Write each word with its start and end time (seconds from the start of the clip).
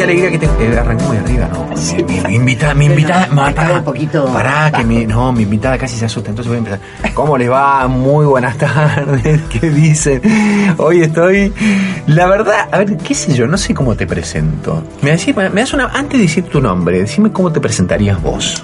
qué 0.00 0.04
alegría 0.04 0.30
que 0.30 0.38
te. 0.38 0.46
Eh, 0.46 0.78
arranqué 0.78 1.04
muy 1.04 1.16
arriba, 1.18 1.48
¿no? 1.52 1.76
Sí. 1.76 2.02
Mi, 2.04 2.20
mi 2.28 2.34
invitada, 2.36 2.74
mi 2.74 2.86
invitada. 2.86 3.26
Pará, 3.34 3.72
un 3.78 3.84
poquito 3.84 4.24
Pará, 4.26 4.70
que 4.72 4.82
mi, 4.84 5.04
no, 5.06 5.32
mi 5.32 5.42
invitada 5.42 5.76
casi 5.78 5.96
se 5.96 6.06
asusta, 6.06 6.30
entonces 6.30 6.48
voy 6.48 6.56
a 6.56 6.58
empezar. 6.58 7.12
¿Cómo 7.14 7.36
les 7.36 7.50
va? 7.50 7.86
Muy 7.88 8.24
buenas 8.26 8.56
tardes, 8.56 9.40
¿qué 9.60 9.70
dicen? 9.70 10.22
Hoy 10.78 11.02
estoy. 11.02 11.52
La 12.06 12.26
verdad, 12.26 12.68
a 12.72 12.78
ver, 12.78 12.96
qué 12.96 13.14
sé 13.14 13.34
yo, 13.34 13.46
no 13.46 13.56
sé 13.58 13.74
cómo 13.74 13.94
te 13.94 14.06
presento. 14.06 14.82
Me, 15.02 15.12
decís- 15.16 15.34
me 15.34 15.60
das 15.60 15.72
una. 15.74 15.86
Antes 15.88 16.18
de 16.18 16.26
decir 16.26 16.44
tu 16.44 16.60
nombre, 16.60 16.98
decime 17.00 17.30
cómo 17.32 17.52
te 17.52 17.60
presentarías 17.60 18.20
vos. 18.22 18.62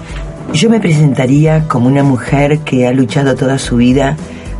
Yo 0.53 0.69
me 0.69 0.79
presentaría 0.79 1.67
como 1.67 1.87
una 1.87 2.03
mujer 2.03 2.59
que 2.59 2.87
ha 2.87 2.91
luchado 2.93 3.35
toda 3.35 3.59
su 3.59 3.75
vida 3.77 4.15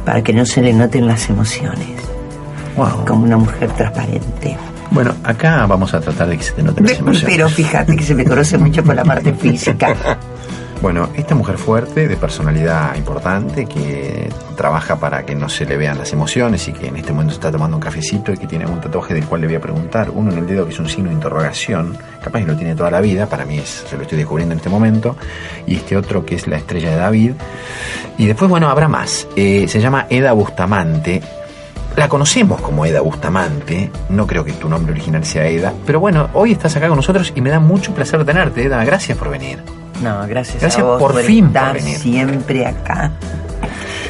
para 0.05 0.21
que 0.21 0.33
no 0.33 0.45
se 0.45 0.61
le 0.61 0.73
noten 0.73 1.07
las 1.07 1.29
emociones. 1.29 1.87
Wow. 2.75 3.05
Como 3.07 3.23
una 3.23 3.37
mujer 3.37 3.69
transparente. 3.71 4.57
Bueno, 4.91 5.15
acá 5.23 5.65
vamos 5.65 5.93
a 5.93 5.99
tratar 5.99 6.27
de 6.29 6.37
que 6.37 6.43
se 6.43 6.53
te 6.53 6.63
las 6.63 6.77
emociones. 6.77 7.23
pero 7.23 7.49
fíjate 7.49 7.95
que 7.95 8.03
se 8.03 8.15
me 8.15 8.25
conoce 8.25 8.57
mucho 8.57 8.83
por 8.83 8.95
la 8.95 9.03
parte 9.03 9.33
física. 9.33 9.95
Bueno, 10.79 11.09
esta 11.15 11.33
mujer 11.33 11.57
fuerte, 11.57 12.07
de 12.07 12.17
personalidad 12.17 12.95
importante, 12.95 13.65
que 13.65 14.29
trabaja 14.55 14.97
para 14.97 15.25
que 15.25 15.33
no 15.33 15.49
se 15.49 15.65
le 15.65 15.75
vean 15.75 15.97
las 15.97 16.13
emociones 16.13 16.67
y 16.67 16.73
que 16.73 16.87
en 16.87 16.97
este 16.97 17.11
momento 17.11 17.33
está 17.33 17.51
tomando 17.51 17.77
un 17.77 17.81
cafecito 17.81 18.31
y 18.31 18.37
que 18.37 18.45
tiene 18.45 18.67
un 18.67 18.79
tatuaje 18.79 19.15
del 19.15 19.25
cual 19.25 19.41
le 19.41 19.47
voy 19.47 19.55
a 19.55 19.59
preguntar, 19.59 20.11
uno 20.11 20.31
en 20.31 20.37
el 20.37 20.45
dedo 20.45 20.65
que 20.65 20.73
es 20.73 20.79
un 20.79 20.87
signo 20.87 21.09
de 21.09 21.15
interrogación, 21.15 21.97
capaz 22.23 22.41
que 22.41 22.45
lo 22.45 22.55
tiene 22.55 22.75
toda 22.75 22.91
la 22.91 23.01
vida, 23.01 23.25
para 23.25 23.43
mí 23.45 23.57
es, 23.57 23.85
se 23.89 23.95
lo 23.95 24.03
estoy 24.03 24.19
descubriendo 24.19 24.53
en 24.53 24.59
este 24.59 24.69
momento, 24.69 25.15
y 25.65 25.77
este 25.77 25.97
otro 25.97 26.23
que 26.23 26.35
es 26.35 26.47
la 26.47 26.57
estrella 26.57 26.91
de 26.91 26.97
David. 26.97 27.31
Y 28.19 28.27
después, 28.27 28.47
bueno, 28.49 28.69
habrá 28.69 28.87
más. 28.87 29.27
Eh, 29.35 29.65
se 29.67 29.81
llama 29.81 30.05
Eda 30.11 30.33
Bustamante. 30.33 31.21
La 31.97 32.07
conocemos 32.07 32.61
como 32.61 32.85
Eda 32.85 33.01
Bustamante, 33.01 33.91
no 34.09 34.25
creo 34.27 34.45
que 34.45 34.53
tu 34.53 34.69
nombre 34.69 34.93
original 34.93 35.25
sea 35.25 35.47
Eda, 35.47 35.73
pero 35.85 35.99
bueno, 35.99 36.29
hoy 36.33 36.51
estás 36.51 36.75
acá 36.75 36.87
con 36.87 36.95
nosotros 36.97 37.33
y 37.35 37.41
me 37.41 37.49
da 37.49 37.59
mucho 37.59 37.93
placer 37.93 38.23
tenerte, 38.23 38.63
Eda, 38.65 38.85
gracias 38.85 39.17
por 39.17 39.29
venir. 39.31 39.59
No, 40.03 40.25
gracias, 40.27 40.61
Gracias 40.61 40.83
a 40.83 40.85
vos 40.85 40.99
por 41.01 41.19
fin 41.23 41.45
por 41.49 41.57
estar 41.57 41.73
venir. 41.73 41.97
siempre 41.97 42.65
acá. 42.67 43.11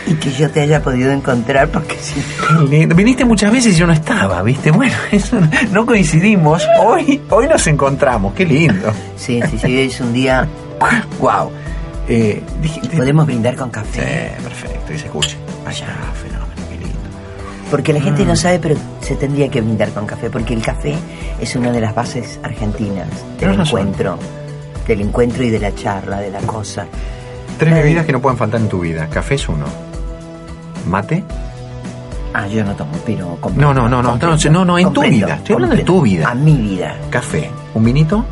Y 0.06 0.16
que 0.16 0.32
yo 0.32 0.50
te 0.52 0.60
haya 0.62 0.82
podido 0.82 1.12
encontrar 1.12 1.70
porque 1.70 1.96
si 1.98 2.22
Qué 2.70 2.78
lindo. 2.80 2.94
Viniste 2.96 3.24
muchas 3.24 3.52
veces 3.54 3.74
y 3.76 3.80
yo 3.80 3.88
no 3.88 3.94
estaba, 3.94 4.42
¿viste? 4.44 4.70
Bueno, 4.72 4.94
eso 5.12 5.40
no- 5.40 5.50
no 5.72 5.86
coincidimos. 5.86 6.64
Hoy, 6.82 7.22
hoy 7.30 7.48
nos 7.48 7.66
encontramos, 7.68 8.34
qué 8.34 8.46
lindo. 8.46 8.92
Sí, 9.16 9.42
sí, 9.50 9.58
sí, 9.58 9.80
es 9.80 10.00
un 10.02 10.12
día. 10.14 10.46
Wow. 11.22 11.52
Eh, 12.10 12.42
Podemos 12.96 13.26
brindar 13.26 13.56
con 13.56 13.68
Sí, 13.70 13.74
café. 13.74 14.32
perfecto, 14.44 14.94
y 14.94 14.98
se 15.00 15.06
escuche. 15.08 15.38
Allá, 15.66 15.88
fenómeno. 16.22 16.48
Porque 17.72 17.92
la 17.94 18.00
gente 18.02 18.24
Mm. 18.24 18.28
no 18.28 18.36
sabe, 18.36 18.60
pero 18.60 18.76
se 19.02 19.16
tendría 19.16 19.50
que 19.50 19.62
brindar 19.62 19.90
con 19.92 20.06
café, 20.06 20.30
porque 20.30 20.54
el 20.54 20.62
café 20.62 20.96
es 21.42 21.56
una 21.56 21.72
de 21.72 21.82
las 21.82 21.94
bases 21.94 22.40
argentinas 22.44 23.08
del 23.40 23.58
razón. 23.58 23.80
encuentro, 23.82 24.18
del 24.88 25.02
encuentro 25.02 25.44
y 25.44 25.50
de 25.50 25.60
la 25.60 25.76
charla, 25.76 26.20
de 26.20 26.32
la 26.32 26.40
cosa. 26.40 26.86
Tres 27.58 27.74
Eh. 27.74 27.76
bebidas 27.82 28.06
que 28.06 28.12
no 28.14 28.22
pueden 28.22 28.38
faltar 28.38 28.62
en 28.62 28.70
tu 28.70 28.80
vida. 28.80 29.08
Café 29.10 29.36
es 29.36 29.50
uno. 29.50 29.66
¿Mate? 30.88 31.24
Ah, 32.34 32.48
yo 32.48 32.64
no 32.64 32.74
tomo, 32.76 32.92
pero 33.06 33.38
No, 33.56 33.74
no, 33.74 33.90
no, 33.90 34.02
no, 34.02 34.12
comprendo, 34.12 34.50
no, 34.52 34.64
no, 34.66 34.78
en 34.78 34.94
tu 34.94 35.02
vida, 35.02 35.36
estoy 35.36 35.56
hablando 35.56 35.76
de 35.76 35.84
tu 35.84 36.02
vida. 36.02 36.30
A 36.30 36.36
mi 36.36 36.54
vida. 36.56 36.96
Café. 37.10 37.50
¿Un 37.74 37.84
vinito? 37.84 38.24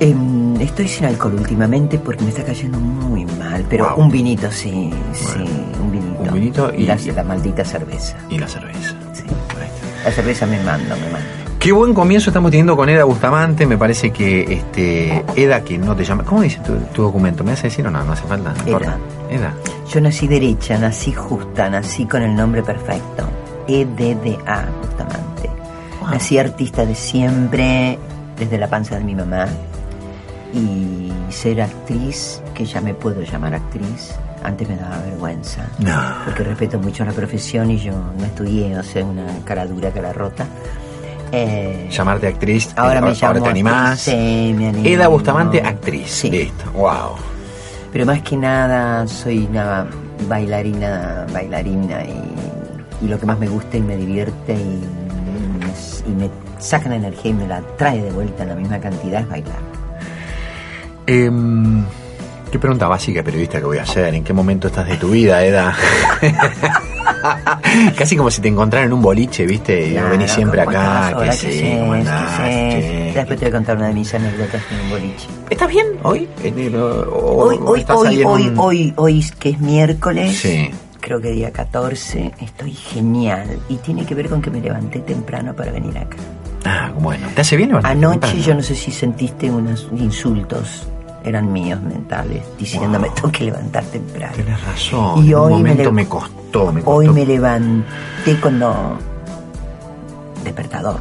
Em, 0.00 0.39
estoy 0.60 0.88
sin 0.88 1.06
alcohol 1.06 1.34
últimamente 1.34 1.98
porque 1.98 2.22
me 2.24 2.30
está 2.30 2.44
cayendo 2.44 2.78
muy 2.78 3.24
mal, 3.26 3.64
pero 3.68 3.90
Wow. 3.94 4.04
un 4.04 4.10
vinito, 4.10 4.50
sí, 4.50 4.90
sí, 5.12 5.38
un 5.82 5.90
vinito. 5.90 6.22
un 6.22 6.32
vinito 6.34 6.72
y- 6.74 6.84
la, 6.86 6.96
la 7.14 7.24
maldita 7.24 7.64
cerveza. 7.64 8.16
Y 8.28 8.38
la 8.38 8.46
cerveza. 8.48 8.94
Sí. 9.12 9.22
La 10.04 10.10
cerveza 10.10 10.46
me 10.46 10.58
mando, 10.62 10.94
me 10.96 11.12
mando. 11.12 11.26
Qué 11.58 11.72
buen 11.72 11.92
comienzo 11.92 12.30
estamos 12.30 12.50
teniendo 12.50 12.74
con 12.74 12.88
Eda 12.88 13.04
Bustamante. 13.04 13.66
Me 13.66 13.76
parece 13.76 14.10
que 14.10 14.50
este 14.50 15.22
Eda, 15.36 15.62
que 15.62 15.76
no 15.76 15.94
te 15.94 16.04
llama. 16.04 16.24
¿Cómo 16.24 16.40
dice 16.40 16.58
tu, 16.64 16.74
tu 16.94 17.02
documento? 17.02 17.44
¿Me 17.44 17.50
vas 17.50 17.60
a 17.60 17.64
decir 17.64 17.86
o 17.86 17.90
no? 17.90 18.02
No 18.02 18.12
hace 18.12 18.26
falta. 18.26 18.54
No 18.66 18.78
Eda. 18.78 18.96
Eda. 19.30 19.54
Yo 19.92 20.00
nací 20.00 20.26
derecha, 20.26 20.78
nací 20.78 21.12
justa, 21.12 21.68
nací 21.68 22.06
con 22.06 22.22
el 22.22 22.34
nombre 22.34 22.62
perfecto. 22.62 23.28
E 23.68 23.82
EDDA, 23.82 24.68
Bustamante. 24.80 25.50
Wow. 26.00 26.10
Nací 26.12 26.38
artista 26.38 26.86
de 26.86 26.94
siempre, 26.94 27.98
desde 28.38 28.56
la 28.56 28.68
panza 28.68 28.96
de 28.96 29.04
mi 29.04 29.14
mamá. 29.14 29.46
Y 30.52 31.12
ser 31.32 31.62
actriz, 31.62 32.42
que 32.54 32.64
ya 32.64 32.80
me 32.80 32.92
puedo 32.94 33.22
llamar 33.22 33.54
actriz, 33.54 34.14
antes 34.42 34.68
me 34.68 34.76
daba 34.76 34.98
vergüenza. 35.02 35.62
No. 35.78 36.00
Porque 36.24 36.42
respeto 36.42 36.78
mucho 36.80 37.04
la 37.04 37.12
profesión 37.12 37.70
y 37.70 37.78
yo 37.78 37.92
no 37.92 38.24
estudié, 38.24 38.76
o 38.76 38.82
sea, 38.82 39.04
una 39.04 39.26
cara 39.44 39.64
dura, 39.66 39.90
cara 39.90 40.12
rota. 40.12 40.44
Eh, 41.32 41.88
Llamarte 41.92 42.26
actriz. 42.26 42.70
ahora 42.76 43.00
me 43.00 43.12
llamo 43.12 43.26
Ahora 43.28 43.42
te 43.42 43.48
animás. 43.50 44.00
sí, 44.00 44.52
me 44.56 44.68
animo. 44.70 44.84
Eda 44.84 45.06
Bustamante, 45.06 45.60
actriz. 45.62 46.10
Sí. 46.10 46.30
Listo. 46.30 46.70
Wow. 46.72 47.14
Pero 47.92 48.06
más 48.06 48.20
que 48.22 48.36
nada 48.36 49.06
soy 49.06 49.46
una 49.48 49.86
bailarina, 50.28 51.26
bailarina 51.32 52.02
y, 52.04 53.04
y 53.04 53.08
lo 53.08 53.18
que 53.20 53.26
más 53.26 53.38
me 53.38 53.48
gusta 53.48 53.76
y 53.76 53.82
me 53.82 53.96
divierte 53.96 54.54
y, 54.54 54.80
me- 56.06 56.10
y 56.12 56.14
me 56.16 56.30
saca 56.58 56.88
la 56.88 56.96
energía 56.96 57.30
y 57.30 57.34
me 57.34 57.46
la 57.46 57.60
trae 57.78 58.02
de 58.02 58.10
vuelta 58.10 58.42
en 58.42 58.48
la 58.48 58.54
misma 58.56 58.80
cantidad 58.80 59.20
es 59.20 59.28
bailar. 59.28 59.69
Em, 61.10 61.82
¿Qué 62.52 62.58
pregunta 62.60 62.86
básica 62.86 63.22
periodista 63.24 63.58
que 63.58 63.64
voy 63.64 63.78
a 63.78 63.82
hacer? 63.82 64.14
¿En 64.14 64.22
qué 64.22 64.32
momento 64.32 64.68
estás 64.68 64.86
de 64.88 64.96
tu 64.96 65.10
vida, 65.10 65.44
Eda? 65.44 65.74
Casi 67.98 68.16
como 68.16 68.30
si 68.30 68.40
te 68.40 68.46
encontraran 68.48 68.86
en 68.88 68.92
un 68.92 69.02
boliche, 69.02 69.44
¿viste? 69.44 69.88
Y 69.88 69.92
Claro, 69.92 70.10
venís 70.10 70.30
siempre 70.30 70.64
¿cómo 70.64 70.76
acá. 70.78 71.14
¿Qué 71.18 71.32
sí, 71.32 71.46
haces? 71.46 72.04
Che, 72.04 73.12
Después 73.14 73.38
te 73.40 73.44
voy 73.46 73.48
a 73.48 73.56
contar 73.56 73.76
una 73.76 73.88
de 73.88 73.94
mis 73.94 74.14
anécdotas 74.14 74.62
en 74.70 74.80
un 74.84 74.90
boliche. 74.90 75.26
¿Estás 75.48 75.68
bien 75.68 75.86
hoy? 76.04 76.28
Hoy, 76.42 76.70
hoy, 77.60 77.84
hoy, 77.88 78.22
hoy, 78.24 78.52
hoy, 78.56 78.94
hoy, 78.96 79.24
que 79.38 79.50
es 79.50 79.60
miércoles, 79.60 80.36
Sí. 80.38 80.70
creo 81.00 81.20
que 81.20 81.30
día 81.30 81.50
14, 81.52 82.32
estoy 82.40 82.72
genial. 82.72 83.58
Y 83.68 83.76
tiene 83.76 84.04
que 84.06 84.14
ver 84.14 84.28
con 84.28 84.40
que 84.42 84.50
me 84.50 84.60
levanté 84.60 85.00
temprano 85.00 85.54
para 85.54 85.72
venir 85.72 85.96
acá. 85.98 86.16
Ah, 86.64 86.90
bueno. 86.98 87.26
¿Te 87.34 87.40
hace 87.40 87.56
bien 87.56 87.70
levantarte 87.70 87.96
Anoche 87.98 88.20
temprano? 88.20 88.42
yo 88.46 88.54
no 88.54 88.62
sé 88.62 88.74
si 88.74 88.90
sentiste 88.92 89.50
unos 89.50 89.88
insultos, 89.96 90.86
eran 91.24 91.52
míos 91.52 91.80
mentales, 91.82 92.42
diciéndome 92.58 93.06
Wow. 93.08 93.14
tengo 93.14 93.32
que 93.32 93.44
levantar 93.44 93.84
temprano. 93.84 94.32
Tenés 94.36 94.64
razón. 94.64 95.24
Y 95.24 95.28
en 95.30 95.34
hoy 95.34 95.52
me 95.52 95.58
momento 95.58 95.90
lev- 95.90 95.92
me, 95.92 96.06
costó, 96.08 96.72
me 96.72 96.80
costó. 96.82 96.90
Hoy 96.98 97.08
me 97.08 97.26
levanté 97.26 98.40
cuando... 98.40 98.98
Despertador. 100.44 100.98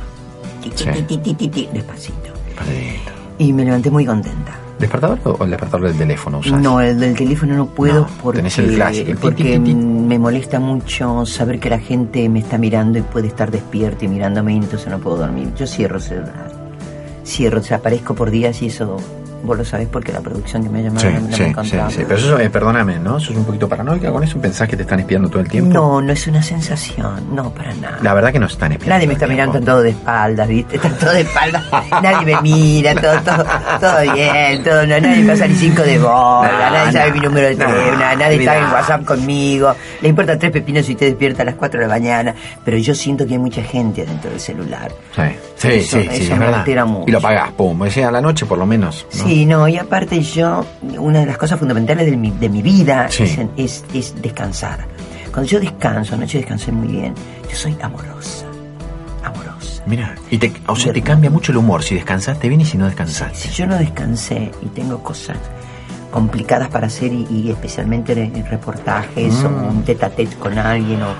Ti, 0.61 0.69
ti, 0.71 1.33
ti, 1.47 1.69
despacito. 1.73 2.33
Despacito. 2.47 3.11
Y 3.37 3.53
me 3.53 3.63
levanté 3.63 3.89
muy 3.89 4.05
contenta. 4.05 4.53
¿Despertador 4.77 5.19
o 5.25 5.43
el 5.43 5.49
despertador 5.51 5.87
del 5.87 5.97
teléfono 5.97 6.39
usás? 6.39 6.61
No, 6.61 6.79
el 6.79 6.97
del 6.99 7.15
teléfono 7.15 7.53
no 7.55 7.65
puedo 7.67 8.01
No, 8.01 8.07
porque, 8.21 8.39
tenés 8.39 8.57
el 8.59 8.75
clásico, 8.75 9.11
el 9.11 9.17
porque 9.17 9.59
me 9.59 10.17
molesta 10.19 10.59
mucho 10.59 11.25
saber 11.25 11.59
que 11.59 11.69
la 11.69 11.79
gente 11.79 12.27
me 12.29 12.39
está 12.39 12.57
mirando 12.57 12.97
y 12.97 13.01
puede 13.01 13.27
estar 13.27 13.51
despierta 13.51 14.05
y 14.05 14.07
mirándome 14.07 14.53
y 14.53 14.57
entonces 14.57 14.87
no 14.89 14.99
puedo 14.99 15.17
dormir. 15.17 15.53
Yo 15.57 15.67
cierro 15.67 15.97
el 15.97 16.01
celular. 16.01 16.51
Cierro, 17.25 17.59
desaparezco 17.59 18.15
por 18.15 18.31
días 18.31 18.61
y 18.61 18.67
eso 18.67 18.97
vos 19.43 19.57
lo 19.57 19.65
sabés 19.65 19.87
porque 19.87 20.11
la 20.11 20.19
producción 20.21 20.63
que 20.63 20.69
me 20.69 20.79
ha 20.79 20.81
llamado 20.83 21.01
Sí, 21.01 21.07
no, 21.13 21.35
sí, 21.35 21.43
me 21.43 21.63
sí, 21.63 21.77
sí. 21.97 22.03
Pero 22.07 22.15
eso, 22.19 22.39
eh, 22.39 22.49
perdóname, 22.49 22.99
¿no? 22.99 23.19
¿Sos 23.19 23.35
un 23.35 23.45
poquito 23.45 23.67
paranoica 23.67 24.11
con 24.11 24.23
eso? 24.23 24.39
¿Pensás 24.39 24.67
que 24.67 24.75
te 24.75 24.83
están 24.83 24.99
espiando 24.99 25.29
todo 25.29 25.39
el 25.41 25.47
tiempo? 25.49 25.73
No, 25.73 26.01
no 26.01 26.13
es 26.13 26.27
una 26.27 26.41
sensación, 26.41 27.35
no, 27.35 27.51
para 27.51 27.73
nada. 27.75 27.97
La 28.01 28.13
verdad 28.13 28.31
que 28.31 28.39
no 28.39 28.47
están 28.47 28.71
espiando. 28.71 28.95
Nadie 28.95 29.07
me 29.07 29.13
está 29.13 29.27
mirando 29.27 29.53
tiempo. 29.53 29.71
todo 29.71 29.81
de 29.83 29.89
espaldas, 29.91 30.47
¿viste? 30.47 30.75
Está 30.75 30.89
todo 30.89 31.11
de 31.11 31.21
espaldas. 31.21 31.63
Nadie 32.03 32.25
me 32.35 32.41
mira, 32.41 32.95
todo, 32.95 33.19
todo, 33.21 33.45
todo 33.79 34.13
bien, 34.13 34.63
todo, 34.63 34.85
no, 34.85 34.99
nadie 34.99 35.25
pasa 35.25 35.47
ni 35.47 35.55
cinco 35.55 35.81
de 35.81 35.99
bola, 35.99 36.69
nadie 36.71 36.91
sabe 36.91 37.11
mi 37.13 37.19
número 37.19 37.47
de 37.49 37.55
no, 37.55 37.65
teléfono, 37.65 37.97
nadie 37.97 38.35
está 38.39 38.57
en. 38.57 38.63
WhatsApp 38.69 39.05
conmigo, 39.05 39.75
le 40.01 40.09
importa 40.09 40.37
tres 40.37 40.51
pepinos 40.51 40.85
si 40.85 40.93
usted 40.93 41.07
despierta 41.07 41.41
a 41.41 41.45
las 41.45 41.55
4 41.55 41.79
de 41.81 41.87
la 41.87 41.93
mañana, 41.93 42.35
pero 42.63 42.77
yo 42.77 42.93
siento 42.93 43.25
que 43.25 43.33
hay 43.33 43.39
mucha 43.39 43.63
gente 43.63 44.05
dentro 44.05 44.29
del 44.29 44.39
celular. 44.39 44.91
Sí, 45.15 45.21
sí, 45.55 45.67
Eso- 45.69 45.99
sí, 46.01 46.07
eso 46.11 46.33
es 46.33 46.39
me 46.39 46.45
verdad. 46.45 46.85
mucho. 46.85 47.05
Y 47.07 47.11
lo 47.11 47.19
pagás, 47.21 47.51
pum. 47.51 47.81
O 47.81 47.89
sea, 47.89 48.09
a 48.09 48.11
la 48.11 48.21
noche 48.21 48.45
por 48.45 48.57
lo 48.57 48.65
menos. 48.65 49.05
¿no? 49.17 49.28
Sí, 49.29 49.45
no, 49.45 49.67
y 49.67 49.77
aparte 49.77 50.21
yo, 50.23 50.65
una 50.97 51.19
de 51.19 51.27
las 51.27 51.37
cosas 51.37 51.59
fundamentales 51.59 52.09
de 52.09 52.17
mi, 52.17 52.31
de 52.31 52.49
mi 52.49 52.63
vida 52.63 53.07
Sí. 53.09 53.23
es, 53.23 53.39
es, 53.57 53.85
es 53.93 54.21
descansar. 54.21 54.85
Cuando 55.31 55.47
yo 55.51 55.59
descanso, 55.59 56.15
anoche 56.15 56.39
descansé 56.39 56.71
muy 56.71 56.87
bien, 56.87 57.13
yo 57.47 57.55
soy 57.55 57.77
amorosa, 57.79 58.45
amorosa. 59.23 59.83
Mira, 59.85 60.15
y 60.31 60.39
te, 60.39 60.51
o 60.65 60.75
sea, 60.75 60.91
te 60.93 61.03
cambia 61.03 61.29
mucho 61.29 61.51
el 61.51 61.59
humor 61.59 61.83
si 61.83 61.93
descansaste 61.93 62.49
bien 62.49 62.61
y 62.61 62.65
si 62.65 62.77
no 62.79 62.85
descansaste. 62.87 63.37
Si 63.37 63.49
yo 63.49 63.67
no 63.67 63.77
descansé 63.77 64.51
y 64.63 64.65
tengo 64.69 65.03
cosas 65.03 65.37
complicadas 66.09 66.69
para 66.69 66.87
hacer 66.87 67.13
y, 67.13 67.27
y 67.29 67.51
especialmente 67.51 68.13
en 68.13 68.43
reportajes 68.47 69.31
Mm. 69.31 69.45
o 69.45 69.49
un 69.69 69.83
tete 69.83 70.05
a 70.05 70.09
tete 70.09 70.35
con 70.37 70.57
alguien 70.57 71.03
o, 71.03 71.13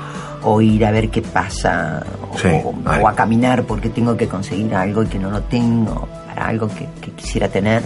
o 0.50 0.62
ir 0.62 0.84
a 0.84 0.90
ver 0.90 1.10
qué 1.12 1.22
pasa 1.22 2.04
o, 2.34 2.36
Sí, 2.40 2.48
o- 2.66 2.74
vale. 2.74 3.04
o 3.04 3.08
a 3.08 3.14
caminar 3.14 3.66
porque 3.66 3.90
tengo 3.90 4.18
que 4.18 4.28
conseguir 4.28 4.74
algo 4.74 5.04
y 5.04 5.06
que 5.06 5.20
no 5.20 5.30
lo 5.30 5.42
tengo 5.42 6.08
algo 6.40 6.68
que, 6.68 6.88
que 7.02 7.12
quisiera 7.12 7.48
tener 7.50 7.84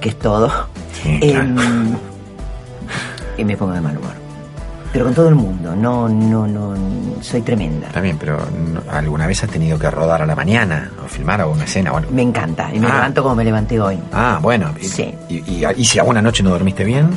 que 0.00 0.08
es 0.10 0.18
todo 0.18 0.50
Sí, 1.02 1.18
Em, 1.22 1.56
y 3.36 3.44
me 3.44 3.56
pongo 3.56 3.72
de 3.72 3.80
mal 3.80 3.96
humor 3.98 4.12
pero 4.90 5.04
con 5.04 5.12
todo 5.14 5.28
el 5.28 5.34
mundo. 5.34 5.76
No, 5.76 6.08
no, 6.08 6.46
no, 6.46 6.74
soy 7.20 7.42
tremenda. 7.42 7.88
Bien, 8.00 8.16
pero 8.18 8.38
¿alguna 8.90 9.26
vez 9.26 9.44
has 9.44 9.50
tenido 9.50 9.78
que 9.78 9.90
rodar 9.90 10.22
a 10.22 10.26
la 10.26 10.34
mañana 10.34 10.90
o 11.04 11.06
filmar 11.06 11.42
alguna 11.42 11.64
escena 11.64 11.92
o 11.92 11.98
algo? 11.98 12.10
Me 12.10 12.22
encanta, 12.22 12.70
y 12.74 12.80
me 12.80 12.86
Ah. 12.86 12.94
levanto 12.94 13.22
como 13.22 13.34
me 13.36 13.44
levanté 13.44 13.78
hoy. 13.78 13.98
Ah, 14.14 14.38
bueno. 14.40 14.72
Y, 14.80 14.84
Sí. 14.88 15.14
y, 15.28 15.34
y- 15.46 15.66
y 15.76 15.84
si 15.84 15.98
alguna 15.98 16.22
noche 16.22 16.42
no 16.42 16.48
dormiste 16.50 16.84
bien, 16.84 17.10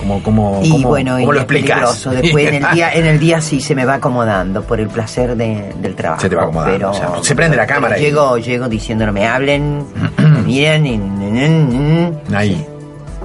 ¿cómo, 0.00 0.22
cómo, 0.22 0.60
Y 0.64 0.70
cómo- 0.70 0.88
bueno, 0.88 1.12
cómo 1.18 1.32
y 1.32 1.34
lo 1.36 1.40
explicas? 1.42 2.04
Después 2.10 2.48
en 2.48 2.64
el 2.64 2.74
día, 2.74 2.90
en 2.94 3.06
el 3.06 3.18
día 3.20 3.40
sí 3.40 3.60
se 3.60 3.74
me 3.74 3.84
va 3.84 3.94
acomodando 3.94 4.62
por 4.62 4.80
el 4.80 4.88
placer 4.88 5.36
de- 5.36 5.72
del 5.80 5.94
trabajo. 5.94 6.22
Se 6.22 6.28
te 6.28 6.36
va 6.36 6.42
acomodando, 6.42 6.74
Pero, 6.76 6.90
o 6.90 6.94
sea, 6.94 7.10
se 7.22 7.34
prende 7.34 7.56
la 7.56 7.66
cámara 7.66 7.98
y- 7.98 8.02
Llego, 8.02 8.38
llego 8.38 8.68
diciéndolo, 8.68 9.12
me 9.12 9.26
hablen, 9.26 9.84
me 10.18 10.42
miren 10.42 10.86
y... 10.86 12.34
Ahí. 12.34 12.66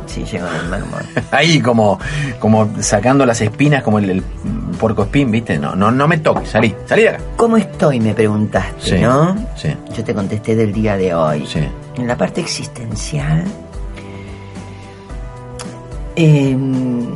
Sí, 0.07 0.23
llego 0.23 0.45
de 0.45 0.69
mal 0.69 0.83
humor. 0.83 1.01
Ahí 1.31 1.59
como, 1.59 1.99
como 2.39 2.69
sacando 2.79 3.25
las 3.25 3.41
espinas 3.41 3.81
como 3.83 3.97
el, 3.99 4.09
el 4.11 4.21
puerco 4.79 5.03
espín, 5.03 5.31
¿viste? 5.31 5.57
No, 5.57 5.75
no, 5.75 5.91
no 5.91 6.07
me 6.07 6.19
toques, 6.19 6.49
salí, 6.49 6.73
salí 6.85 7.01
de 7.03 7.09
acá. 7.09 7.19
¿Cómo 7.35 7.57
estoy? 7.57 7.99
Me 7.99 8.13
preguntaste, 8.13 8.97
Sí, 8.97 9.01
¿no? 9.01 9.35
sí. 9.55 9.75
Yo 9.97 10.03
te 10.03 10.13
contesté 10.13 10.55
del 10.55 10.71
día 10.71 10.95
de 10.95 11.13
hoy. 11.13 11.45
Sí. 11.47 11.59
En 11.97 12.07
la 12.07 12.15
parte 12.15 12.39
existencial, 12.41 13.43
eh, 16.15 16.57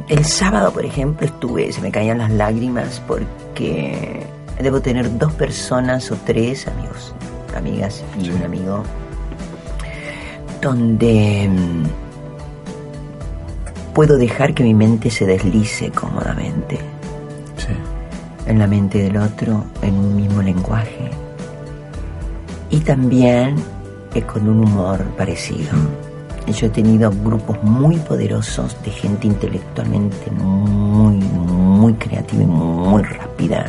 el 0.08 0.26
sábado, 0.26 0.72
por 0.72 0.86
ejemplo, 0.86 1.26
estuve, 1.26 1.72
se 1.72 1.82
me 1.82 1.92
caían 1.92 2.18
las 2.18 2.32
lágrimas 2.32 3.02
porque 3.08 4.26
debo 4.62 4.82
tener 4.82 5.18
dos 5.18 5.34
personas 5.34 6.12
o 6.12 6.18
tres 6.26 6.68
amigos, 6.68 7.14
amigas 7.56 8.04
y 8.22 8.30
un 8.30 8.44
amigo, 8.44 8.84
donde 10.62 11.50
mm, 11.50 11.84
puedo 13.94 14.18
dejar 14.18 14.54
que 14.54 14.64
mi 14.64 14.74
mente 14.74 15.10
se 15.10 15.26
deslice 15.26 15.92
cómodamente 15.92 16.78
Sí. 17.58 17.74
en 18.48 18.60
la 18.60 18.68
mente 18.68 19.00
del 19.00 19.18
otro 19.18 19.66
en 19.82 19.96
un 19.96 20.16
mismo 20.16 20.42
lenguaje 20.42 21.10
y 22.70 22.80
también 22.80 23.56
eh, 24.14 24.22
con 24.24 24.48
un 24.48 24.60
humor 24.66 25.04
parecido. 25.18 25.72
Yo 26.54 26.68
he 26.68 26.70
tenido 26.70 27.12
grupos 27.12 27.62
muy 27.64 27.98
poderosos 27.98 28.76
de 28.84 28.92
gente 28.92 29.28
intelectualmente 29.28 30.32
muy, 30.32 31.16
muy 31.16 31.94
creativa 31.94 32.44
y 32.44 32.48
muy 32.48 33.04
rápida 33.04 33.68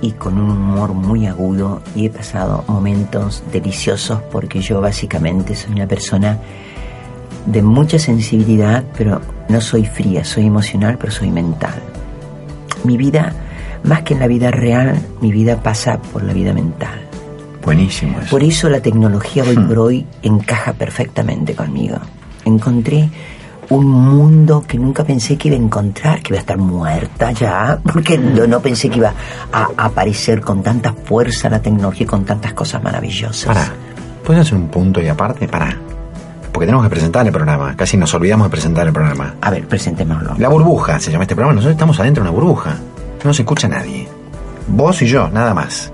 y 0.00 0.12
con 0.12 0.38
un 0.38 0.50
humor 0.50 0.92
muy 0.92 1.26
agudo 1.26 1.82
y 1.94 2.06
he 2.06 2.10
pasado 2.10 2.64
momentos 2.68 3.42
deliciosos 3.52 4.20
porque 4.30 4.60
yo 4.60 4.80
básicamente 4.80 5.54
soy 5.54 5.72
una 5.72 5.86
persona 5.86 6.38
de 7.46 7.62
mucha 7.62 7.98
sensibilidad, 7.98 8.84
pero 8.96 9.20
no 9.48 9.60
soy 9.60 9.84
fría, 9.84 10.24
soy 10.24 10.46
emocional, 10.46 10.98
pero 10.98 11.12
soy 11.12 11.30
mental. 11.30 11.80
Mi 12.84 12.96
vida, 12.96 13.32
más 13.84 14.02
que 14.02 14.14
en 14.14 14.20
la 14.20 14.26
vida 14.26 14.50
real, 14.50 15.00
mi 15.20 15.32
vida 15.32 15.62
pasa 15.62 16.00
por 16.00 16.22
la 16.22 16.32
vida 16.32 16.52
mental. 16.52 17.07
Buenísimo 17.62 18.20
eso. 18.20 18.30
Por 18.30 18.42
eso 18.42 18.68
la 18.68 18.80
tecnología 18.80 19.44
hoy 19.44 19.56
por 19.56 19.78
hoy 19.78 20.06
encaja 20.22 20.72
perfectamente 20.72 21.54
conmigo. 21.54 21.98
Encontré 22.44 23.10
un 23.70 23.86
mundo 23.86 24.64
que 24.66 24.78
nunca 24.78 25.04
pensé 25.04 25.36
que 25.36 25.48
iba 25.48 25.56
a 25.56 25.60
encontrar, 25.60 26.22
que 26.22 26.32
iba 26.32 26.38
a 26.38 26.40
estar 26.40 26.56
muerta 26.56 27.32
ya, 27.32 27.78
porque 27.92 28.16
no, 28.16 28.46
no 28.46 28.60
pensé 28.60 28.88
que 28.88 28.98
iba 28.98 29.12
a, 29.52 29.68
aparecer 29.76 30.40
con 30.40 30.62
tanta 30.62 30.92
fuerza 30.92 31.50
la 31.50 31.60
tecnología 31.60 32.04
y 32.04 32.06
con 32.06 32.24
tantas 32.24 32.54
cosas 32.54 32.82
maravillosas. 32.82 33.46
Pará, 33.46 33.72
¿puedes 34.24 34.42
hacer 34.42 34.54
un 34.54 34.68
punto 34.68 35.00
y 35.00 35.08
aparte? 35.08 35.46
Pará. 35.48 35.76
Porque 36.52 36.66
tenemos 36.66 36.84
que 36.84 36.90
presentar 36.90 37.24
el 37.26 37.32
programa. 37.32 37.76
Casi 37.76 37.96
nos 37.96 38.12
olvidamos 38.14 38.46
de 38.46 38.50
presentar 38.50 38.86
el 38.86 38.92
programa. 38.92 39.34
A 39.40 39.50
ver, 39.50 39.68
presentémoslo. 39.68 40.34
La 40.38 40.48
burbuja 40.48 40.98
se 40.98 41.12
llama 41.12 41.22
este 41.22 41.36
programa. 41.36 41.54
Nosotros 41.54 41.74
estamos 41.74 42.00
adentro 42.00 42.24
de 42.24 42.30
una 42.30 42.36
burbuja. 42.36 42.76
No 43.22 43.32
se 43.32 43.42
escucha 43.42 43.68
nadie. 43.68 44.08
Vos 44.66 45.00
y 45.02 45.06
yo, 45.06 45.28
nada 45.28 45.54
más. 45.54 45.92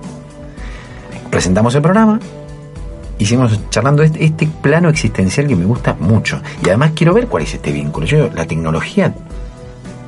Presentamos 1.35 1.75
el 1.75 1.83
programa. 1.83 2.21
Hicimos 3.19 3.59
charlando 3.69 4.05
este, 4.05 4.25
este 4.25 4.47
plano 4.47 4.89
existencial 4.89 5.49
que 5.49 5.57
me 5.57 5.65
gusta 5.65 5.97
mucho. 5.99 6.41
Y 6.65 6.69
además 6.69 6.93
quiero 6.95 7.13
ver 7.13 7.27
cuál 7.27 7.43
es 7.43 7.55
este 7.55 7.73
vínculo. 7.73 8.07
Yo, 8.07 8.31
la 8.33 8.47
tecnología. 8.47 9.13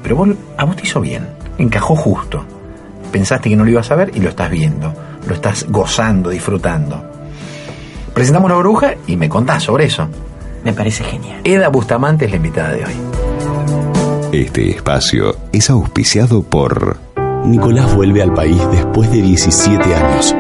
Pero 0.05 0.15
vos, 0.15 0.29
a 0.57 0.65
vos 0.65 0.77
te 0.77 0.85
hizo 0.85 1.01
bien. 1.01 1.27
Encajó 1.59 1.97
justo. 1.97 2.45
Pensaste 3.11 3.49
que 3.49 3.57
no 3.57 3.65
lo 3.65 3.71
ibas 3.73 3.91
a 3.91 3.97
ver 3.97 4.13
y 4.15 4.21
lo 4.21 4.29
estás 4.29 4.49
viendo. 4.53 4.95
Lo 5.27 5.35
estás 5.35 5.67
gozando, 5.69 6.31
disfrutando. 6.31 7.05
Presentamos 8.15 8.49
la 8.49 8.57
burbuja 8.59 8.95
y 9.09 9.17
me 9.17 9.29
contás 9.29 9.65
sobre 9.65 9.87
eso. 9.87 10.07
Me 10.63 10.73
parece 10.75 11.03
genial. 11.03 11.41
Eda 11.43 11.71
Bustamante 11.71 12.27
es 12.27 12.31
la 12.31 12.37
invitada 12.37 12.71
de 12.71 12.85
hoy. 12.85 12.95
Este 14.31 14.71
espacio 14.71 15.37
es 15.51 15.71
auspiciado 15.71 16.45
por 16.45 16.99
Nicolás 17.47 17.95
vuelve 17.97 18.23
al 18.23 18.33
país 18.33 18.61
después 18.71 19.11
de 19.11 19.23
17 19.23 19.93
años. 19.93 20.37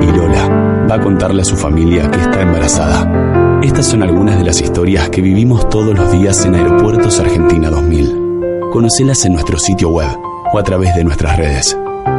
Y 0.00 0.06
Lola 0.06 0.86
va 0.90 0.96
a 0.96 1.00
contarle 1.00 1.42
a 1.42 1.44
su 1.44 1.56
familia 1.56 2.10
que 2.10 2.20
está 2.20 2.42
embarazada. 2.42 3.60
Estas 3.62 3.86
son 3.86 4.02
algunas 4.02 4.38
de 4.38 4.44
las 4.44 4.60
historias 4.60 5.08
que 5.08 5.22
vivimos 5.22 5.68
todos 5.68 5.96
los 5.96 6.12
días 6.12 6.44
en 6.44 6.54
Aeropuertos 6.54 7.18
Argentina 7.20 7.70
2000. 7.70 8.70
Conocelas 8.72 9.24
en 9.24 9.32
nuestro 9.32 9.58
sitio 9.58 9.88
web 9.88 10.08
o 10.52 10.58
a 10.58 10.62
través 10.62 10.94
de 10.94 11.04
nuestras 11.04 11.36
redes. 11.36 11.76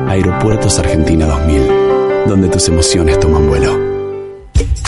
Aeropuertos 0.07 0.79
Argentina 0.79 1.25
2000, 1.25 2.27
donde 2.27 2.47
tus 2.49 2.67
emociones 2.67 3.19
toman 3.19 3.47
vuelo. 3.47 3.95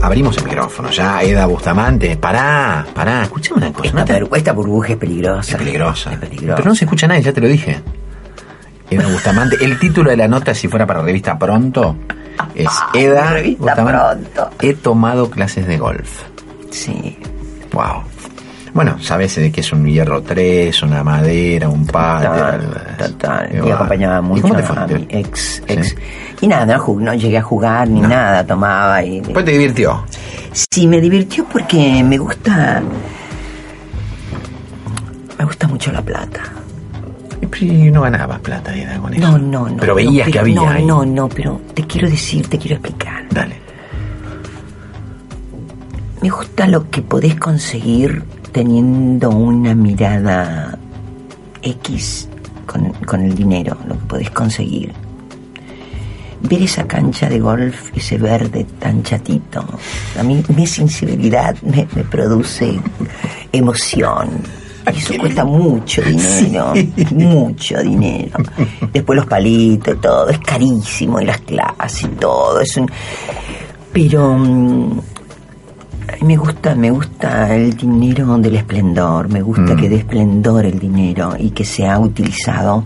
Abrimos 0.00 0.36
el 0.38 0.44
micrófono 0.44 0.90
ya, 0.90 1.22
Eda 1.22 1.46
Bustamante. 1.46 2.16
Pará, 2.16 2.86
pará, 2.94 3.24
escuchame 3.24 3.58
una 3.58 3.72
cosa. 3.72 3.86
Esta, 3.88 3.98
no 4.00 4.04
te- 4.04 4.26
per- 4.26 4.38
esta 4.38 4.52
burbuja 4.52 4.92
es 4.92 4.96
peligrosa. 4.96 5.52
Es 5.52 5.56
peligrosa. 5.58 6.12
Es 6.12 6.18
peligrosa. 6.18 6.56
Pero 6.56 6.68
no 6.68 6.74
se 6.76 6.84
escucha 6.84 7.06
nadie, 7.08 7.22
ya 7.22 7.32
te 7.32 7.40
lo 7.40 7.48
dije. 7.48 7.80
Eda 8.90 9.08
Bustamante. 9.08 9.56
El 9.62 9.78
título 9.78 10.10
de 10.10 10.16
la 10.16 10.28
nota, 10.28 10.54
si 10.54 10.68
fuera 10.68 10.86
para 10.86 11.02
revista 11.02 11.36
Pronto, 11.38 11.96
es 12.54 12.70
Eda 12.94 13.32
Revista 13.32 13.64
Bustamante. 13.64 14.28
Pronto. 14.34 14.56
He 14.60 14.74
tomado 14.74 15.30
clases 15.30 15.66
de 15.66 15.78
golf. 15.78 16.22
Sí. 16.70 17.18
Wow. 17.72 18.02
Bueno, 18.74 18.96
sabes 19.00 19.34
de 19.36 19.50
que 19.50 19.60
es 19.60 19.72
un 19.72 19.86
hierro 19.86 20.22
3, 20.22 20.82
una 20.82 21.02
madera, 21.02 21.68
un 21.68 21.86
palo. 21.86 22.30
Total, 22.30 22.96
total. 22.98 23.48
Qué 23.50 23.62
Y 23.66 23.70
acompañaba 23.70 24.18
¿Y 24.18 24.22
mucho 24.22 24.54
a 24.54 24.86
mi 24.86 25.06
ex, 25.08 25.62
ex. 25.66 25.96
Y 26.40 26.46
nada, 26.46 26.78
no, 26.78 27.14
llegué 27.14 27.38
a 27.38 27.42
jugar 27.42 27.88
ni 27.88 28.00
nada, 28.00 28.46
tomaba 28.46 29.02
y... 29.02 29.20
Después 29.20 29.44
te 29.44 29.52
divirtió. 29.52 30.04
Sí, 30.52 30.86
me 30.86 31.00
divirtió 31.00 31.44
porque 31.46 32.04
me 32.04 32.18
gusta... 32.18 32.82
Me 35.38 35.44
gusta 35.44 35.66
mucho 35.66 35.90
la 35.90 36.02
plata. 36.02 36.40
Y 37.60 37.90
no 37.90 38.02
ganabas 38.02 38.40
plata, 38.40 38.72
con 39.00 39.14
eso. 39.14 39.32
No, 39.32 39.38
no, 39.38 39.68
no. 39.68 39.76
Pero 39.78 39.92
no, 39.92 39.96
veías 39.96 40.26
que 40.26 40.32
pero 40.32 40.42
había 40.42 40.54
No, 40.56 40.68
ahí. 40.70 40.84
no, 40.84 41.04
no, 41.04 41.28
pero 41.28 41.60
te 41.74 41.84
quiero 41.86 42.08
decir, 42.08 42.46
te 42.48 42.58
quiero 42.58 42.76
explicar. 42.76 43.24
Dale. 43.30 43.56
Me 46.22 46.30
gusta 46.30 46.66
lo 46.66 46.90
que 46.90 47.02
podés 47.02 47.36
conseguir 47.36 48.24
teniendo 48.52 49.30
una 49.30 49.74
mirada 49.74 50.76
X 51.62 52.28
con, 52.66 52.92
con 53.06 53.22
el 53.22 53.34
dinero, 53.34 53.76
lo 53.86 53.94
que 53.94 54.04
podés 54.06 54.30
conseguir. 54.30 54.92
Ver 56.40 56.62
esa 56.62 56.86
cancha 56.86 57.28
de 57.28 57.40
golf, 57.40 57.90
ese 57.96 58.16
verde 58.16 58.64
tan 58.78 59.02
chatito, 59.02 59.64
a 60.18 60.22
mí 60.22 60.42
mi 60.56 60.66
sensibilidad 60.66 61.56
me, 61.62 61.86
me 61.96 62.04
produce 62.04 62.80
emoción. 63.52 64.28
Eso 64.96 65.14
cuesta 65.18 65.44
mucho 65.44 66.02
dinero, 66.02 66.72
mucho 67.12 67.78
dinero. 67.82 68.38
Después 68.92 69.16
los 69.16 69.26
palitos 69.26 69.94
y 69.94 69.98
todo, 70.00 70.28
es 70.28 70.38
carísimo, 70.38 71.20
y 71.20 71.24
las 71.24 71.40
clases 71.40 72.04
y 72.04 72.08
todo, 72.08 72.60
es 72.60 72.76
un... 72.76 72.90
Pero 73.92 74.34
mm, 74.36 75.00
me 76.22 76.36
gusta, 76.36 76.74
me 76.74 76.90
gusta 76.90 77.54
el 77.54 77.76
dinero 77.76 78.36
del 78.38 78.56
esplendor, 78.56 79.28
me 79.28 79.42
gusta 79.42 79.74
Mm. 79.74 79.76
que 79.76 79.88
dé 79.88 79.96
esplendor 79.96 80.64
el 80.66 80.78
dinero 80.78 81.34
y 81.38 81.50
que 81.50 81.64
sea 81.64 81.98
utilizado 81.98 82.84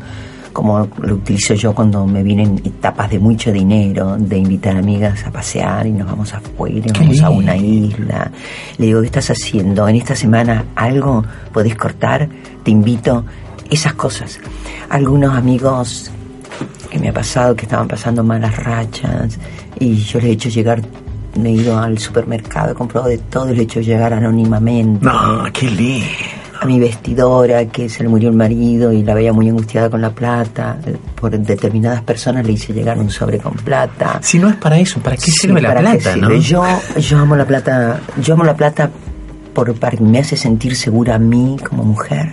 como 0.52 0.88
lo 1.00 1.14
utilizo 1.14 1.54
yo 1.54 1.75
cuando 1.75 2.06
me 2.06 2.23
vienen 2.23 2.61
etapas 2.64 3.11
de 3.11 3.18
mucho 3.18 3.52
dinero, 3.52 4.16
de 4.18 4.38
invitar 4.38 4.76
amigas 4.76 5.25
a 5.26 5.30
pasear 5.30 5.87
y 5.87 5.92
nos 5.92 6.06
vamos 6.06 6.32
afuera, 6.35 6.92
Qué 6.92 7.00
vamos 7.00 7.21
a 7.23 7.30
una 7.30 7.56
isla. 7.56 8.30
Le 8.78 8.87
digo, 8.87 9.00
¿qué 9.00 9.06
estás 9.06 9.30
haciendo? 9.30 9.88
En 9.88 9.97
esta 9.97 10.14
semana 10.14 10.66
algo 10.75 11.25
podés 11.52 11.76
cortar, 11.76 12.28
te 12.62 12.71
invito, 12.71 13.25
esas 13.71 13.94
cosas. 13.94 14.38
Algunos 14.90 15.35
amigos 15.35 16.11
que 16.90 16.99
me 16.99 17.09
ha 17.09 17.12
pasado 17.12 17.56
que 17.56 17.62
estaban 17.62 17.88
pasando 17.88 18.23
malas 18.23 18.56
rachas 18.56 19.38
y 19.78 19.97
yo 19.97 20.18
les 20.21 20.28
he 20.28 20.32
hecho 20.32 20.49
llegar, 20.50 20.82
me 21.40 21.49
he 21.49 21.52
ido 21.52 21.78
al 21.78 21.99
supermercado, 21.99 22.73
he 22.73 22.75
comprado 22.75 23.09
de 23.09 23.18
todo 23.18 23.47
y 23.47 23.52
les 23.52 23.61
he 23.61 23.62
hecho 23.62 23.80
llegar 23.80 24.12
anónimamente. 24.12 25.04
No, 25.04 25.44
qué 25.52 25.71
lindo. 25.71 26.06
A 26.62 26.66
mi 26.66 26.78
vestidora, 26.78 27.66
que 27.66 27.88
se 27.88 28.02
le 28.02 28.09
murió 28.09 28.28
el 28.28 28.37
marido 28.37 28.92
y 28.92 29.02
la 29.02 29.14
veía 29.14 29.33
muy 29.33 29.49
angustiada 29.49 29.90
con 29.90 30.00
la 30.00 30.11
plata. 30.11 30.78
Por 31.21 31.37
determinadas 31.38 32.02
personas 32.02 32.47
le 32.47 32.52
hice 32.52 32.73
llegar 32.73 32.99
un 32.99 33.11
sobre 33.11 33.38
con 33.38 33.54
plata. 33.54 34.19
Si 34.23 34.38
no 34.38 34.49
es 34.49 34.57
para 34.57 34.78
eso, 34.78 35.00
¿para 35.00 35.16
qué 35.16 35.23
Sí, 35.23 35.33
sirve 35.33 35.61
la 35.61 35.69
¿para 35.75 35.81
qué 35.81 35.99
plata, 35.99 36.14
sirve? 36.14 36.35
no? 36.37 36.40
Yo, 36.40 36.64
yo 37.00 37.19
amo 37.19 37.37
la 37.37 37.45
plata, 37.47 38.00
yo 38.23 38.35
amo 38.35 38.45
la 38.45 38.54
plata 38.57 38.90
por, 39.52 39.75
para 39.75 39.97
que 39.97 40.04
me 40.04 40.19
hace 40.19 40.37
sentir 40.37 40.76
segura 40.76 41.16
a 41.16 41.19
mí 41.19 41.57
como 41.69 41.83
mujer. 41.85 42.31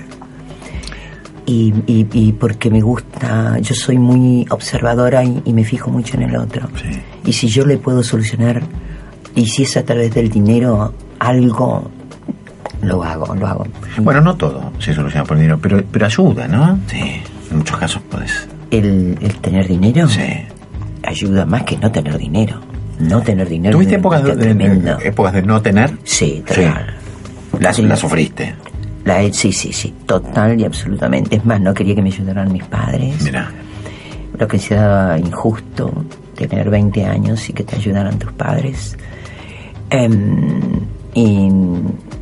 Y, 1.45 1.74
y- 1.88 2.07
y 2.13 2.31
porque 2.33 2.69
me 2.69 2.81
gusta, 2.81 3.57
yo 3.59 3.74
soy 3.74 3.98
muy 3.98 4.45
observadora 4.51 5.24
y, 5.24 5.41
y 5.45 5.53
me 5.53 5.63
fijo 5.63 5.89
mucho 5.89 6.15
en 6.17 6.24
el 6.24 6.36
otro. 6.36 6.67
Sí. 6.79 7.00
Y 7.25 7.33
si 7.33 7.48
yo 7.48 7.65
le 7.65 7.77
puedo 7.77 8.03
solucionar, 8.03 8.62
y 9.36 9.48
si 9.48 9.63
es 9.63 9.75
a 9.77 9.83
través 9.83 10.13
del 10.13 10.29
dinero 10.29 10.93
algo, 11.17 11.89
lo 12.81 13.03
hago, 13.03 13.33
lo 13.36 13.48
hago. 13.48 13.67
Bueno, 14.00 14.21
no 14.21 14.36
todo 14.36 14.71
se 14.79 14.93
soluciona 14.93 15.25
por 15.25 15.38
dinero, 15.38 15.59
pero, 15.62 15.83
pero 15.91 16.05
ayuda, 16.05 16.48
¿no? 16.48 16.79
Sí. 16.88 17.21
En 17.51 17.57
muchos 17.57 17.77
casos 17.77 18.01
puedes. 18.09 18.48
El, 18.71 19.17
el 19.21 19.36
tener 19.38 19.67
dinero 19.67 20.07
Sí. 20.07 20.21
ayuda 21.03 21.45
más 21.45 21.63
que 21.63 21.77
no 21.77 21.91
tener 21.91 22.17
dinero. 22.17 22.59
No 23.00 23.21
tener 23.21 23.48
dinero 23.48 23.74
¿Tuviste 23.75 23.95
épocas 23.95 24.24
de, 24.24 24.36
de- 24.36 24.41
tremendo. 24.43 24.98
épocas 25.01 25.33
de 25.33 25.41
no 25.43 25.62
tener? 25.62 25.91
Sí, 26.03 26.43
total. 26.45 26.95
Sí. 27.74 27.88
sufriste. 27.95 28.55
La, 29.05 29.21
sí, 29.33 29.51
sí, 29.53 29.71
sí, 29.74 29.93
total 30.05 30.59
y 30.59 30.65
absolutamente. 30.65 31.38
Es 31.38 31.45
más, 31.45 31.59
no 31.62 31.74
quería 31.74 31.95
que 31.95 32.01
me 32.01 32.09
ayudaran 32.09 32.51
mis 32.51 32.63
padres. 32.65 33.21
Mira. 33.24 33.50
Lo 34.38 34.48
que 34.48 34.59
se 34.59 34.75
daba 34.75 35.17
injusto 35.17 35.91
tener 36.36 36.69
20 36.69 37.05
años 37.05 37.50
y 37.50 37.53
que 37.53 37.63
te 37.63 37.75
ayudaran 37.77 38.19
tus 38.19 38.31
padres. 38.33 38.98
Em, 39.89 40.79
y, 41.13 41.49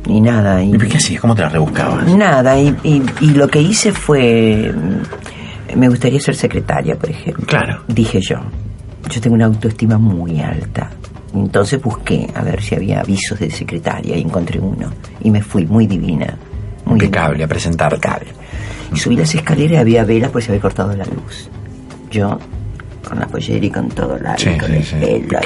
y 0.06 0.20
nada. 0.20 0.62
Y, 0.62 0.74
¿Y 0.74 0.78
qué 0.78 0.96
hacías? 0.96 1.20
¿Cómo 1.20 1.34
te 1.34 1.42
las 1.42 1.52
rebuscabas? 1.52 2.06
Nada, 2.14 2.58
y, 2.60 2.74
y- 2.82 3.02
y 3.20 3.30
lo 3.30 3.48
que 3.48 3.60
hice 3.60 3.92
fue. 3.92 4.72
Me 5.76 5.88
gustaría 5.88 6.20
ser 6.20 6.34
secretaria, 6.34 6.96
por 6.96 7.10
ejemplo. 7.10 7.44
Claro. 7.46 7.82
Dije 7.88 8.20
yo. 8.20 8.36
Yo 9.10 9.20
tengo 9.20 9.34
una 9.36 9.46
autoestima 9.46 9.98
muy 9.98 10.40
alta. 10.40 10.90
Entonces 11.34 11.80
busqué 11.80 12.26
a 12.34 12.42
ver 12.42 12.62
si 12.62 12.74
había 12.74 13.00
avisos 13.00 13.38
de 13.38 13.50
secretaria 13.50 14.16
y 14.16 14.22
encontré 14.22 14.58
uno. 14.58 14.90
Y 15.22 15.30
me 15.30 15.42
fui 15.42 15.66
muy 15.66 15.86
divina. 15.86 16.36
Muy 16.84 16.94
Impecable, 16.94 17.32
divina. 17.34 17.44
a 17.44 17.48
presentarte. 17.48 17.96
Impecable. 17.96 18.28
Y 18.94 18.96
subí 18.98 19.16
las 19.16 19.34
escaleras 19.34 19.72
y 19.72 19.76
había 19.76 20.04
velas 20.04 20.30
porque 20.30 20.46
se 20.46 20.52
había 20.52 20.62
cortado 20.62 20.96
la 20.96 21.04
luz. 21.04 21.50
Yo, 22.10 22.38
con 23.06 23.18
la 23.18 23.26
pollera 23.26 23.64
y 23.64 23.70
con 23.70 23.88
todo 23.88 24.18
la 24.18 24.36
Sí, 24.36 24.56
con 24.58 24.68
sí, 24.70 24.76
el 24.76 24.84
sí, 24.84 24.96
pelo. 24.96 25.38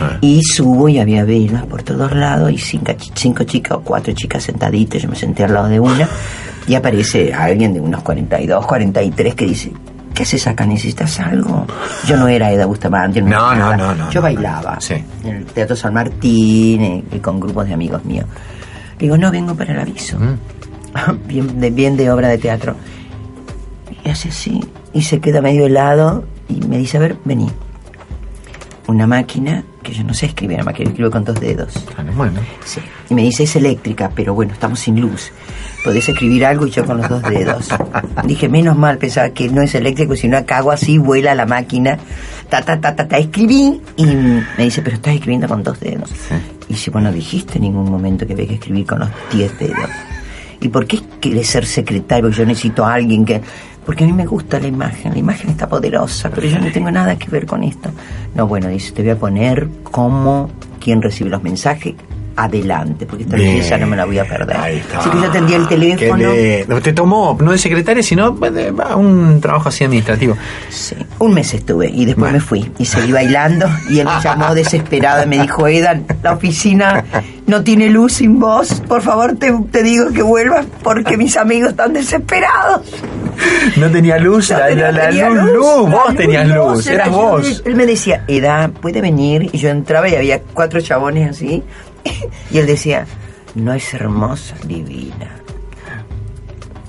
Ah. 0.00 0.18
Y 0.20 0.42
subo 0.42 0.88
y 0.88 0.98
había 0.98 1.24
velas 1.24 1.64
por 1.66 1.82
todos 1.82 2.12
lados 2.14 2.52
y 2.52 2.58
cinco, 2.58 2.92
cinco 3.14 3.44
chicas 3.44 3.78
o 3.78 3.80
cuatro 3.80 4.12
chicas 4.14 4.42
sentaditas. 4.44 5.02
Yo 5.02 5.08
me 5.08 5.16
senté 5.16 5.44
al 5.44 5.54
lado 5.54 5.68
de 5.68 5.80
una 5.80 6.08
y 6.66 6.74
aparece 6.74 7.32
alguien 7.32 7.72
de 7.74 7.80
unos 7.80 8.02
42, 8.02 8.66
43 8.66 9.34
que 9.34 9.46
dice, 9.46 9.72
¿qué 10.14 10.22
haces 10.24 10.46
acá? 10.46 10.66
¿Necesitas 10.66 11.20
algo? 11.20 11.66
Yo 12.06 12.16
no 12.16 12.26
era 12.28 12.50
Eda 12.50 12.66
Bustamante. 12.66 13.22
No, 13.22 13.28
no, 13.28 13.54
nada. 13.54 13.76
no, 13.76 13.94
no, 13.94 14.10
Yo 14.10 14.20
no, 14.20 14.22
bailaba 14.22 14.74
no. 14.74 14.80
Sí. 14.80 14.94
en 15.24 15.36
el 15.36 15.44
Teatro 15.46 15.76
San 15.76 15.94
Martín 15.94 16.82
eh, 16.82 17.04
y 17.12 17.18
con 17.18 17.38
grupos 17.38 17.66
de 17.68 17.74
amigos 17.74 18.04
míos. 18.04 18.26
Digo, 18.98 19.16
no, 19.16 19.30
vengo 19.30 19.54
para 19.54 19.72
el 19.74 19.80
aviso. 19.80 20.18
Mm. 20.18 20.38
bien, 21.28 21.60
de, 21.60 21.70
bien 21.70 21.96
de 21.96 22.10
obra 22.10 22.28
de 22.28 22.38
teatro. 22.38 22.74
Y 24.04 24.08
hace 24.08 24.28
así, 24.30 24.60
y 24.92 25.02
se 25.02 25.20
queda 25.20 25.40
medio 25.40 25.66
helado 25.66 26.24
y 26.48 26.60
me 26.66 26.78
dice, 26.78 26.96
a 26.96 27.00
ver, 27.00 27.16
vení. 27.24 27.48
Una 28.88 29.06
máquina, 29.06 29.64
que 29.82 29.92
yo 29.92 30.04
no 30.04 30.14
sé 30.14 30.26
escribir, 30.26 30.58
la 30.58 30.64
máquina 30.64 30.90
escribo 30.90 31.10
con 31.10 31.24
dos 31.24 31.40
dedos. 31.40 31.72
Claro, 31.92 32.12
Bueno. 32.12 32.40
Sí. 32.64 32.80
Y 33.10 33.14
me 33.14 33.22
dice, 33.22 33.42
es 33.42 33.56
eléctrica, 33.56 34.12
pero 34.14 34.32
bueno, 34.32 34.52
estamos 34.52 34.78
sin 34.78 35.00
luz. 35.00 35.32
Podés 35.82 36.08
escribir 36.08 36.44
algo 36.46 36.66
y 36.66 36.70
yo 36.70 36.84
con 36.84 36.98
los 36.98 37.08
dos 37.08 37.22
dedos. 37.22 37.68
Dije, 38.26 38.48
menos 38.48 38.76
mal, 38.76 38.98
pensaba 38.98 39.30
que 39.30 39.48
no 39.48 39.60
es 39.60 39.74
eléctrico, 39.74 40.14
sino 40.14 40.36
acá 40.36 40.58
hago 40.58 40.70
así, 40.70 40.98
vuela 40.98 41.34
la 41.34 41.46
máquina. 41.46 41.98
Ta, 42.48 42.62
ta, 42.62 42.80
ta, 42.80 42.94
ta, 42.94 43.08
ta, 43.08 43.18
escribí. 43.18 43.80
Y 43.96 44.04
me 44.06 44.64
dice, 44.64 44.82
pero 44.82 44.96
estás 44.96 45.14
escribiendo 45.14 45.48
con 45.48 45.64
dos 45.64 45.80
dedos. 45.80 46.10
Y 46.68 46.74
dice, 46.74 46.92
bueno, 46.92 47.10
dijiste 47.10 47.56
en 47.56 47.62
ningún 47.62 47.90
momento 47.90 48.24
que 48.24 48.34
había 48.34 48.46
que 48.46 48.54
escribir 48.54 48.86
con 48.86 49.00
los 49.00 49.08
diez 49.32 49.58
dedos. 49.58 49.90
¿Y 50.60 50.68
por 50.68 50.86
qué 50.86 51.00
quieres 51.20 51.48
ser 51.48 51.66
secretario? 51.66 52.30
Yo 52.30 52.46
necesito 52.46 52.84
a 52.84 52.94
alguien 52.94 53.24
que... 53.24 53.40
Porque 53.86 54.02
a 54.04 54.06
mí 54.08 54.12
me 54.12 54.26
gusta 54.26 54.58
la 54.58 54.66
imagen, 54.66 55.12
la 55.12 55.18
imagen 55.18 55.48
está 55.50 55.68
poderosa, 55.68 56.28
pero 56.34 56.46
yo 56.48 56.58
no 56.58 56.70
tengo 56.72 56.90
nada 56.90 57.16
que 57.16 57.30
ver 57.30 57.46
con 57.46 57.62
esto. 57.62 57.88
No, 58.34 58.46
bueno, 58.48 58.68
dice, 58.68 58.90
te 58.92 59.02
voy 59.02 59.12
a 59.12 59.16
poner 59.16 59.68
como 59.84 60.50
quien 60.80 61.00
recibe 61.00 61.30
los 61.30 61.42
mensajes 61.42 61.94
adelante, 62.38 63.06
porque 63.06 63.22
esta 63.24 63.36
belleza 63.36 63.78
no 63.78 63.86
me 63.86 63.96
la 63.96 64.04
voy 64.04 64.18
a 64.18 64.24
perder. 64.26 64.56
Ahí 64.56 64.76
está. 64.76 64.98
Así 64.98 65.08
que 65.08 65.16
yo 65.18 65.24
atendí 65.24 65.54
el 65.54 65.66
teléfono. 65.68 66.32
Qué 66.32 66.58
lindo. 66.66 66.82
Te 66.82 66.92
tomó, 66.92 67.38
no 67.40 67.52
de 67.52 67.58
secretaria, 67.58 68.02
sino 68.02 68.32
de- 68.32 68.74
a 68.86 68.96
un 68.96 69.40
trabajo 69.40 69.68
así 69.70 69.84
administrativo. 69.84 70.36
Sí, 70.68 70.94
un 71.18 71.32
mes 71.32 71.54
estuve 71.54 71.88
y 71.88 72.04
después 72.04 72.16
Bueno. 72.24 72.34
me 72.34 72.40
fui 72.40 72.70
y 72.78 72.84
seguí 72.84 73.12
bailando 73.12 73.66
y 73.88 74.00
él 74.00 74.06
me 74.06 74.20
llamó 74.22 74.54
desesperado 74.54 75.24
y 75.24 75.28
me 75.28 75.40
dijo, 75.40 75.66
Eda, 75.66 75.98
la 76.22 76.32
oficina 76.32 77.04
no 77.46 77.62
tiene 77.62 77.88
luz 77.90 78.14
sin 78.14 78.38
vos, 78.40 78.82
por 78.88 79.02
favor 79.02 79.36
te, 79.36 79.52
te 79.70 79.82
digo 79.82 80.10
que 80.12 80.22
vuelvas 80.22 80.66
porque 80.82 81.16
mis 81.16 81.36
amigos 81.36 81.70
están 81.70 81.92
desesperados. 81.92 82.82
No 83.76 83.90
tenía 83.90 84.18
luz, 84.18 84.50
No 84.50 84.58
la, 84.58 84.66
tenía- 84.68 84.92
la- 84.92 84.92
la 85.04 85.08
tenía 85.08 85.28
luz, 85.30 85.52
luz, 85.52 85.90
vos 85.90 86.16
tenías 86.16 86.48
luz, 86.48 86.86
era 86.86 86.94
eras 86.94 87.08
yo. 87.10 87.12
vos. 87.16 87.62
Él 87.64 87.74
me 87.76 87.86
decía, 87.86 88.24
Eda, 88.28 88.68
¿puede 88.80 89.00
venir? 89.00 89.50
Y 89.52 89.58
yo 89.58 89.68
entraba 89.68 90.08
y 90.08 90.14
había 90.16 90.40
cuatro 90.42 90.80
chabones 90.80 91.30
así. 91.30 91.62
Y 92.50 92.58
él 92.58 92.66
decía, 92.66 93.06
no 93.54 93.72
es 93.74 93.92
hermosa, 93.94 94.54
divina. 94.64 95.30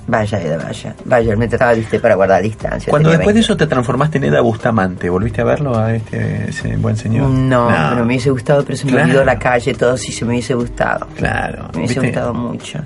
Vaya, 0.08 0.40
Eda, 0.42 0.56
vaya. 0.56 0.94
Vaya, 1.04 1.36
me 1.36 1.46
trataba 1.48 1.74
viste, 1.74 2.00
para 2.00 2.14
guardar 2.14 2.42
distancia. 2.42 2.90
Cuando 2.90 3.10
después 3.10 3.26
de 3.28 3.34
20. 3.34 3.40
eso 3.44 3.56
te 3.58 3.66
transformaste 3.66 4.16
en 4.18 4.24
Eda 4.24 4.40
Bustamante, 4.40 5.10
¿volviste 5.10 5.42
a 5.42 5.44
verlo 5.44 5.78
a 5.78 5.94
este 5.94 6.48
ese 6.48 6.76
buen 6.78 6.96
señor? 6.96 7.28
No, 7.28 7.68
pero 7.68 7.96
me 8.00 8.06
hubiese 8.14 8.30
gustado, 8.30 8.64
pero 8.64 8.76
se 8.78 8.86
me 8.86 9.00
olvidó 9.02 9.22
la 9.24 9.38
calle, 9.38 9.74
todo 9.74 9.96
si 9.98 10.10
se 10.10 10.24
me 10.24 10.30
hubiese 10.32 10.54
gustado. 10.54 11.06
Claro. 11.14 11.68
Me 11.74 11.80
hubiese 11.80 12.00
¿Viste? 12.00 12.06
gustado 12.06 12.32
mucho. 12.34 12.78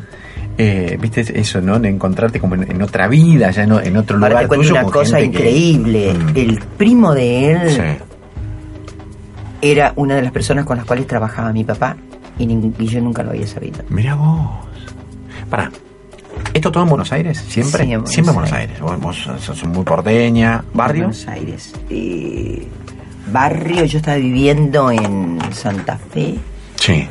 Eh, 0.58 0.98
viste 1.00 1.24
eso, 1.40 1.60
¿no? 1.60 1.78
De 1.78 1.88
encontrarte 1.88 2.38
como 2.40 2.56
en, 2.56 2.70
en 2.70 2.82
otra 2.82 3.06
vida, 3.08 3.50
ya 3.52 3.66
no, 3.66 3.80
en 3.80 3.96
otro 3.96 4.16
lugar 4.16 4.32
Ahora 4.32 4.42
te 4.42 4.48
cuento 4.48 4.68
tuyo 4.68 4.80
una 4.82 4.92
cosa 4.92 5.16
que- 5.18 5.24
increíble. 5.24 6.12
Mm. 6.14 6.36
El 6.36 6.58
primo 6.76 7.14
de 7.14 7.52
él 7.52 7.70
Sí. 7.70 7.80
era 9.60 9.92
una 9.96 10.16
de 10.16 10.22
las 10.22 10.32
personas 10.32 10.64
con 10.64 10.76
las 10.76 10.86
cuales 10.86 11.06
trabajaba 11.06 11.52
mi 11.52 11.64
papá 11.64 11.96
y, 12.38 12.44
y 12.78 12.86
yo 12.86 13.00
nunca 13.00 13.22
lo 13.22 13.30
había 13.30 13.46
sabido. 13.46 13.78
Mira 13.88 14.14
vos. 14.14 14.40
Pará. 15.48 15.70
¿Esto 16.54 16.70
todo 16.70 16.82
en 16.82 16.88
Buenos 16.90 17.12
Aires? 17.12 17.38
¿Siempre? 17.48 17.84
Sí, 17.84 17.92
en 17.92 18.00
Buenos 18.00 18.10
Siempre 18.10 18.30
en 18.30 18.34
Buenos 18.34 18.52
Aires. 18.52 18.76
Aires. 18.82 19.00
Vos, 19.00 19.00
vos 19.26 19.42
sos 19.42 19.64
muy 19.64 19.84
porteña. 19.84 20.62
¿Barrio? 20.74 21.04
Buenos 21.04 21.26
Aires. 21.28 21.72
Eh, 21.88 22.66
barrio, 23.32 23.84
yo 23.86 23.98
estaba 23.98 24.16
viviendo 24.18 24.90
en 24.90 25.38
Santa 25.52 25.96
Fe, 26.12 26.34
Sí. 26.76 27.06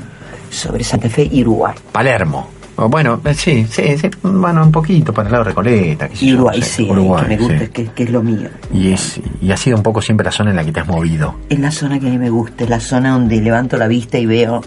sobre 0.49 0.83
Santa 0.83 1.09
Fe 1.09 1.27
y 1.31 1.41
Uruguay. 1.41 1.73
Palermo. 1.91 2.47
O 2.75 2.87
Bueno, 2.87 3.19
eh, 3.25 3.33
sí, 3.33 3.65
sí, 3.69 3.97
sí, 3.97 4.09
bueno, 4.23 4.63
un 4.63 4.71
poquito 4.71 5.13
para 5.13 5.27
el 5.27 5.31
lado 5.33 5.43
de 5.43 5.49
Recoleta. 5.49 6.07
sé 6.13 6.25
Y 6.25 6.29
yo, 6.29 6.35
Uruguay, 6.35 6.59
no 6.59 6.65
sé, 6.65 6.71
sí, 6.71 6.87
Uruguay, 6.89 7.23
que 7.23 7.27
me 7.29 7.37
gusta, 7.37 7.59
sí. 7.59 7.67
que, 7.67 7.85
que 7.87 8.03
es 8.03 8.09
lo 8.11 8.23
mío. 8.23 8.49
Y, 8.73 8.91
es, 8.93 9.19
y 9.41 9.51
ha 9.51 9.57
sido 9.57 9.77
un 9.77 9.83
poco 9.83 10.01
siempre 10.01 10.23
la 10.25 10.31
zona 10.31 10.51
en 10.51 10.55
la 10.55 10.63
que 10.63 10.71
te 10.71 10.79
has 10.79 10.87
movido. 10.87 11.35
Es 11.49 11.59
la 11.59 11.71
zona 11.71 11.99
que 11.99 12.07
a 12.07 12.09
mí 12.09 12.17
me 12.17 12.29
gusta, 12.29 12.63
es 12.63 12.69
la 12.69 12.79
zona 12.79 13.11
donde 13.11 13.41
levanto 13.41 13.77
la 13.77 13.87
vista 13.87 14.17
y 14.17 14.25
veo 14.25 14.61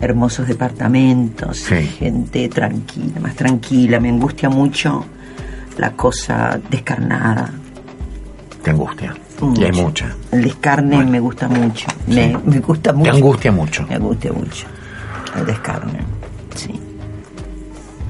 hermosos 0.00 0.46
departamentos, 0.48 1.56
Sí. 1.58 1.76
gente 1.86 2.48
tranquila, 2.48 3.20
más 3.20 3.34
tranquila. 3.34 3.98
Me 4.00 4.08
angustia 4.10 4.48
mucho 4.48 5.04
la 5.78 5.92
cosa 5.92 6.58
descarnada. 6.70 7.50
Te 8.62 8.70
angustia. 8.70 9.14
Y 9.54 9.64
hay 9.64 9.72
mucha. 9.72 10.14
El 10.32 10.42
descarne 10.42 11.04
me 11.04 11.20
gusta 11.20 11.46
mucho. 11.48 11.86
Me, 12.06 12.36
me 12.44 12.58
gusta 12.60 12.92
mucho. 12.92 13.10
Te 13.10 13.16
angustia 13.16 13.52
mucho. 13.52 13.86
Me 13.88 13.94
angustia 13.96 14.32
mucho. 14.32 14.66
El 15.38 15.46
descarne. 15.46 15.98
Sí. 16.54 16.80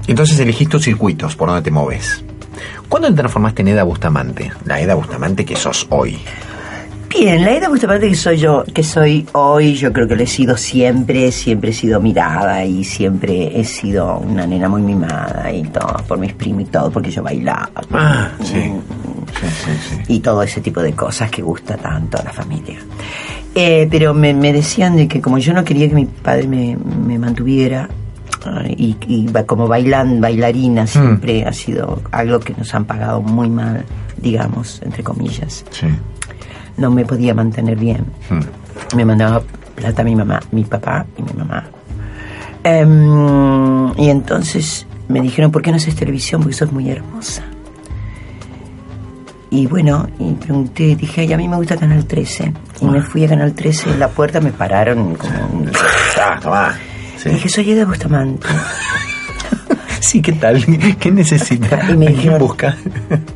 Entonces 0.06 0.38
elegís 0.38 0.68
tus 0.68 0.84
circuitos, 0.84 1.34
por 1.34 1.48
donde 1.48 1.62
te 1.62 1.70
moves. 1.72 2.22
¿Cuándo 2.88 3.08
te 3.08 3.14
transformaste 3.14 3.62
en 3.62 3.68
Eda 3.68 3.82
Bustamante? 3.82 4.52
La 4.64 4.80
Eda 4.80 4.94
Bustamante 4.94 5.44
que 5.44 5.56
sos 5.56 5.86
hoy. 5.90 6.18
Bien, 7.08 7.42
la 7.44 7.52
Eda 7.54 7.68
Bustamante 7.68 8.08
que 8.08 8.14
soy 8.14 8.36
yo, 8.36 8.64
que 8.74 8.82
soy 8.82 9.26
hoy, 9.32 9.74
yo 9.74 9.92
creo 9.92 10.06
que 10.06 10.16
lo 10.16 10.22
he 10.22 10.26
sido 10.26 10.56
siempre, 10.56 11.32
siempre 11.32 11.70
he 11.70 11.72
sido 11.72 12.00
mirada 12.00 12.64
y 12.64 12.84
siempre 12.84 13.58
he 13.58 13.64
sido 13.64 14.18
una 14.18 14.46
nena 14.46 14.68
muy 14.68 14.82
mimada 14.82 15.50
y 15.52 15.62
todo, 15.62 15.96
por 16.06 16.18
mis 16.18 16.34
primos 16.34 16.62
y 16.62 16.64
todo, 16.66 16.90
porque 16.90 17.10
yo 17.10 17.22
bailaba. 17.22 17.70
Ah, 17.92 18.30
sí. 18.42 18.56
Mm, 18.56 18.80
Sí, 19.40 19.46
sí, 19.48 19.70
sí. 20.06 20.14
y 20.14 20.20
todo 20.20 20.42
ese 20.42 20.60
tipo 20.60 20.80
de 20.80 20.92
cosas 20.92 21.30
que 21.30 21.42
gusta 21.42 21.76
tanto 21.76 22.16
a 22.18 22.22
la 22.22 22.32
familia. 22.32 22.78
Eh, 23.54 23.86
pero 23.90 24.14
me, 24.14 24.32
me 24.32 24.52
decían 24.52 24.96
de 24.96 25.08
que 25.08 25.20
como 25.20 25.38
yo 25.38 25.52
no 25.52 25.64
quería 25.64 25.88
que 25.88 25.94
mi 25.94 26.06
padre 26.06 26.46
me, 26.46 26.76
me 26.76 27.18
mantuviera, 27.18 27.88
eh, 28.64 28.74
y, 28.78 29.26
como 29.46 29.66
bailan, 29.68 30.20
bailarina 30.20 30.86
siempre 30.86 31.44
ha 31.44 31.52
sido 31.52 32.02
algo 32.12 32.38
que 32.40 32.54
nos 32.54 32.72
han 32.74 32.84
pagado 32.84 33.20
muy 33.20 33.50
mal, 33.50 33.84
digamos, 34.16 34.80
entre 34.84 35.02
comillas. 35.02 35.64
Sí. 35.70 35.86
No 36.76 36.90
me 36.90 37.04
podía 37.04 37.34
mantener 37.34 37.76
bien. 37.76 38.04
Mm. 38.30 38.96
Me 38.96 39.04
mandaba 39.04 39.42
plata 39.74 40.02
mi 40.04 40.14
mamá, 40.14 40.40
mi 40.52 40.64
papá 40.64 41.06
y 41.18 41.22
mi 41.22 41.32
mamá. 41.32 41.64
Em, 42.64 43.92
y 43.98 44.08
entonces 44.10 44.86
me 45.08 45.20
dijeron, 45.20 45.50
¿por 45.52 45.62
qué 45.62 45.70
no 45.70 45.76
haces 45.76 45.94
televisión? 45.94 46.40
Porque 46.42 46.56
sos 46.56 46.72
muy 46.72 46.90
hermosa. 46.90 47.42
Y 49.50 49.66
bueno, 49.68 50.08
y 50.18 50.32
pregunté, 50.32 50.96
dije, 50.96 51.20
ay, 51.22 51.32
a 51.32 51.36
mí 51.36 51.46
me 51.48 51.56
gusta 51.56 51.76
Canal 51.76 52.04
13. 52.04 52.52
Y 52.80 52.84
me 52.86 53.00
fui 53.00 53.24
a 53.24 53.28
Canal 53.28 53.52
13, 53.54 53.90
en 53.92 54.00
la 54.00 54.08
puerta 54.08 54.40
me 54.40 54.50
pararon 54.50 55.14
como 55.14 55.32
un... 55.52 55.70
Ah. 56.44 56.74
Sí. 57.16 57.30
Dije, 57.30 57.48
soy 57.48 57.70
Eda 57.70 57.84
Bustamante. 57.84 58.46
Sí, 59.98 60.20
¿qué 60.22 60.32
tal? 60.34 60.64
¿Qué 61.00 61.10
necesita? 61.10 61.80
Y 61.90 61.96
me 61.96 62.06
¿A 62.06 62.08
quién 62.10 62.16
dijeron- 62.20 62.38
busca? 62.38 62.76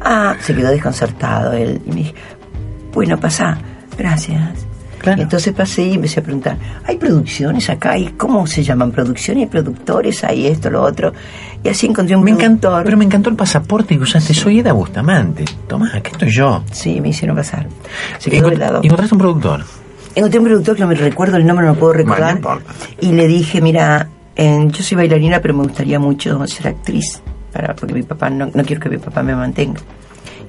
Ah, 0.03 0.37
se 0.41 0.55
quedó 0.55 0.69
desconcertado 0.71 1.53
él. 1.55 1.81
Y 1.87 1.89
me 1.89 1.97
dije, 1.97 2.15
bueno, 2.93 3.19
pasa, 3.19 3.59
gracias. 3.97 4.67
Claro. 4.99 5.23
Entonces 5.23 5.55
pasé 5.55 5.83
y 5.85 5.95
empecé 5.95 6.21
a 6.21 6.23
preguntar, 6.23 6.59
¿hay 6.85 6.99
producciones 6.99 7.71
acá? 7.71 7.97
¿Y 7.97 8.09
cómo 8.09 8.47
se 8.47 8.63
llaman? 8.63 8.91
¿Producciones? 8.93 9.45
¿Hay 9.45 9.49
productores? 9.49 10.25
¿Hay 10.25 10.47
esto, 10.47 10.69
lo 10.69 10.83
otro? 10.83 11.15
Y 11.65 11.69
así 11.71 11.87
encontré 11.87 12.17
un 12.17 12.23
Me 12.23 12.33
encantó, 12.33 12.79
pero 12.85 12.99
me 12.99 13.07
encantó 13.07 13.31
el 13.31 13.37
pasaporte 13.37 13.97
que 13.97 14.03
usaste. 14.03 14.35
Soy 14.35 14.59
Eda 14.59 14.73
Bustamante. 14.73 15.47
Tomá, 15.67 15.91
aquí 15.95 16.11
estoy 16.13 16.31
yo. 16.31 16.63
Sí, 16.71 17.01
me 17.01 17.09
hicieron 17.09 17.35
pasar. 17.35 17.67
Se 18.19 18.31
quedó 18.31 18.51
Encont-. 18.51 18.85
Encontraste 18.85 19.15
un 19.15 19.21
productor. 19.21 19.65
Encontré 20.15 20.41
un 20.41 20.47
productor 20.47 20.75
que 20.75 20.83
no 20.83 20.89
me 20.89 20.95
recuerdo 20.95 21.37
el 21.39 21.47
nombre, 21.47 21.67
no 21.67 21.73
lo 21.73 21.79
puedo 21.79 21.95
recordar. 21.95 22.39
Bueno, 22.39 22.51
no 22.51 22.57
importa. 22.57 22.75
y 23.01 23.13
le 23.13 23.27
dije, 23.27 23.63
mira, 23.63 24.09
eh, 24.37 24.69
yo 24.71 24.83
soy 24.83 24.97
bailarina, 24.97 25.41
pero 25.41 25.55
me 25.55 25.63
gustaría 25.63 25.99
mucho 25.99 26.47
ser 26.47 26.69
actriz, 26.69 27.23
para, 27.53 27.75
porque 27.75 27.95
mi 27.95 28.03
papá 28.03 28.29
no, 28.29 28.51
no 28.53 28.65
quiero 28.65 28.81
que 28.81 28.89
mi 28.89 28.99
papá 28.99 29.23
me 29.23 29.35
mantenga. 29.35 29.81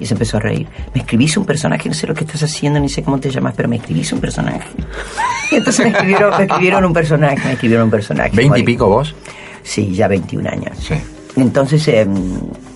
Y 0.02 0.06
se 0.06 0.14
empezó 0.14 0.38
a 0.38 0.40
reír. 0.40 0.66
Me 0.92 1.00
escribís 1.02 1.36
un 1.36 1.44
personaje, 1.44 1.88
no 1.88 1.94
sé 1.94 2.08
lo 2.08 2.14
que 2.14 2.24
estás 2.24 2.42
haciendo, 2.42 2.80
ni 2.80 2.88
sé 2.88 3.04
cómo 3.04 3.20
te 3.20 3.30
llamas, 3.30 3.54
pero 3.56 3.68
me 3.68 3.76
escribís 3.76 4.12
un 4.12 4.20
personaje. 4.20 4.68
Y 5.52 5.56
entonces 5.56 5.84
me 5.84 5.92
escribieron, 5.92 6.36
me 6.38 6.44
escribieron 6.44 6.84
un 6.86 6.92
personaje, 6.94 7.40
me 7.44 7.52
escribieron 7.52 7.84
un 7.84 7.90
personaje. 7.90 8.30
¿Veinte 8.34 8.60
y 8.60 8.62
pico 8.62 8.88
vos? 8.88 9.14
Sí, 9.62 9.92
ya 9.94 10.08
21 10.08 10.48
años. 10.48 10.78
Sí. 10.80 10.94
Entonces, 11.36 11.86
eh, 11.88 12.06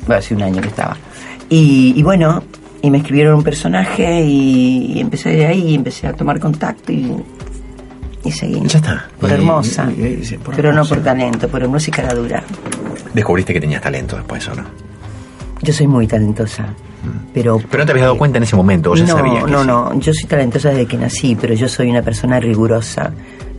hace 0.08 0.34
un 0.34 0.42
año 0.42 0.60
que 0.60 0.68
estaba. 0.68 0.94
Y, 1.48 1.94
y 1.96 2.02
bueno, 2.02 2.42
y 2.82 2.90
me 2.90 2.98
escribieron 2.98 3.34
un 3.36 3.42
personaje 3.42 4.22
y, 4.22 4.92
y 4.94 5.00
empecé 5.00 5.30
de 5.30 5.46
ahí 5.46 5.70
y 5.70 5.74
empecé 5.74 6.06
a 6.06 6.12
tomar 6.12 6.38
contacto 6.38 6.92
y, 6.92 7.16
y 8.24 8.30
seguí. 8.30 8.60
Ya 8.66 8.78
está. 8.78 9.08
Por 9.18 9.32
hermosa. 9.32 9.88
sí, 10.22 10.36
por 10.36 10.54
pero 10.54 10.68
hermosa. 10.68 10.94
no 10.94 10.96
por 10.96 11.04
talento, 11.04 11.48
por 11.48 11.62
hermosa 11.62 11.88
y 11.88 11.92
cara 11.92 12.14
dura. 12.14 12.44
Descubriste 13.14 13.54
que 13.54 13.60
tenías 13.60 13.80
talento 13.80 14.16
después, 14.16 14.46
¿o 14.48 14.54
no? 14.54 14.64
Yo 15.62 15.72
soy 15.72 15.86
muy 15.86 16.06
talentosa. 16.06 16.66
Pero, 17.32 17.58
Pero 17.70 17.82
no 17.82 17.86
te 17.86 17.92
habías 17.92 18.06
dado 18.06 18.18
cuenta 18.18 18.38
en 18.38 18.44
ese 18.44 18.56
momento, 18.56 18.90
o 18.90 18.96
ya 18.96 19.04
no, 19.04 19.16
sabías 19.16 19.44
que 19.44 19.50
no, 19.50 19.60
sí. 19.60 19.66
no. 19.66 20.00
Yo 20.00 20.12
soy 20.12 20.24
talentosa 20.28 20.70
desde 20.70 20.86
que 20.86 20.96
nací, 20.96 21.36
pero 21.40 21.54
yo 21.54 21.68
soy 21.68 21.90
una 21.90 22.02
persona 22.02 22.40
rigurosa. 22.40 23.12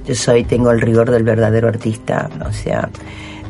Yo 0.08 0.16
soy, 0.16 0.44
tengo 0.44 0.72
el 0.72 0.82
rigor 0.82 1.12
del 1.12 1.24
verdadero 1.24 1.68
artista. 1.68 2.30
O 2.48 2.54
sea, 2.54 2.90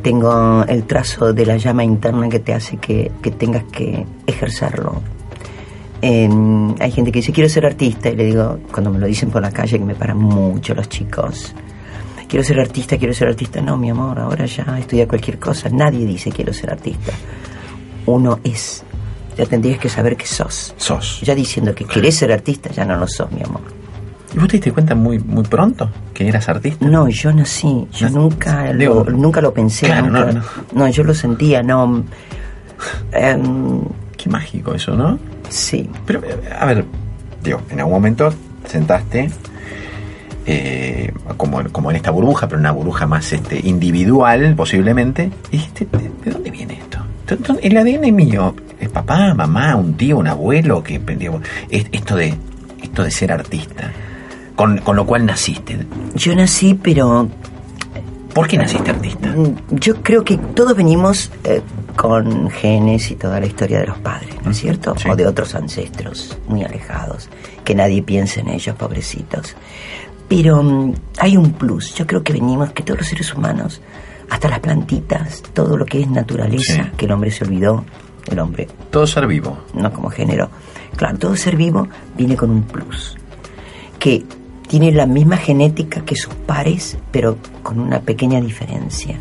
tengo 0.01 0.63
el 0.67 0.83
trazo 0.85 1.33
de 1.33 1.45
la 1.45 1.57
llama 1.57 1.83
interna 1.83 2.29
que 2.29 2.39
te 2.39 2.53
hace 2.53 2.77
que, 2.77 3.11
que 3.21 3.31
tengas 3.31 3.63
que 3.65 4.05
ejercerlo. 4.25 5.01
Em, 6.01 6.75
hay 6.79 6.91
gente 6.91 7.11
que 7.11 7.19
dice, 7.19 7.31
quiero 7.31 7.49
ser 7.49 7.65
artista, 7.65 8.09
y 8.09 8.15
le 8.15 8.25
digo, 8.25 8.59
cuando 8.71 8.91
me 8.91 8.99
lo 8.99 9.07
dicen 9.07 9.29
por 9.29 9.41
la 9.41 9.51
calle, 9.51 9.79
que 9.79 9.85
me 9.85 9.95
paran 9.95 10.17
mucho 10.17 10.73
los 10.73 10.87
chicos. 10.89 11.53
Quiero 12.27 12.43
ser 12.43 12.59
artista, 12.59 12.97
quiero 12.97 13.13
ser 13.13 13.29
artista. 13.29 13.61
No, 13.61 13.77
mi 13.77 13.89
amor, 13.89 14.19
ahora 14.19 14.45
ya 14.45 14.77
estudia 14.77 15.07
cualquier 15.07 15.39
cosa. 15.39 15.69
Nadie 15.69 16.05
dice 16.05 16.29
quiero 16.29 16.51
ser 16.51 16.71
artista. 16.71 17.13
Uno 18.05 18.39
es. 18.43 18.83
Ya 19.37 19.45
tendrías 19.45 19.79
que 19.79 19.87
saber 19.89 20.17
que 20.17 20.25
sos. 20.25 20.73
Sos. 20.77 21.21
Ya 21.21 21.35
diciendo 21.35 21.73
que 21.75 21.85
querés 21.85 22.15
ser 22.15 22.31
artista, 22.31 22.69
ya 22.71 22.85
no 22.85 22.97
lo 22.97 23.07
sos, 23.07 23.31
mi 23.31 23.41
amor. 23.43 23.61
¿Y 24.35 24.39
vos 24.39 24.47
te 24.47 24.53
diste 24.57 24.71
cuenta 24.71 24.93
muy, 24.95 25.19
muy 25.19 25.43
pronto 25.43 25.89
que 26.13 26.27
eras 26.27 26.49
artista? 26.49 26.85
No, 26.85 27.07
yo 27.07 27.31
nací, 27.31 27.87
yo 27.93 28.09
No, 28.09 28.21
nunca, 28.21 28.73
digo, 28.73 29.03
lo, 29.07 29.11
nunca 29.17 29.39
lo 29.41 29.53
pensé. 29.53 29.85
claro, 29.85 30.07
nunca- 30.07 30.31
no, 30.33 30.41
no, 30.73 30.87
yo 30.89 31.03
lo 31.03 31.13
sentía, 31.13 31.63
no. 31.63 32.03
em, 33.11 33.81
Qué 34.17 34.29
mágico 34.29 34.73
eso, 34.73 34.95
¿no? 34.95 35.19
sí, 35.49 35.89
Pero, 36.05 36.21
a 36.59 36.65
ver, 36.65 36.83
digo, 37.43 37.61
en 37.69 37.79
algún 37.79 37.93
momento 37.93 38.33
sentaste 38.65 39.29
eh, 40.45 41.11
como, 41.37 41.63
como 41.71 41.89
en 41.91 41.97
esta 41.97 42.11
burbuja, 42.11 42.47
pero 42.47 42.59
una 42.59 42.71
burbuja 42.71 43.05
más 43.05 43.31
este, 43.33 43.59
individual, 43.67 44.53
posiblemente, 44.55 45.29
y 45.51 45.57
dijiste, 45.57 45.87
¿de, 45.91 46.09
de 46.25 46.31
dónde 46.31 46.51
viene 46.51 46.73
esto? 46.79 46.99
¿De- 47.27 47.35
de- 47.37 47.59
El 47.67 47.77
ADN 47.77 48.11
mío 48.13 48.55
es 48.79 48.89
papá, 48.89 49.33
mamá, 49.33 49.75
un 49.75 49.95
tío, 49.95 50.17
un 50.17 50.27
abuelo, 50.27 50.83
que 50.83 50.99
digo, 50.99 51.41
es- 51.69 51.87
esto 51.91 52.15
de 52.15 52.33
esto 52.81 53.03
de 53.03 53.11
ser 53.11 53.31
artista, 53.31 53.91
con, 54.55 54.77
con 54.79 54.95
lo 54.95 55.05
cual 55.05 55.25
naciste. 55.25 55.77
yo 56.15 56.35
nací, 56.35 56.73
pero 56.75 57.27
¿Por 58.33 58.47
qué 58.47 58.55
naciste 58.57 58.91
artista? 58.91 59.29
Mm, 59.35 59.55
Yo 59.79 59.95
creo 60.03 60.23
que 60.23 60.37
todos 60.37 60.75
venimos 60.75 61.31
eh, 61.43 61.61
con 61.95 62.51
genes 62.51 63.09
y 63.09 63.15
toda 63.15 63.39
la 63.39 63.47
historia 63.47 63.79
de 63.79 63.87
los 63.87 63.97
padres, 63.97 64.35
¿no 64.45 64.51
es 64.51 64.57
cierto? 64.57 64.93
Sí. 64.95 65.09
O 65.09 65.15
de 65.15 65.25
otros 65.25 65.55
ancestros 65.55 66.37
muy 66.47 66.63
alejados, 66.63 67.29
que 67.63 67.73
nadie 67.73 68.03
piense 68.03 68.41
en 68.41 68.49
ellos, 68.49 68.75
pobrecitos. 68.75 69.55
Pero 70.27 70.61
mm, 70.61 70.93
hay 71.17 71.35
un 71.35 71.53
plus, 71.53 71.95
yo 71.95 72.05
creo 72.05 72.21
que 72.21 72.33
venimos, 72.33 72.71
que 72.73 72.83
todos 72.83 72.99
los 72.99 73.07
seres 73.07 73.33
humanos, 73.33 73.81
hasta 74.29 74.49
las 74.49 74.59
plantitas, 74.59 75.41
todo 75.53 75.75
lo 75.75 75.85
que 75.85 76.01
es 76.01 76.07
naturaleza, 76.07 76.83
Sí. 76.83 76.91
que 76.95 77.05
el 77.05 77.13
hombre 77.13 77.31
se 77.31 77.43
olvidó, 77.43 77.85
el 78.29 78.39
hombre, 78.39 78.67
Todo 78.89 79.05
ser 79.07 79.27
vivo. 79.27 79.57
no 79.73 79.91
como 79.93 80.09
género. 80.09 80.49
Claro, 80.95 81.17
todo 81.17 81.35
ser 81.35 81.55
vivo 81.55 81.87
viene 82.17 82.35
con 82.35 82.49
un 82.49 82.63
plus, 82.63 83.15
que 83.99 84.23
tiene 84.67 84.91
la 84.91 85.05
misma 85.05 85.37
genética 85.37 86.01
que 86.01 86.15
sus 86.15 86.33
pares, 86.33 86.97
pero 87.11 87.37
con 87.63 87.79
una 87.79 87.99
pequeña 87.99 88.41
diferencia. 88.41 89.17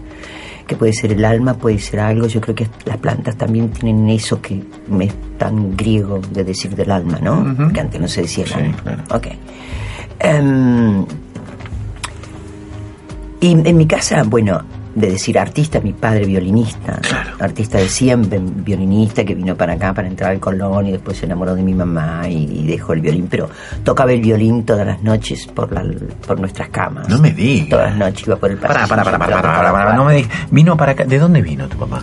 Que 0.66 0.74
puede 0.74 0.92
ser 0.92 1.12
el 1.12 1.24
alma, 1.24 1.54
puede 1.54 1.78
ser 1.78 2.00
algo. 2.00 2.26
Yo 2.26 2.40
creo 2.40 2.56
que 2.56 2.66
las 2.86 2.96
plantas 2.96 3.36
también 3.36 3.70
tienen 3.70 4.08
eso 4.08 4.42
que 4.42 4.60
me 4.88 5.04
es 5.04 5.14
tan 5.38 5.76
griego 5.76 6.20
de 6.32 6.42
decir 6.42 6.74
del 6.74 6.90
alma, 6.90 7.20
¿no? 7.22 7.72
Que 7.72 7.78
antes 7.80 8.00
no 8.00 8.08
se 8.08 8.22
decía 8.22 8.42
el 8.44 8.50
Sí, 8.50 8.54
alma. 8.58 8.76
claro. 8.82 9.02
Ok. 9.14 9.26
Em, 10.18 11.04
y 13.40 13.50
en 13.52 13.76
mi 13.76 13.86
casa, 13.86 14.24
bueno, 14.26 14.60
de 14.96 15.10
decir 15.10 15.38
artista, 15.38 15.78
mi 15.78 15.92
padre 15.92 16.24
violinista, 16.24 16.98
Claro. 17.02 17.30
artista 17.38 17.78
de 17.78 17.88
siempre, 17.88 18.40
violinista 18.42 19.24
que 19.24 19.34
vino 19.34 19.54
para 19.54 19.74
acá 19.74 19.92
para 19.92 20.08
entrar 20.08 20.30
al 20.32 20.40
Colón 20.40 20.86
y 20.86 20.92
después 20.92 21.18
se 21.18 21.26
enamoró 21.26 21.54
de 21.54 21.62
mi 21.62 21.74
mamá 21.74 22.22
y, 22.28 22.60
y 22.62 22.66
dejó 22.66 22.94
el 22.94 23.02
violín, 23.02 23.28
pero 23.30 23.48
tocaba 23.84 24.12
el 24.12 24.20
violín 24.22 24.64
todas 24.64 24.86
las 24.86 25.02
noches 25.02 25.46
por 25.46 25.70
la, 25.70 25.84
por 26.26 26.40
nuestras 26.40 26.70
camas. 26.70 27.08
No 27.08 27.18
me 27.18 27.30
digas. 27.32 27.68
Todas 27.68 27.90
las 27.90 27.98
noches 27.98 28.26
iba 28.26 28.36
por 28.36 28.50
el 28.50 28.56
pasillo. 28.56 28.88
Para, 28.88 29.04
para, 29.04 29.04
para, 29.04 29.18
para, 29.18 29.42
para, 29.42 29.56
para, 29.70 29.72
para, 29.72 29.92
no 29.94 30.04
me 30.06 30.14
digas. 30.16 30.30
Vino 30.50 30.76
para 30.76 30.92
acá. 30.92 31.04
¿De 31.04 31.18
dónde 31.18 31.42
vino 31.42 31.68
tu 31.68 31.76
papá? 31.76 32.00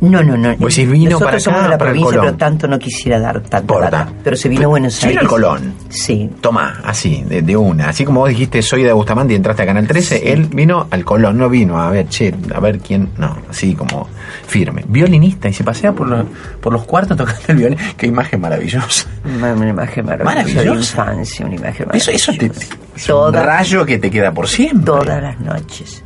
No, 0.00 0.22
no, 0.22 0.34
no. 0.36 0.56
Pues 0.56 0.74
si 0.74 0.86
vino 0.86 1.10
Nosotros 1.10 1.20
para 1.26 1.36
acá, 1.36 1.40
somos 1.40 1.62
de 1.62 1.68
la 1.68 1.76
para 1.78 1.90
provincia, 1.90 2.10
Colón. 2.10 2.24
pero 2.24 2.36
tanto 2.38 2.66
no 2.68 2.78
quisiera 2.78 3.20
dar 3.20 3.40
tanta 3.40 3.58
Importa. 3.58 3.90
data. 3.90 4.12
Pero 4.24 4.34
se 4.36 4.48
vino 4.48 4.64
a 4.64 4.66
Buenos 4.68 4.94
Se 4.94 5.08
vino 5.08 5.20
Aires. 5.20 5.22
al 5.22 5.28
Colón. 5.28 5.74
Sí. 5.90 6.30
Toma, 6.40 6.80
así, 6.84 7.22
de, 7.28 7.42
de 7.42 7.56
una. 7.56 7.90
Así 7.90 8.04
como 8.06 8.20
vos 8.20 8.30
dijiste, 8.30 8.62
soy 8.62 8.82
de 8.82 8.92
Bustamante 8.94 9.34
y 9.34 9.36
entraste 9.36 9.62
a 9.62 9.66
Canal 9.66 9.86
13, 9.86 10.32
él 10.32 10.46
vino 10.52 10.86
al 10.90 11.04
Colón, 11.04 11.36
no 11.36 11.50
vino 11.50 11.78
a 11.80 11.90
ver, 11.90 12.08
che, 12.08 12.34
a 12.54 12.60
ver 12.60 12.78
quién. 12.78 13.10
No, 13.18 13.36
así 13.50 13.74
como 13.74 14.08
firme. 14.46 14.84
Violinista 14.88 15.48
y 15.48 15.52
se 15.52 15.64
pasea 15.64 15.92
por, 15.92 16.08
los- 16.08 16.24
por 16.60 16.72
los 16.72 16.84
cuartos 16.84 17.16
tocando 17.18 17.42
el 17.48 17.56
violín. 17.56 17.78
Qué 17.96 18.06
imagen 18.06 18.40
maravillosa. 18.40 19.06
Una, 19.24 19.52
una 19.52 19.68
imagen 19.68 20.06
maravillosa, 20.06 20.34
de 20.34 20.64
Maravillosa. 20.64 20.78
infancia, 21.02 21.46
una 21.46 21.54
imagen 21.56 21.88
Eso, 21.92 22.10
maravillosa. 22.10 22.12
eso 22.12 22.32
te, 22.32 22.48
te- 22.48 22.66
es 22.96 23.08
un 23.10 23.32
rayo 23.34 23.84
que 23.84 23.98
te 23.98 24.10
queda 24.10 24.32
por 24.32 24.48
siempre. 24.48 24.86
Todas 24.86 25.22
las 25.22 25.38
noches. 25.40 26.02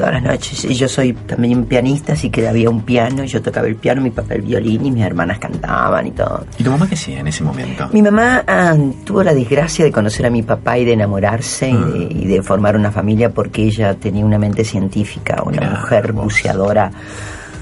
Todas 0.00 0.14
las 0.14 0.22
noches. 0.22 0.64
Y 0.64 0.74
yo 0.74 0.88
soy 0.88 1.12
también 1.12 1.64
pianista, 1.64 2.14
así 2.14 2.30
que 2.30 2.48
había 2.48 2.70
un 2.70 2.82
piano, 2.82 3.22
y 3.22 3.26
yo 3.26 3.42
tocaba 3.42 3.66
el 3.66 3.76
piano, 3.76 4.00
mi 4.00 4.10
papá 4.10 4.34
el 4.34 4.42
violín, 4.42 4.86
y 4.86 4.90
mis 4.90 5.04
hermanas 5.04 5.38
cantaban 5.38 6.06
y 6.06 6.12
todo. 6.12 6.46
¿Y 6.58 6.64
tu 6.64 6.70
mamá 6.70 6.88
qué 6.88 6.94
hacía 6.94 7.20
en 7.20 7.26
ese 7.26 7.44
momento? 7.44 7.88
Mi 7.92 8.00
mamá 8.00 8.42
ah, 8.46 8.74
tuvo 9.04 9.22
la 9.22 9.34
desgracia 9.34 9.84
de 9.84 9.92
conocer 9.92 10.24
a 10.26 10.30
mi 10.30 10.42
papá 10.42 10.78
y 10.78 10.84
de 10.84 10.94
enamorarse 10.94 11.70
Ah. 11.70 11.88
y, 11.94 11.98
de, 11.98 12.14
y 12.22 12.26
de 12.26 12.42
formar 12.42 12.76
una 12.76 12.90
familia 12.90 13.30
porque 13.30 13.62
ella 13.64 13.94
tenía 13.94 14.24
una 14.24 14.38
mente 14.38 14.64
científica, 14.64 15.42
una 15.44 15.70
mujer 15.70 16.12
vos. 16.12 16.42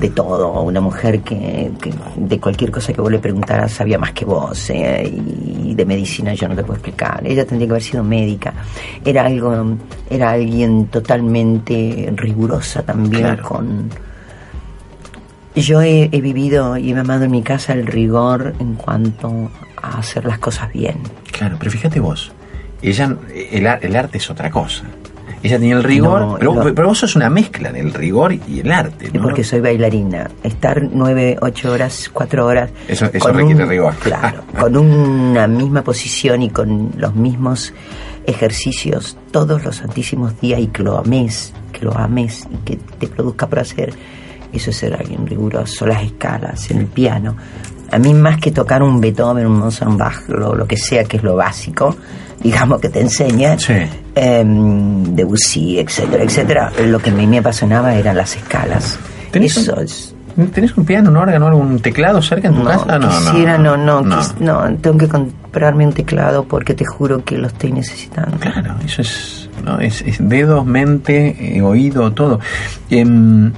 De 0.00 0.11
todo, 0.11 0.61
una 0.62 0.80
mujer 0.80 1.20
que, 1.22 1.70
que 1.80 1.92
de 2.16 2.38
cualquier 2.38 2.70
cosa 2.70 2.92
que 2.92 3.00
vos 3.00 3.11
le 3.11 3.18
preguntaras 3.18 3.72
sabía 3.72 3.98
más 3.98 4.12
que 4.12 4.24
vos 4.24 4.70
eh, 4.70 5.02
y 5.64 5.74
de 5.74 5.84
medicina 5.84 6.34
yo 6.34 6.48
no 6.48 6.54
te 6.54 6.62
puedo 6.62 6.74
explicar. 6.74 7.20
Ella 7.24 7.44
tendría 7.44 7.66
que 7.66 7.72
haber 7.72 7.82
sido 7.82 8.04
médica. 8.04 8.54
Era 9.04 9.26
algo, 9.26 9.76
era 10.08 10.30
alguien 10.30 10.87
totalmente 10.87 12.12
rigurosa 12.16 12.82
también 12.82 13.22
Claro. 13.22 13.42
con 13.42 13.90
yo 15.54 15.82
he, 15.82 16.08
he 16.12 16.20
vivido 16.20 16.76
y 16.76 16.92
he 16.92 16.94
mamado 16.94 17.24
en 17.24 17.32
mi 17.32 17.42
casa 17.42 17.72
el 17.72 17.87
rigor 17.87 18.54
en 18.61 18.74
cuanto 18.74 19.50
a 19.82 19.98
hacer 19.98 20.24
las 20.24 20.38
cosas 20.38 20.72
bien. 20.72 20.98
Claro, 21.32 21.56
pero 21.58 21.70
fíjate 21.72 21.98
vos, 21.98 22.30
ella, 22.80 23.16
el, 23.50 23.66
el 23.66 23.96
arte 23.96 24.18
es 24.18 24.30
otra 24.30 24.50
cosa. 24.52 24.84
Ella 25.42 25.59
tenía 25.59 25.77
el 25.77 25.85
rigor, 25.85 26.20
No, 26.20 26.37
pero, 26.38 26.55
no. 26.55 26.74
pero 26.74 26.88
vos 26.88 26.98
sos 26.98 27.14
una 27.16 27.31
mezcla 27.31 27.70
del 27.70 27.92
rigor 27.94 28.33
y 28.33 28.61
el 28.61 28.72
arte, 28.72 29.11
porque 29.22 29.44
soy 29.44 29.61
bailarina. 29.61 30.29
Estar 30.42 30.83
nueve, 30.92 31.37
ocho 31.40 31.70
horas, 31.72 32.11
cuatro 32.12 32.44
horas. 32.46 32.70
Eso- 32.88 33.07
eso 33.12 33.33
requiere 33.33 33.62
un- 33.64 33.68
rigor. 33.70 33.94
Claro, 33.96 34.42
con 34.59 34.77
una 34.77 35.46
misma 35.46 35.83
posición 35.83 36.42
y 36.42 36.51
con 36.51 36.92
los 36.96 37.14
mismos 37.14 37.72
ejercicios 38.27 39.16
todos 39.31 39.64
los 39.64 39.77
santísimos 39.77 40.38
días 40.40 40.61
y 40.61 40.66
que 40.68 40.83
lo 40.83 40.98
ames, 40.98 41.53
que 41.72 41.85
lo 41.85 41.96
ames 41.96 42.46
y 42.53 42.57
que 42.64 42.77
te 42.77 43.07
produzca 43.07 43.46
placer. 43.46 43.92
Eso 44.53 44.70
es 44.70 44.77
ser 44.77 44.94
alguien 44.94 45.27
riguroso. 45.27 45.87
Las 45.87 46.03
escalas 46.03 46.70
en 46.70 46.79
el 46.79 46.87
piano. 46.87 47.37
A 47.90 47.98
mí 47.98 48.12
más 48.14 48.38
que 48.38 48.51
tocar 48.51 48.83
un 48.83 49.01
Beethoven, 49.01 49.46
un 49.46 49.59
Mozart, 49.59 49.90
un 49.90 49.96
Bach, 49.98 50.29
lo, 50.29 50.55
lo 50.55 50.66
que 50.66 50.77
sea 50.77 51.05
que 51.05 51.16
es 51.18 51.22
lo 51.22 51.37
básico, 51.37 51.96
digamos 52.40 52.81
que 52.81 52.88
te 52.88 53.01
enseña, 53.01 53.59
Sí. 53.59 53.74
em, 54.14 55.05
Debussy, 55.14 55.79
etcétera, 55.79 56.24
etcétera, 56.24 56.72
lo 56.87 56.98
que 56.98 57.11
a 57.11 57.12
mí 57.14 57.27
me 57.27 57.38
apasionaba 57.38 57.94
eran 57.94 58.16
las 58.16 58.37
escalas. 58.37 58.98
¿Tenés 59.31 59.57
Eso 59.57 59.74
un- 59.74 59.85
es... 59.85 60.14
¿Tenés 60.55 60.77
un 60.77 60.85
piano, 60.85 61.11
un 61.11 61.16
órgano, 61.16 61.48
algún 61.48 61.81
teclado 61.81 62.22
cerca 62.22 62.46
en 62.46 62.55
tu 62.55 62.61
No, 62.62 62.70
casa? 62.70 63.01
quisiera, 63.01 63.59
no, 63.59 63.77
no, 63.77 64.05
quis- 64.05 64.37
no, 64.38 64.72
tengo 64.77 64.96
que 64.96 65.09
comprarme 65.09 65.85
un 65.85 65.92
teclado 65.92 66.44
porque 66.44 66.74
te 66.74 66.85
juro 66.85 67.24
que 67.24 67.37
lo 67.37 67.48
estoy 67.48 67.72
necesitando. 67.72 68.37
Claro, 68.38 68.77
eso 68.87 69.03
es, 69.03 69.51
¿no? 69.64 69.81
es, 69.81 70.01
es 70.03 70.16
dedos, 70.20 70.64
mente, 70.64 71.57
eh, 71.57 71.61
oído, 71.61 72.12
todo. 72.12 72.38
Em, 72.88 73.51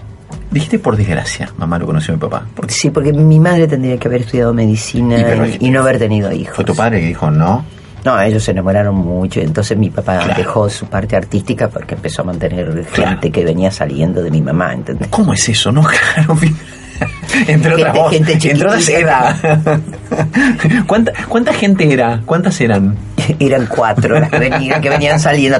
dijiste 0.51 0.79
por 0.79 0.97
desgracia, 0.97 1.51
mamá 1.59 1.79
lo 1.79 1.85
conoció 1.85 2.15
a 2.15 2.17
mi 2.17 2.21
papá. 2.23 2.47
Porque 2.55 2.73
Sí, 2.73 2.89
porque 2.89 3.13
mi 3.13 3.39
madre 3.39 3.69
tendría 3.69 3.99
que 3.99 4.09
haber 4.09 4.23
estudiado 4.23 4.55
medicina 4.55 5.19
y, 5.61 5.67
y 5.67 5.71
no 5.71 5.81
haber 5.81 5.99
tenido 5.99 6.33
hijos. 6.33 6.57
fue 6.57 6.65
tu 6.65 6.75
padre 6.75 7.01
que 7.03 7.09
dijo 7.09 7.31
no. 7.31 7.63
No, 8.05 8.21
ellos 8.21 8.43
se 8.43 8.53
enamoraron 8.53 8.95
mucho, 8.95 9.41
entonces 9.41 9.77
mi 9.77 9.91
papá 9.91 10.27
dejó 10.37 10.69
su 10.71 10.87
parte 10.87 11.17
artística 11.17 11.69
porque 11.69 11.95
empezó 11.95 12.23
a 12.23 12.25
mantener 12.27 12.85
gente 12.87 13.31
que 13.31 13.45
venía 13.45 13.71
saliendo 13.71 14.23
de 14.23 14.31
mi 14.31 14.41
mamá, 14.41 14.73
¿entendés? 14.73 15.09
¿Cómo 15.09 15.33
es 15.33 15.49
eso, 15.49 15.71
no? 15.71 15.83
Claro, 15.83 16.37
entre 17.47 17.75
otras 17.75 18.11
gente, 18.11 18.55
voz, 18.65 18.89
edad. 18.89 19.37
¿Cuánta, 20.87 21.53
gente 21.53 21.93
era? 21.93 22.21
¿Cuántas 22.25 22.61
eran? 22.61 22.97
eran 23.39 23.67
cuatro 23.67 24.21
que 24.31 24.39
venían, 24.39 25.21
saliendo. 25.21 25.59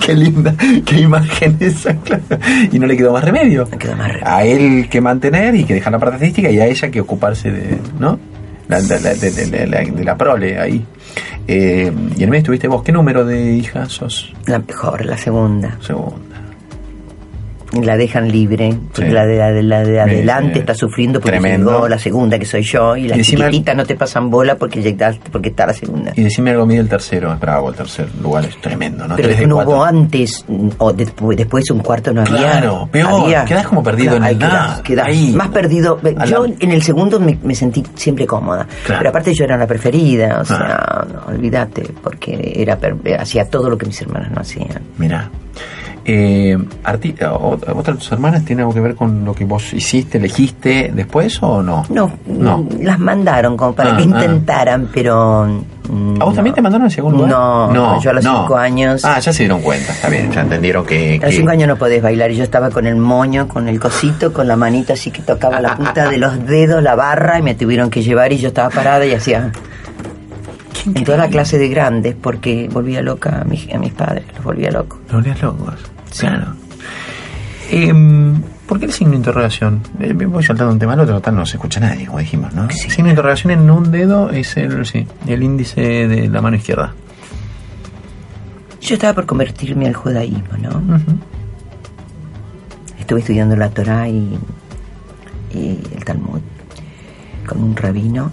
Qué 0.00 0.14
linda, 0.14 0.54
qué 0.84 1.00
imagen 1.00 1.56
esa. 1.60 1.94
Y 2.72 2.78
no 2.78 2.86
le 2.86 2.96
quedó 2.96 3.12
más 3.12 3.24
remedio. 3.24 3.68
No 3.70 3.78
quedó 3.78 3.96
más 3.96 4.08
remedio. 4.08 4.28
A 4.28 4.44
él 4.44 4.88
que 4.88 5.00
mantener 5.00 5.54
y 5.54 5.64
que 5.64 5.74
dejar 5.74 5.92
la 5.92 5.98
parte 5.98 6.16
artística 6.16 6.50
y 6.50 6.58
a 6.60 6.66
ella 6.66 6.90
que 6.90 7.00
ocuparse 7.00 7.50
de. 7.50 7.78
¿No? 7.98 8.18
La, 8.68 8.78
la- 8.80 8.98
la- 9.00 9.14
de, 9.14 9.66
la, 9.66 9.80
de 9.80 10.04
la 10.04 10.16
prole 10.16 10.58
ahí. 10.58 10.84
Eh, 11.46 11.90
y 12.10 12.16
en 12.16 12.22
el 12.22 12.28
medio 12.28 12.38
estuviste 12.42 12.68
vos. 12.68 12.82
¿Qué 12.82 12.92
número 12.92 13.24
de 13.24 13.52
hija 13.52 13.88
sos? 13.88 14.32
La 14.46 14.58
mejor, 14.58 15.04
la 15.06 15.16
segunda. 15.16 15.78
Segunda. 15.80 16.27
La 17.82 17.96
dejan 17.96 18.28
libre, 18.30 18.74
porque 18.94 19.08
Sí. 19.08 19.14
la 19.14 19.26
de, 19.26 19.36
la 19.36 19.50
de, 19.52 19.62
la 19.62 19.84
de 19.84 20.00
adelante 20.00 20.54
sí. 20.54 20.58
está 20.60 20.74
sufriendo 20.74 21.20
porque 21.20 21.38
Tremendo. 21.38 21.70
llegó 21.72 21.88
la 21.88 21.98
segunda, 21.98 22.38
que 22.38 22.46
soy 22.46 22.62
yo, 22.62 22.96
y 22.96 23.08
la 23.08 23.16
Y 23.16 23.22
chiquitita 23.22 23.74
no 23.74 23.84
te 23.84 23.94
pasan 23.94 24.30
bola 24.30 24.56
porque 24.56 24.80
llegaste, 24.82 25.28
porque 25.30 25.50
está 25.50 25.66
la 25.66 25.74
segunda. 25.74 26.12
Y 26.16 26.22
decime 26.22 26.50
algo 26.52 26.64
mí 26.66 26.76
del 26.76 26.88
tercero. 26.88 27.32
Es 27.32 27.38
bravo, 27.40 27.68
el 27.68 27.74
tercer 27.74 28.08
lugar 28.22 28.44
es 28.46 28.58
tremendo, 28.60 29.06
¿no? 29.06 29.16
Pero 29.16 29.28
es 29.28 29.36
que 29.36 29.46
no 29.46 29.56
cuatro. 29.56 29.72
hubo 29.74 29.84
antes, 29.84 30.44
o 30.78 30.92
después, 30.92 31.36
después 31.36 31.70
un 31.70 31.80
cuarto 31.80 32.12
no 32.12 32.22
había. 32.22 32.36
Claro, 32.38 32.88
peor, 32.90 33.24
había- 33.24 33.44
quedás 33.44 33.66
como 33.66 33.82
perdido 33.82 34.16
en 34.16 34.24
el 34.24 34.38
nada, 34.38 34.82
quedás 34.82 35.06
ahí. 35.06 35.32
más 35.34 35.48
perdido. 35.48 36.00
Yo 36.26 36.46
la- 36.46 36.54
en 36.58 36.72
el 36.72 36.82
segundo 36.82 37.20
me, 37.20 37.38
me 37.42 37.54
sentí 37.54 37.84
siempre 37.94 38.26
cómoda. 38.26 38.66
Claro. 38.86 39.00
Pero 39.00 39.10
aparte 39.10 39.34
yo 39.34 39.44
era 39.44 39.56
la 39.58 39.66
preferida, 39.66 40.38
o 40.38 40.40
Ah. 40.40 40.44
sea, 40.44 41.06
no, 41.12 41.32
olvídate, 41.34 41.82
porque 42.02 42.52
era 42.56 42.78
hacía 43.20 43.44
todo 43.48 43.68
lo 43.68 43.76
que 43.76 43.86
mis 43.86 44.00
hermanas 44.00 44.30
no 44.32 44.40
hacían. 44.40 44.80
Mira. 44.96 45.30
Eh, 46.10 46.56
¿Otra 46.86 47.92
de 47.92 47.98
tus 47.98 48.10
hermanas 48.12 48.42
tiene 48.44 48.62
algo 48.62 48.72
que 48.72 48.80
ver 48.80 48.94
con 48.94 49.24
lo 49.26 49.34
que 49.34 49.44
vos 49.44 49.74
hiciste, 49.74 50.16
elegiste 50.16 50.90
después 50.94 51.38
o 51.42 51.62
no? 51.62 51.84
No, 51.90 52.10
No. 52.26 52.66
las 52.80 52.98
mandaron 52.98 53.56
como 53.58 53.74
para 53.74 53.92
Ah, 53.92 53.96
que 53.98 54.02
ah. 54.04 54.06
intentaran, 54.06 54.88
pero... 54.92 55.44
mm, 55.88 56.20
¿A 56.22 56.24
vos 56.24 56.34
también 56.34 56.52
no. 56.52 56.54
te 56.54 56.62
mandaron 56.62 56.86
hacia 56.86 57.00
algún 57.02 57.12
lugar? 57.14 57.30
No, 57.30 58.00
yo 58.00 58.10
a 58.10 58.12
los 58.14 58.24
no. 58.24 58.40
cinco 58.40 58.56
años... 58.56 59.04
Ah, 59.04 59.18
ya 59.18 59.32
se 59.34 59.42
dieron 59.42 59.60
cuenta, 59.60 59.92
está 59.92 60.08
bien, 60.08 60.32
ya 60.32 60.40
entendieron 60.40 60.86
que. 60.86 61.18
A 61.20 61.26
los 61.26 61.30
que- 61.30 61.36
cinco 61.36 61.50
años 61.50 61.68
no 61.68 61.76
podés 61.76 62.02
bailar 62.02 62.30
y 62.30 62.36
yo 62.36 62.44
estaba 62.44 62.70
con 62.70 62.86
el 62.86 62.96
moño, 62.96 63.46
con 63.46 63.68
el 63.68 63.78
cosito, 63.78 64.32
con 64.32 64.48
la 64.48 64.56
manita 64.56 64.94
así 64.94 65.10
que 65.10 65.20
tocaba 65.22 65.60
la 65.60 65.76
punta 65.76 66.08
de 66.08 66.16
los 66.16 66.46
dedos, 66.46 66.82
la 66.82 66.94
barra 66.94 67.38
y 67.38 67.42
me 67.42 67.54
tuvieron 67.54 67.90
que 67.90 68.02
llevar 68.02 68.32
y 68.32 68.38
yo 68.38 68.48
estaba 68.48 68.70
parada 68.70 69.04
y 69.04 69.12
hacía 69.12 69.52
en 70.86 71.04
toda 71.04 71.18
la 71.18 71.28
clase 71.28 71.58
de 71.58 71.68
grandes 71.68 72.14
porque 72.20 72.68
volvía 72.72 73.02
loca 73.02 73.40
a, 73.42 73.44
mi- 73.44 73.68
a 73.74 73.78
mis 73.78 73.92
padres, 73.92 74.24
los 74.34 74.42
volvía 74.44 74.70
locos. 74.70 74.98
Los 75.06 75.12
volvías 75.16 75.42
locos. 75.42 75.74
Claro. 76.18 76.54
Em, 77.70 78.42
¿Por 78.66 78.78
qué 78.78 78.86
el 78.86 78.92
signo 78.92 79.12
de 79.12 79.18
interrogación? 79.18 79.80
Eh, 79.98 80.12
voy 80.12 80.44
saltando 80.44 80.72
un 80.72 80.78
tema 80.78 80.92
al 80.92 81.00
otro, 81.00 81.14
total 81.14 81.36
no 81.36 81.46
se 81.46 81.56
escucha 81.56 81.80
nadie, 81.80 82.06
como 82.06 82.18
dijimos, 82.18 82.52
¿no? 82.52 82.64
El 82.64 82.72
signo 82.72 83.04
de 83.04 83.10
interrogación 83.10 83.50
en 83.52 83.70
un 83.70 83.90
dedo 83.90 84.30
es 84.30 84.56
el, 84.58 84.84
sí, 84.84 85.06
el 85.26 85.42
índice 85.42 85.80
de 86.06 86.28
la 86.28 86.42
mano 86.42 86.56
izquierda. 86.56 86.92
Yo 88.82 88.94
estaba 88.94 89.14
por 89.14 89.26
convertirme 89.26 89.86
al 89.86 89.94
judaísmo, 89.94 90.56
¿no? 90.60 90.68
Ujú. 90.96 91.18
Estuve 92.98 93.20
estudiando 93.20 93.56
la 93.56 93.70
Torah 93.70 94.06
y, 94.08 94.38
y 95.54 95.80
el 95.94 96.04
Talmud 96.04 96.40
con 97.46 97.62
un 97.62 97.74
rabino, 97.74 98.30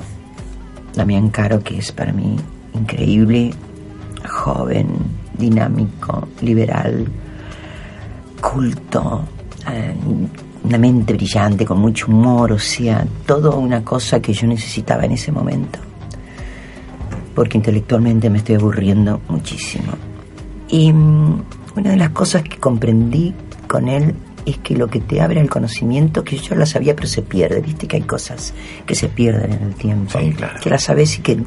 Damián 0.96 1.30
Caro, 1.30 1.64
que 1.64 1.78
es 1.78 1.94
para 1.94 2.12
mí 2.12 2.36
increíble, 2.74 3.52
joven, 4.30 4.88
dinámico, 5.38 6.28
liberal, 6.42 7.08
culto, 8.52 9.24
eh, 9.72 9.94
una 10.64 10.78
mente 10.78 11.14
brillante, 11.14 11.66
con 11.66 11.80
mucho 11.80 12.08
humor, 12.08 12.52
o 12.54 12.60
sea, 12.60 13.06
todo 13.26 13.58
una 13.58 13.84
cosa 13.84 14.20
que 14.22 14.34
yo 14.34 14.48
necesitaba 14.48 15.06
en 15.06 15.12
ese 15.12 15.32
momento. 15.32 15.80
Porque 17.34 17.58
intelectualmente 17.58 18.30
me 18.30 18.40
estoy 18.40 18.56
aburriendo 18.56 19.22
muchísimo. 19.30 19.94
Y 20.70 20.92
mm, 20.92 21.44
una 21.76 21.90
de 21.92 21.98
las 21.98 22.10
cosas 22.10 22.44
que 22.44 22.58
comprendí 22.58 23.34
con 23.68 23.88
él 23.88 24.16
es 24.46 24.58
que 24.60 24.76
lo 24.76 24.88
que 24.88 25.00
te 25.00 25.22
abre 25.22 25.42
el 25.42 25.50
conocimiento, 25.50 26.24
que 26.24 26.38
yo 26.38 26.56
la 26.56 26.66
sabía 26.68 26.96
pero 26.96 27.08
se 27.08 27.24
pierde, 27.24 27.62
viste 27.62 27.88
que 27.88 27.98
hay 27.98 28.04
cosas 28.04 28.54
que 28.86 28.94
se 28.94 29.10
pierden 29.10 29.54
en 29.54 29.64
el 29.64 29.76
tiempo, 29.76 30.20
Sí, 30.20 30.32
claro. 30.34 30.60
que 30.62 30.70
las 30.70 30.84
sabes 30.84 31.18
y 31.18 31.22
que 31.22 31.38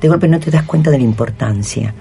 de 0.00 0.08
golpe 0.08 0.26
no 0.26 0.40
te 0.40 0.50
das 0.50 0.64
cuenta 0.64 0.90
de 0.90 0.98
la 0.98 1.04
importancia. 1.04 1.94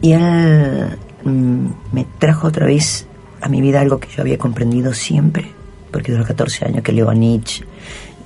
Y 0.00 0.12
él 0.12 0.96
mm, 1.24 1.66
me 1.92 2.06
trajo 2.18 2.48
otra 2.48 2.66
vez 2.66 3.07
a 3.40 3.48
mi 3.48 3.60
vida 3.60 3.80
algo 3.80 3.98
que 4.00 4.08
yo 4.08 4.22
había 4.22 4.38
comprendido 4.38 4.92
siempre, 4.94 5.46
porque 5.90 6.12
de 6.12 6.18
los 6.18 6.26
14 6.26 6.64
años 6.66 6.82
que 6.82 6.92
leo 6.92 7.08
a 7.10 7.14
Nietzsche 7.14 7.64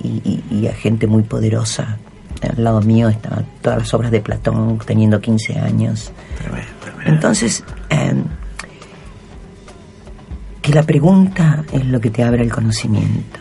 y, 0.03 0.07
y- 0.07 0.43
y 0.51 0.67
a 0.67 0.73
gente 0.73 1.07
muy 1.07 1.23
poderosa. 1.23 1.97
Al 2.41 2.63
lado 2.63 2.81
mío 2.81 3.07
estaban 3.09 3.45
todas 3.61 3.79
las 3.79 3.93
obras 3.93 4.11
de 4.11 4.19
Platón, 4.19 4.77
teniendo 4.85 5.21
15 5.21 5.59
años. 5.59 6.11
Entonces, 7.05 7.63
eh, 7.89 8.13
que 10.61 10.73
la 10.73 10.83
pregunta 10.83 11.63
es 11.71 11.85
lo 11.85 11.99
que 12.01 12.09
te 12.09 12.23
abre 12.23 12.43
el 12.43 12.51
conocimiento. 12.51 13.39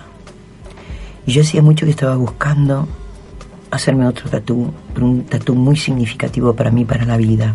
Y 1.27 1.33
yo 1.33 1.43
hacía 1.43 1.63
mucho 1.63 1.85
que 1.87 1.91
estaba 1.93 2.17
buscando 2.17 2.89
hacerme 3.71 4.07
otro 4.07 4.29
tatú, 4.29 4.73
un 5.01 5.25
tatú 5.25 5.55
muy 5.55 5.77
significativo 5.77 6.55
para 6.55 6.71
mí, 6.71 6.85
para 6.85 7.05
la 7.05 7.17
vida. 7.17 7.55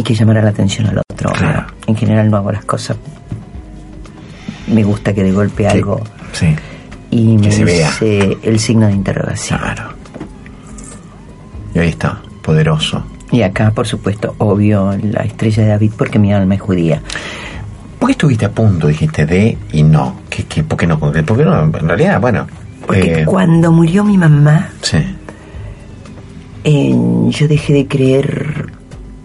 Y 0.00 0.02
que 0.02 0.14
llamara 0.14 0.40
la 0.40 0.48
atención 0.48 0.86
al 0.86 0.98
otro. 0.98 1.30
Claro. 1.32 1.66
En 1.86 1.94
general 1.94 2.30
no 2.30 2.38
hago 2.38 2.50
las 2.52 2.64
cosas. 2.64 2.96
Me 4.66 4.82
gusta 4.82 5.12
que 5.12 5.22
de 5.22 5.30
golpe 5.30 5.68
algo 5.68 6.00
Sí, 6.32 6.46
y 7.10 7.36
me 7.36 7.48
Que 7.48 7.52
se 7.52 7.64
vea. 7.64 7.90
el 8.42 8.58
signo 8.58 8.86
de 8.86 8.94
interrogación. 8.94 9.58
claro. 9.58 9.90
Y 11.74 11.80
ahí 11.80 11.88
está, 11.90 12.18
poderoso. 12.40 13.04
Y 13.30 13.42
acá, 13.42 13.72
por 13.72 13.86
supuesto, 13.86 14.34
obvio, 14.38 14.96
la 15.02 15.20
estrella 15.24 15.64
de 15.64 15.68
David 15.68 15.92
porque 15.98 16.18
mi 16.18 16.32
alma 16.32 16.54
es 16.54 16.62
judía. 16.62 17.02
¿Por 17.98 18.08
qué 18.08 18.12
estuviste 18.12 18.46
a 18.46 18.50
punto, 18.52 18.86
dijiste, 18.86 19.26
de 19.26 19.58
y 19.72 19.82
no? 19.82 20.20
¿Qué, 20.30 20.44
qué, 20.44 20.64
¿Por 20.64 20.78
qué 20.78 20.86
no? 20.86 20.98
¿Por 20.98 21.12
qué 21.12 21.22
no? 21.44 21.62
En 21.62 21.72
realidad, 21.88 22.18
bueno. 22.22 22.46
Porque 22.86 23.20
eh, 23.20 23.24
cuando 23.26 23.70
murió 23.70 24.02
mi 24.02 24.16
mamá, 24.16 24.70
Sí, 24.80 24.96
eh, 26.64 26.94
yo 27.28 27.48
dejé 27.48 27.72
de 27.74 27.86
creer 27.86 28.72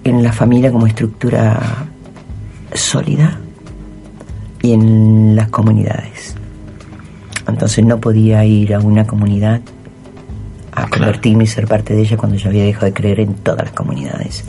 en 0.06 0.22
la 0.22 0.32
familia 0.32 0.72
como 0.72 0.86
estructura 0.86 1.88
sólida 2.74 3.40
y 4.62 4.72
en 4.72 5.36
las 5.36 5.50
comunidades. 5.50 6.36
Entonces 7.48 7.84
no 7.84 8.00
podía 8.00 8.46
ir 8.46 8.76
a 8.76 8.80
una 8.80 9.06
comunidad 9.06 9.62
a 10.72 10.88
convertirme 10.90 11.46
y 11.46 11.48
ser 11.48 11.68
parte 11.68 11.96
de 11.96 12.02
ella 12.02 12.18
cuando 12.18 12.38
yo 12.38 12.50
había 12.50 12.66
dejado 12.66 12.86
de 12.86 12.94
creer 12.94 13.20
en 13.20 13.34
todas 13.34 13.66
las 13.66 13.74
comunidades. 13.74 14.46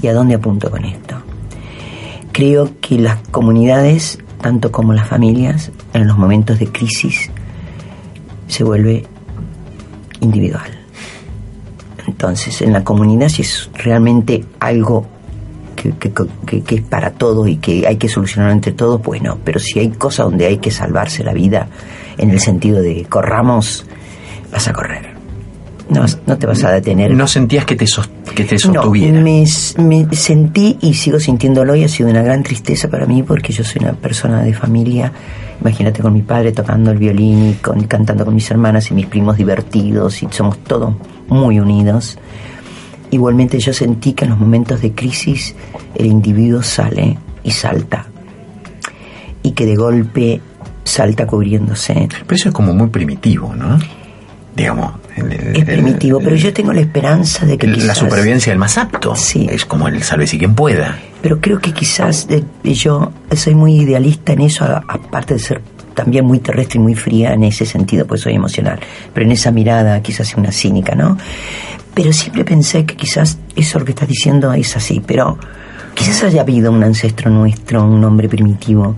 ¿Y 0.00 0.06
a 0.06 0.14
dónde 0.14 0.36
apunto 0.36 0.70
con 0.70 0.84
esto? 0.84 1.16
Creo 2.32 2.70
que 2.80 2.98
las 2.98 3.18
comunidades, 3.30 4.18
tanto 4.40 4.72
como 4.72 4.94
las 4.94 5.06
familias, 5.06 5.70
en 5.92 6.06
los 6.06 6.16
momentos 6.16 6.58
de 6.58 6.68
crisis, 6.68 7.30
se 8.46 8.64
vuelve 8.64 9.04
individual. 10.20 10.83
Entonces, 12.06 12.60
en 12.62 12.72
la 12.72 12.84
comunidad, 12.84 13.28
si 13.28 13.42
es 13.42 13.70
realmente 13.74 14.44
algo 14.60 15.06
que, 15.76 15.90
que- 15.92 16.12
que- 16.46 16.62
que 16.62 16.74
es 16.76 16.82
para 16.82 17.10
todos 17.12 17.48
y 17.48 17.56
que 17.56 17.86
hay 17.86 17.96
que 17.96 18.08
solucionar 18.08 18.50
entre 18.52 18.72
todos, 18.72 19.00
pues 19.00 19.22
no. 19.22 19.38
Pero 19.44 19.58
si 19.58 19.78
hay 19.78 19.88
cosas 19.90 20.26
donde 20.26 20.46
hay 20.46 20.58
que 20.58 20.70
salvarse 20.70 21.24
la 21.24 21.32
vida, 21.32 21.68
en 22.18 22.30
el 22.30 22.40
sentido 22.40 22.80
de 22.80 23.04
corramos, 23.08 23.84
vas 24.52 24.68
a 24.68 24.72
correr. 24.72 25.14
No, 25.90 26.04
no 26.26 26.38
te 26.38 26.46
vas 26.46 26.64
a 26.64 26.70
detener. 26.70 27.10
no 27.12 27.26
sentías 27.26 27.66
que 27.66 27.76
te, 27.76 27.86
sos- 27.86 28.08
que 28.34 28.44
te 28.44 28.54
No, 28.54 28.60
sostuviera. 28.60 29.20
me, 29.20 29.44
me 29.78 30.06
sentí 30.16 30.78
y 30.80 30.94
sigo 30.94 31.20
sintiéndolo 31.20 31.74
y 31.76 31.84
ha 31.84 31.88
sido 31.88 32.08
una 32.08 32.22
gran 32.22 32.42
tristeza 32.42 32.88
para 32.88 33.04
mí 33.06 33.22
porque 33.22 33.52
yo 33.52 33.64
soy 33.64 33.82
una 33.82 33.92
persona 33.92 34.42
de 34.42 34.54
familia. 34.54 35.12
Imagínate 35.60 36.00
con 36.02 36.12
mi 36.14 36.22
padre 36.22 36.52
tocando 36.52 36.90
el 36.90 36.98
violín 36.98 37.50
y 37.50 37.54
con, 37.54 37.82
cantando 37.84 38.24
con 38.24 38.34
mis 38.34 38.50
hermanas 38.50 38.90
y 38.90 38.94
mis 38.94 39.06
primos 39.06 39.36
divertidos 39.36 40.22
y 40.22 40.28
somos 40.30 40.58
todos 40.58 40.94
muy 41.28 41.60
unidos. 41.60 42.18
Igualmente 43.10 43.58
yo 43.58 43.72
sentí 43.72 44.12
que 44.12 44.24
en 44.24 44.30
los 44.30 44.38
momentos 44.40 44.80
de 44.82 44.92
crisis 44.92 45.54
el 45.94 46.06
individuo 46.06 46.62
sale 46.62 47.16
y 47.44 47.50
salta 47.50 48.06
y 49.42 49.52
que 49.52 49.66
de 49.66 49.76
golpe 49.76 50.40
salta 50.84 51.26
cubriéndose. 51.26 52.08
Pero 52.26 52.34
eso 52.36 52.48
es 52.48 52.54
como 52.54 52.72
muy 52.74 52.88
primitivo, 52.88 53.54
¿no? 53.54 53.78
Digamos. 54.56 54.94
el- 55.16 55.30
el- 55.32 55.56
Es 55.56 55.64
primitivo, 55.64 56.18
el- 56.18 56.24
pero 56.24 56.34
yo 56.36 56.52
tengo 56.52 56.72
la 56.72 56.80
esperanza 56.80 57.46
de 57.46 57.56
que 57.56 57.68
La 57.68 57.74
quizás- 57.74 57.98
supervivencia 57.98 58.50
del 58.52 58.58
más 58.58 58.76
apto. 58.78 59.14
Sí. 59.14 59.46
Es 59.48 59.64
como 59.64 59.86
el 59.86 60.02
sálvese 60.02 60.38
quien 60.38 60.54
pueda. 60.56 60.98
Pero 61.22 61.40
creo 61.40 61.60
que 61.60 61.72
quizás 61.72 62.26
yo 62.64 63.12
soy 63.36 63.54
muy 63.54 63.76
idealista 63.76 64.32
en 64.32 64.40
eso, 64.40 64.64
aparte 64.64 65.34
de 65.34 65.40
ser 65.40 65.62
también 65.94 66.24
muy 66.24 66.40
terrestre 66.40 66.78
y 66.78 66.82
muy 66.82 66.94
fría 66.94 67.32
en 67.32 67.44
ese 67.44 67.66
sentido, 67.66 68.06
pues 68.06 68.22
soy 68.22 68.34
emocional. 68.34 68.78
Pero 69.12 69.26
en 69.26 69.32
esa 69.32 69.50
mirada 69.50 70.00
quizás 70.02 70.34
una 70.36 70.52
cínica, 70.52 70.94
¿no? 70.94 71.16
Pero 71.94 72.12
siempre 72.12 72.44
pensé 72.44 72.84
que 72.84 72.96
quizás 72.96 73.38
eso 73.56 73.78
lo 73.78 73.84
que 73.84 73.92
estás 73.92 74.08
diciendo 74.08 74.52
es 74.52 74.76
así, 74.76 75.00
pero 75.06 75.38
quizás 75.94 76.24
haya 76.24 76.40
habido 76.42 76.72
un 76.72 76.82
ancestro 76.82 77.30
nuestro, 77.30 77.84
un 77.84 78.02
hombre 78.04 78.28
primitivo, 78.28 78.96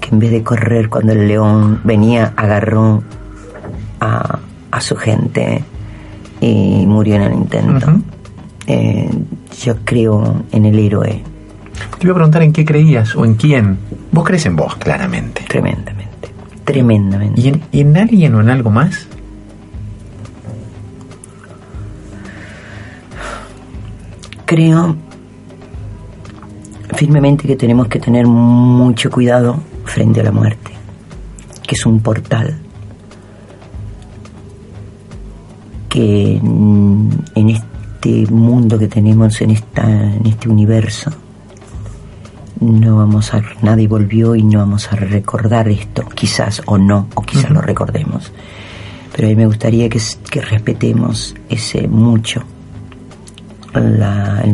que 0.00 0.08
en 0.10 0.18
vez 0.18 0.30
de 0.30 0.42
correr 0.42 0.88
cuando 0.88 1.12
el 1.12 1.28
león 1.28 1.80
venía, 1.84 2.32
agarró 2.36 3.02
a, 4.00 4.38
a 4.70 4.80
su 4.80 4.96
gente 4.96 5.62
y 6.40 6.86
murió 6.86 7.16
en 7.16 7.22
el 7.22 7.32
intento. 7.34 7.90
Ujú. 7.90 8.02
Eh, 8.66 9.10
yo 9.62 9.76
creo 9.84 10.44
en 10.52 10.64
el 10.64 10.78
héroe 10.78 11.22
Te 11.98 12.06
iba 12.06 12.12
a 12.12 12.14
preguntar 12.14 12.42
en 12.42 12.52
qué 12.52 12.64
creías 12.64 13.16
o 13.16 13.24
en 13.24 13.34
quién. 13.34 13.78
Vos 14.12 14.24
crees 14.24 14.46
en 14.46 14.54
vos, 14.56 14.76
claramente. 14.76 15.42
tremendamente, 15.48 15.99
tremendamente. 16.64 17.40
¿Y 17.40 17.48
en, 17.48 17.62
en 17.72 17.96
alguien 17.96 18.34
o 18.34 18.40
en 18.40 18.50
algo 18.50 18.70
más? 18.70 19.06
Creo 24.46 24.96
firmemente 26.94 27.46
que 27.46 27.56
tenemos 27.56 27.88
que 27.88 27.98
tener 27.98 28.26
mucho 28.26 29.10
cuidado 29.10 29.60
frente 29.84 30.20
a 30.20 30.24
la 30.24 30.32
muerte, 30.32 30.72
que 31.62 31.74
es 31.74 31.86
un 31.86 32.00
portal 32.00 32.58
que 35.88 36.36
en, 36.36 37.10
en 37.34 37.50
este 37.50 38.26
mundo 38.30 38.78
que 38.78 38.86
tenemos, 38.86 39.40
en, 39.40 39.50
esta, 39.50 39.90
en 39.90 40.26
este 40.26 40.48
universo, 40.48 41.10
no 42.60 42.96
vamos 42.98 43.32
a 43.34 43.42
nadie 43.62 43.88
volvió 43.88 44.34
y 44.34 44.42
no 44.42 44.58
vamos 44.60 44.92
a 44.92 44.96
recordar 44.96 45.68
esto, 45.68 46.04
quizás 46.14 46.62
o 46.66 46.76
no, 46.78 47.08
o 47.14 47.22
quizás 47.22 47.50
lo 47.50 47.60
recordemos. 47.60 48.32
Pero 49.14 49.26
a 49.26 49.30
mí 49.30 49.36
me 49.36 49.46
gustaría 49.46 49.88
que, 49.88 50.00
que 50.30 50.40
respetemos 50.40 51.34
ese 51.48 51.88
mucho 51.88 52.42
la, 53.74 54.44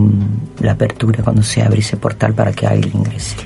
la 0.61 0.73
apertura 0.73 1.23
cuando 1.23 1.42
se 1.42 1.62
abre 1.62 1.81
ese 1.81 1.97
portal 1.97 2.33
para 2.35 2.53
que 2.53 2.66
alguien 2.66 2.97
ingrese. 2.99 3.37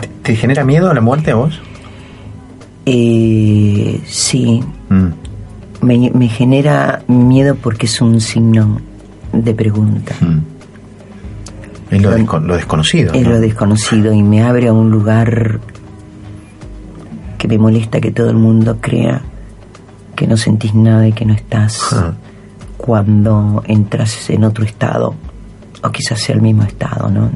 ¿Te, 0.00 0.08
te 0.22 0.36
genera 0.36 0.64
miedo 0.64 0.90
a 0.90 0.94
la 0.94 1.00
muerte 1.00 1.30
a 1.30 1.34
vos? 1.36 1.60
Eh, 2.86 4.00
sí, 4.06 4.62
Mm, 4.88 5.06
me, 5.82 6.10
me 6.12 6.26
genera 6.28 7.02
miedo 7.06 7.54
porque 7.54 7.86
es 7.86 8.00
un 8.00 8.20
signo 8.20 8.80
de 9.32 9.54
pregunta. 9.54 10.14
mm. 10.20 10.38
Es 11.90 12.00
lo, 12.02 12.16
desco- 12.16 12.40
lo 12.42 12.54
desconocido. 12.56 13.12
Es 13.14 13.22
¿no? 13.22 13.30
lo 13.30 13.40
desconocido 13.40 14.12
y 14.12 14.22
me 14.22 14.42
abre 14.42 14.68
a 14.68 14.72
un 14.72 14.90
lugar 14.90 15.60
que 17.38 17.48
me 17.48 17.58
molesta 17.58 18.00
que 18.00 18.10
todo 18.10 18.30
el 18.30 18.36
mundo 18.36 18.78
crea 18.80 19.22
que 20.14 20.26
no 20.26 20.36
sentís 20.36 20.74
nada 20.74 21.08
y 21.08 21.12
que 21.12 21.24
no 21.24 21.32
estás 21.34 21.92
Ah. 21.92 22.12
cuando 22.76 23.62
entras 23.66 24.28
en 24.30 24.44
otro 24.44 24.64
estado 24.64 25.14
o 25.82 25.90
quizás 25.90 26.20
sea 26.20 26.34
el 26.34 26.42
mismo 26.42 26.62
estado, 26.62 27.08
¿no? 27.10 27.30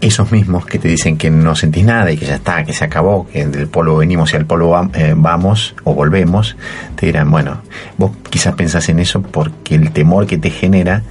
Esos 0.00 0.30
mismos 0.32 0.66
que 0.66 0.78
te 0.78 0.88
dicen 0.88 1.16
que 1.16 1.30
no 1.30 1.54
sentís 1.54 1.84
nada 1.84 2.10
y 2.12 2.18
que 2.18 2.26
ya 2.26 2.34
está, 2.34 2.64
que 2.64 2.72
se 2.74 2.84
acabó, 2.84 3.26
que 3.28 3.46
del 3.46 3.68
polvo 3.68 3.96
venimos 3.98 4.32
y 4.32 4.36
al 4.36 4.44
polvo 4.44 4.72
vam- 4.72 4.90
eh, 4.94 5.14
vamos 5.16 5.74
o 5.84 5.94
volvemos, 5.94 6.56
te 6.96 7.06
dirán, 7.06 7.30
bueno, 7.30 7.58
vos 7.96 8.10
quizás 8.28 8.54
pensás 8.54 8.88
en 8.90 8.98
eso 8.98 9.22
porque 9.22 9.76
el 9.76 9.92
temor 9.92 10.26
que 10.26 10.36
te 10.36 10.50
genera 10.50 11.02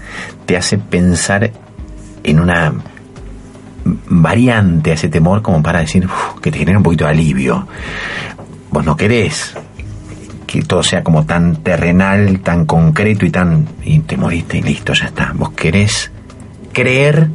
te 0.45 0.57
hace 0.57 0.77
pensar 0.77 1.51
en 2.25 2.39
una 2.39 2.73
variante 4.07 4.91
a 4.91 4.93
ese 4.95 5.09
temor 5.09 5.41
como 5.41 5.61
para 5.61 5.79
decir 5.79 6.05
"Uf, 6.05 6.39
que 6.41 6.51
te 6.51 6.57
genera 6.57 6.77
un 6.77 6.83
poquito 6.83 7.05
de 7.05 7.11
alivio. 7.11 7.67
Vos 8.71 8.83
no 8.85 8.97
querés 8.97 9.55
que 10.47 10.61
todo 10.61 10.83
sea 10.83 11.03
como 11.03 11.25
tan 11.25 11.57
terrenal, 11.57 12.39
tan 12.41 12.65
concreto 12.65 13.25
y 13.25 13.29
tan... 13.29 13.67
y 13.83 13.99
te 13.99 14.17
moriste 14.17 14.57
y 14.57 14.61
listo, 14.61 14.93
ya 14.93 15.05
está. 15.05 15.33
Vos 15.35 15.51
querés 15.51 16.11
creer 16.71 17.29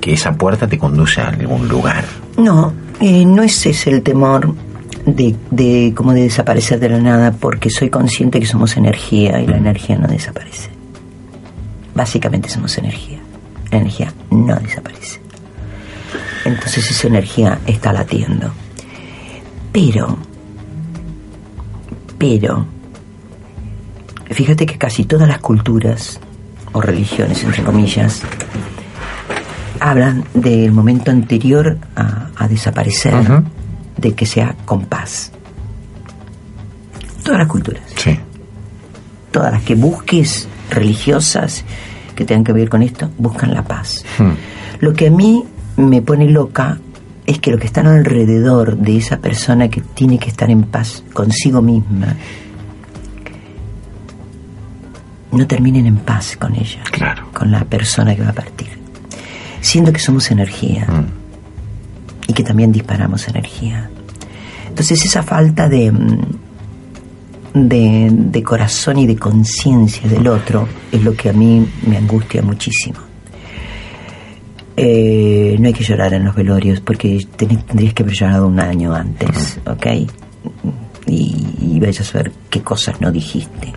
que 0.00 0.12
esa 0.12 0.32
puerta 0.32 0.66
te 0.66 0.78
conduce 0.78 1.20
a 1.20 1.28
algún 1.28 1.68
lugar. 1.68 2.04
No, 2.36 2.72
eh, 3.00 3.24
no 3.24 3.42
es 3.42 3.64
ese 3.66 3.90
el 3.90 4.02
temor 4.02 4.54
de, 5.06 5.34
de 5.50 5.92
como 5.94 6.12
de 6.12 6.22
desaparecer 6.22 6.78
de 6.80 6.88
la 6.88 7.00
nada, 7.00 7.32
porque 7.32 7.70
soy 7.70 7.90
consciente 7.90 8.40
que 8.40 8.46
somos 8.46 8.76
energía 8.76 9.40
y 9.40 9.46
la 9.46 9.56
energía 9.56 9.96
no 9.96 10.08
desaparece. 10.08 10.70
Básicamente 11.94 12.48
somos 12.48 12.76
energía. 12.78 13.13
La 13.74 13.80
energía 13.80 14.12
no 14.30 14.54
desaparece. 14.54 15.18
Entonces 16.44 16.88
esa 16.92 17.08
energía 17.08 17.58
está 17.66 17.92
latiendo. 17.92 18.52
Pero, 19.72 20.16
pero, 22.16 22.66
fíjate 24.30 24.64
que 24.64 24.78
casi 24.78 25.04
todas 25.04 25.26
las 25.26 25.38
culturas, 25.38 26.20
o 26.72 26.80
religiones 26.80 27.42
entre 27.42 27.64
comillas, 27.64 28.22
hablan 29.80 30.24
del 30.34 30.70
momento 30.70 31.10
anterior 31.10 31.76
a, 31.96 32.28
a 32.36 32.46
desaparecer, 32.46 33.14
de 33.96 34.14
que 34.14 34.24
sea 34.26 34.54
con 34.64 34.86
paz. 34.86 35.32
Todas 37.24 37.40
las 37.40 37.48
culturas, 37.48 37.82
Sí. 37.96 38.16
todas 39.32 39.50
las 39.52 39.62
que 39.62 39.74
busques 39.74 40.46
religiosas 40.70 41.64
que 42.14 42.24
tengan 42.24 42.44
que 42.44 42.52
ver 42.52 42.68
con 42.68 42.82
esto, 42.82 43.10
buscan 43.18 43.52
la 43.54 43.62
paz. 43.62 44.04
Hmm. 44.18 44.32
Lo 44.80 44.92
que 44.92 45.08
a 45.08 45.10
mí 45.10 45.44
me 45.76 46.02
pone 46.02 46.28
loca 46.30 46.78
es 47.26 47.38
que 47.38 47.50
lo 47.50 47.58
que 47.58 47.66
están 47.66 47.86
alrededor 47.86 48.76
de 48.76 48.96
esa 48.98 49.18
persona 49.18 49.68
que 49.68 49.80
tiene 49.80 50.18
que 50.18 50.28
estar 50.28 50.50
en 50.50 50.62
paz 50.64 51.02
consigo 51.12 51.62
misma 51.62 52.14
no 55.32 55.46
terminen 55.46 55.86
en 55.86 55.96
paz 55.96 56.36
con 56.36 56.54
ella, 56.54 56.82
Claro. 56.92 57.28
con 57.32 57.50
la 57.50 57.64
persona 57.64 58.14
que 58.14 58.22
va 58.22 58.28
a 58.28 58.34
partir. 58.34 58.68
Siendo 59.60 59.92
que 59.92 59.98
somos 59.98 60.30
energía 60.30 60.86
Mm. 60.86 62.30
y 62.30 62.32
que 62.34 62.44
también 62.44 62.70
disparamos 62.70 63.26
energía. 63.28 63.90
Entonces 64.68 65.04
esa 65.04 65.22
falta 65.22 65.68
de, 65.68 65.90
mm, 65.90 66.18
de, 67.54 68.08
de 68.12 68.42
corazón 68.42 68.98
y 68.98 69.06
de 69.06 69.16
conciencia 69.16 70.08
del 70.08 70.26
otro 70.28 70.68
es 70.92 71.02
lo 71.02 71.14
que 71.14 71.30
a 71.30 71.32
mí 71.32 71.66
me 71.86 71.96
angustia 71.96 72.42
muchísimo. 72.42 72.98
Eh, 74.76 75.56
no 75.60 75.68
hay 75.68 75.72
que 75.72 75.84
llorar 75.84 76.12
en 76.14 76.24
los 76.24 76.34
velorios 76.34 76.80
porque 76.80 77.24
ten- 77.36 77.62
tendrías 77.62 77.94
que 77.94 78.02
haber 78.02 78.14
llorado 78.14 78.48
un 78.48 78.58
año 78.58 78.92
antes, 78.92 79.60
¿ok? 79.66 79.86
Y, 81.06 81.46
y 81.60 81.78
vayas 81.80 82.00
a 82.00 82.04
saber 82.04 82.32
qué 82.50 82.60
cosas 82.62 83.00
no 83.00 83.12
dijiste. 83.12 83.72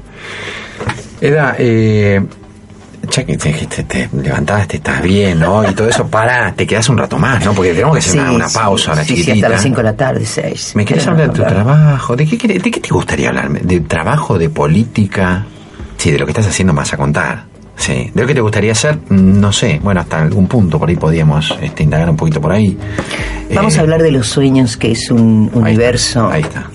Eda, 1.21 1.55
eh, 1.59 2.25
ya 3.09 3.23
que 3.25 3.37
te, 3.37 3.51
te- 3.53 3.83
te 3.83 4.09
levantaste, 4.21 4.77
estás 4.77 5.01
bien, 5.01 5.39
¿no? 5.39 5.69
Y 5.69 5.73
todo 5.73 5.89
eso, 5.89 6.07
para, 6.07 6.53
te 6.53 6.65
quedas 6.67 6.87
un 6.89 6.97
rato 6.97 7.17
más, 7.17 7.43
¿no? 7.45 7.53
Porque 7.53 7.71
tenemos 7.73 7.93
que 7.93 7.99
hacer 7.99 8.13
Sí, 8.13 8.19
una, 8.35 8.47
sí, 8.49 8.57
pausa 8.57 8.91
ahora 8.91 9.03
sí, 9.03 9.09
sí, 9.09 9.15
chiquitita. 9.21 9.47
hasta 9.47 9.55
las 9.55 9.61
5 9.63 9.77
de 9.77 9.83
la 9.83 9.95
tarde, 9.95 10.25
6. 10.25 10.71
¿Me 10.75 10.85
querés 10.85 11.07
hablar 11.07 11.31
de 11.31 11.33
tu 11.39 11.43
trabajo? 11.47 12.15
¿De 12.15 12.25
qué, 12.25 12.37
querés- 12.37 12.61
¿De 12.61 12.71
qué 12.71 12.79
te 12.79 12.89
gustaría 12.89 13.29
hablarme? 13.29 13.59
¿De 13.63 13.79
trabajo, 13.81 14.37
de 14.37 14.49
política? 14.49 15.45
Sí, 15.97 16.11
de 16.11 16.19
lo 16.19 16.25
que 16.25 16.31
estás 16.31 16.47
haciendo 16.47 16.73
más 16.73 16.93
a 16.93 16.97
contar. 16.97 17.45
Sí, 17.75 18.11
de 18.13 18.21
lo 18.21 18.27
que 18.27 18.33
te 18.33 18.41
gustaría 18.41 18.71
hacer, 18.71 18.97
no 19.09 19.51
sé. 19.53 19.79
Bueno, 19.83 20.01
hasta 20.01 20.19
algún 20.21 20.47
punto 20.47 20.79
por 20.79 20.89
ahí 20.89 20.95
podíamos 20.95 21.55
este, 21.61 21.83
indagar 21.83 22.09
un 22.09 22.15
poquito 22.17 22.41
por 22.41 22.51
ahí. 22.51 22.75
Vamos 23.53 23.75
Eh, 23.75 23.77
a 23.77 23.81
hablar 23.81 24.01
de 24.01 24.11
los 24.11 24.27
sueños, 24.27 24.77
que 24.77 24.91
es 24.91 25.11
un 25.11 25.51
ahí 25.53 25.59
universo 25.61 26.23
está, 26.25 26.33
Ahí 26.35 26.41
está. 26.41 26.65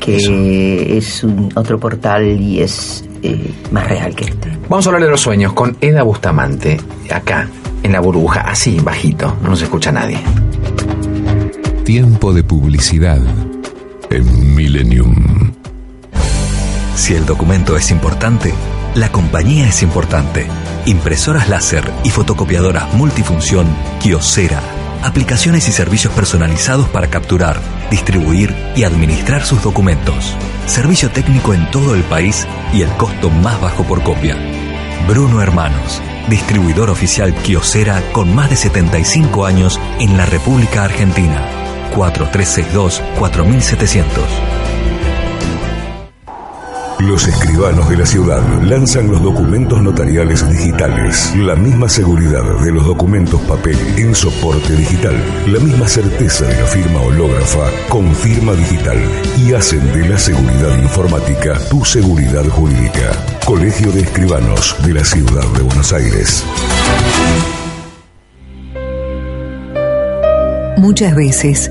que 0.00 0.96
es 0.98 1.24
un 1.24 1.50
otro 1.54 1.78
portal 1.78 2.24
y 2.40 2.60
es 2.60 3.04
eh, 3.24 3.54
más 3.70 3.88
real 3.88 4.14
que 4.14 4.24
este. 4.24 4.56
Vamos 4.68 4.86
a 4.86 4.90
hablar 4.90 5.02
de 5.02 5.10
los 5.10 5.20
sueños 5.20 5.54
con 5.54 5.76
Eda 5.80 6.02
Bustamante, 6.02 6.78
acá, 7.10 7.48
en 7.82 7.92
la 7.92 8.00
burbuja, 8.00 8.42
así, 8.42 8.78
bajito, 8.80 9.36
no 9.42 9.48
nos 9.48 9.62
escucha 9.62 9.90
nadie. 9.90 10.18
Tiempo 11.84 12.34
de 12.34 12.44
publicidad 12.44 13.22
en 14.10 14.54
Millennium. 14.54 15.52
Si 16.96 17.14
el 17.14 17.24
documento 17.24 17.76
es 17.76 17.90
importante, 17.90 18.52
la 18.94 19.10
compañía 19.10 19.68
es 19.68 19.82
importante. 19.82 20.46
Impresoras 20.84 21.48
láser 21.48 21.90
y 22.04 22.10
fotocopiadoras 22.10 22.92
multifunción 22.92 23.66
Kiosera. 24.00 24.60
Aplicaciones 25.02 25.66
y 25.68 25.72
servicios 25.72 26.12
personalizados 26.12 26.88
para 26.88 27.08
capturar, 27.08 27.58
distribuir 27.90 28.54
y 28.76 28.84
administrar 28.84 29.44
sus 29.44 29.62
documentos. 29.62 30.36
Servicio 30.66 31.10
técnico 31.10 31.52
en 31.52 31.70
todo 31.70 31.94
el 31.94 32.02
país 32.04 32.46
y 32.74 32.82
el 32.82 32.90
costo 32.96 33.30
más 33.30 33.60
bajo 33.60 33.84
por 33.84 34.02
copia. 34.02 34.36
Bruno 35.06 35.40
Hermanos, 35.40 36.02
distribuidor 36.28 36.90
oficial 36.90 37.32
Kiosera 37.34 38.02
con 38.12 38.34
más 38.34 38.50
de 38.50 38.56
75 38.56 39.46
años 39.46 39.78
en 40.00 40.16
la 40.16 40.26
República 40.26 40.82
Argentina. 40.82 41.48
4362-4700. 41.94 44.63
Los 47.00 47.26
escribanos 47.26 47.88
de 47.88 47.96
la 47.96 48.06
ciudad 48.06 48.40
lanzan 48.62 49.10
los 49.10 49.20
documentos 49.20 49.82
notariales 49.82 50.48
digitales. 50.48 51.34
La 51.36 51.56
misma 51.56 51.88
seguridad 51.88 52.44
de 52.60 52.70
los 52.70 52.86
documentos 52.86 53.40
papel 53.42 53.76
en 53.96 54.14
soporte 54.14 54.74
digital. 54.76 55.14
La 55.48 55.58
misma 55.58 55.88
certeza 55.88 56.46
de 56.46 56.60
la 56.60 56.66
firma 56.66 57.00
hológrafa 57.00 57.68
con 57.88 58.14
firma 58.14 58.52
digital. 58.52 58.96
Y 59.36 59.52
hacen 59.54 59.84
de 59.92 60.08
la 60.08 60.18
seguridad 60.18 60.78
informática 60.80 61.58
tu 61.68 61.84
seguridad 61.84 62.46
jurídica. 62.48 63.12
Colegio 63.44 63.90
de 63.90 64.02
Escribanos 64.02 64.76
de 64.86 64.94
la 64.94 65.04
Ciudad 65.04 65.46
de 65.52 65.62
Buenos 65.62 65.92
Aires. 65.92 66.44
Muchas 70.76 71.16
veces, 71.16 71.70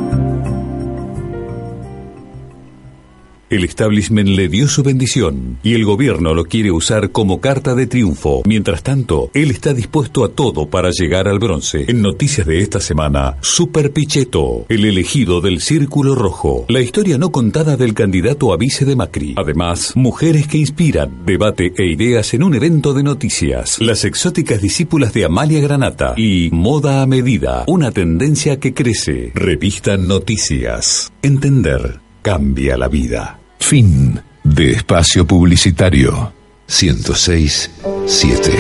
El 3.54 3.66
establishment 3.66 4.30
le 4.30 4.50
dio 4.50 4.68
su 4.68 4.82
bendición 4.82 5.60
y 5.62 5.76
el 5.76 5.86
gobierno 5.86 6.34
lo 6.34 6.46
quiere 6.46 6.72
usar 6.72 7.12
como 7.12 7.40
carta 7.40 7.76
de 7.76 7.86
triunfo. 7.86 8.42
Mientras 8.48 8.82
tanto, 8.82 9.30
él 9.36 9.52
está 9.52 9.76
dispuesto 9.76 10.26
a 10.26 10.30
todo 10.30 10.72
para 10.72 10.90
llegar 10.90 11.28
al 11.28 11.38
bronce. 11.38 11.86
En 11.88 12.02
noticias 12.02 12.48
de 12.48 12.64
esta 12.64 12.80
semana, 12.80 13.38
Super 13.42 13.94
Pichetto, 13.94 14.66
el 14.70 14.86
elegido 14.86 15.40
del 15.40 15.62
Círculo 15.62 16.16
Rojo, 16.16 16.66
la 16.68 16.82
historia 16.82 17.20
no 17.20 17.32
contada 17.32 17.78
del 17.78 17.94
candidato 17.94 18.54
a 18.54 18.58
vice 18.58 18.86
de 18.86 18.96
Macri. 18.96 19.36
Además, 19.38 19.94
mujeres 19.96 20.48
que 20.48 20.58
inspiran, 20.58 21.24
debate 21.24 21.74
e 21.78 21.92
ideas 21.92 22.34
en 22.34 22.42
un 22.42 22.56
evento 22.56 22.96
de 22.96 23.04
noticias. 23.04 23.80
Las 23.80 24.04
exóticas 24.04 24.64
discípulas 24.64 25.14
de 25.14 25.26
Amalia 25.26 25.62
Granata 25.62 26.16
y 26.18 26.50
Moda 26.52 27.04
a 27.04 27.06
Medida, 27.06 27.66
una 27.68 27.92
tendencia 27.92 28.60
que 28.60 28.74
crece. 28.74 29.32
Revista 29.36 29.96
Noticias. 29.96 31.14
Entender 31.22 32.00
cambia 32.24 32.78
la 32.78 32.88
vida. 32.88 33.43
Fin 33.66 34.20
de 34.44 34.74
espacio 34.74 35.26
publicitario 35.26 36.34
106.7. 36.68 38.52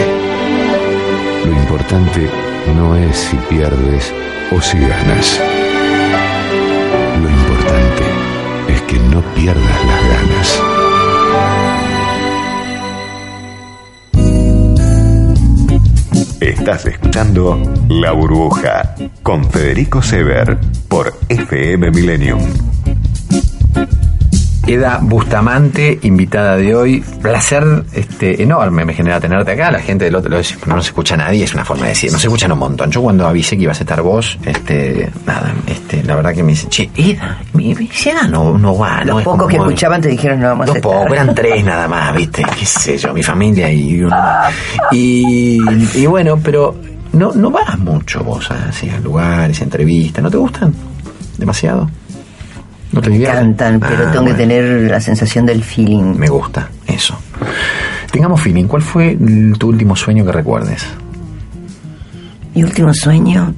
Lo 1.46 1.52
importante 1.52 2.30
no 2.74 2.96
es 2.96 3.18
si 3.18 3.36
pierdes 3.50 4.14
o 4.52 4.62
si 4.62 4.80
ganas. 4.80 5.40
Lo 7.22 7.30
importante 7.30 8.04
es 8.70 8.82
que 8.84 8.98
no 8.98 9.22
pierdas 9.36 9.86
las 9.86 10.08
ganas. 10.08 10.62
Estás 16.40 16.86
escuchando 16.86 17.62
La 17.90 18.14
Burbuja 18.14 18.96
con 19.22 19.52
Federico 19.52 20.02
Sever 20.02 20.58
por 20.88 21.14
FM 21.30 21.92
Millennium. 21.92 22.40
Eda 24.66 25.00
Bustamante, 25.02 26.00
invitada 26.04 26.56
de 26.56 26.74
hoy. 26.74 27.04
Placer 27.22 27.84
este, 27.94 28.42
enorme 28.42 28.86
me 28.86 28.94
genera 28.94 29.20
tenerte 29.20 29.52
acá. 29.52 29.70
La 29.72 29.80
gente 29.80 30.06
del 30.06 30.16
otro 30.16 30.30
lado 30.30 30.42
dice, 30.42 30.56
no 30.66 30.78
nos 30.78 30.86
escucha 30.86 31.18
nadie, 31.18 31.44
es 31.44 31.54
una 31.54 31.66
forma 31.66 31.84
de 31.84 31.90
decir. 31.90 32.12
Nos 32.14 32.24
escuchan 32.24 32.52
un 32.54 32.60
montón. 32.60 32.90
Yo 32.90 33.02
cuando 33.02 33.28
avisé 33.28 33.58
que 33.58 33.64
ibas 33.64 33.80
a 33.80 33.84
estar 33.84 34.02
vos, 34.02 34.38
este, 34.46 35.12
nada, 35.26 35.54
este, 35.68 36.02
la 36.04 36.16
verdad 36.16 36.34
que 36.34 36.44
me 36.44 36.54
dice, 36.54 36.68
che, 36.70 36.90
Eda, 36.96 37.40
mi, 37.54 37.76
mi 37.76 37.90
Eda 38.06 38.28
no, 38.28 38.58
no 38.58 38.78
va, 38.78 39.00
¿no? 39.02 39.06
Los 39.14 39.20
Es 39.20 39.26
pocos 39.26 39.48
que 39.50 39.58
escuchaban 39.58 40.02
te 40.02 40.08
dijeron 40.08 40.40
no 40.40 40.48
vamos 40.48 40.70
a 40.70 40.74
estar. 40.78 40.82
pocos, 40.82 41.12
eran 41.12 41.36
tres 41.36 41.64
nada 41.66 41.88
más, 41.90 42.16
¿viste? 42.16 42.44
¿Qué 42.58 42.66
sé 42.66 42.98
yo? 42.98 43.14
Mi 43.14 43.22
familia 43.22 43.70
y 43.72 44.00
uno 44.02 44.12
más. 44.12 44.54
Y, 44.94 45.58
y 45.94 46.06
bueno, 46.06 46.40
pero 46.42 46.74
no, 47.12 47.34
no 47.34 47.52
vas 47.52 47.78
mucho 47.80 48.24
vos 48.24 48.50
así 48.50 48.90
a 48.90 48.98
lugares, 49.00 49.60
a 49.60 49.66
entrevistas, 49.66 50.24
¿no 50.24 50.32
te 50.32 50.38
gustan? 50.38 50.74
¿Demasiado? 51.38 51.90
¿No 52.94 53.02
te 53.02 53.10
Me 53.10 53.18
encantan, 53.18 53.80
pero 53.80 54.08
Ah, 54.08 54.12
tengo 54.12 54.26
que 54.26 54.34
tener 54.36 54.90
la 54.90 55.02
sensación 55.02 55.46
del 55.46 55.64
feeling. 55.64 56.16
Me 56.16 56.28
gusta, 56.30 56.70
eso. 56.88 57.18
Tengamos 58.12 58.40
feeling, 58.40 58.66
¿cuál 58.66 58.84
fue 58.84 59.18
tu 59.58 59.68
último 59.70 59.96
sueño 59.96 60.24
que 60.24 60.32
recuerdes? 60.32 60.86
Mi 62.54 62.64
último 62.64 62.94
sueño 62.94 63.56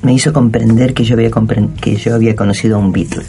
me 0.00 0.14
hizo 0.14 0.32
comprender 0.32 0.94
que 0.94 1.04
yo 1.04 1.14
había, 1.14 1.30
que 1.78 1.96
yo 1.96 2.14
había 2.14 2.34
conocido 2.34 2.76
a 2.76 2.78
un 2.78 2.90
Beatle. 2.90 3.24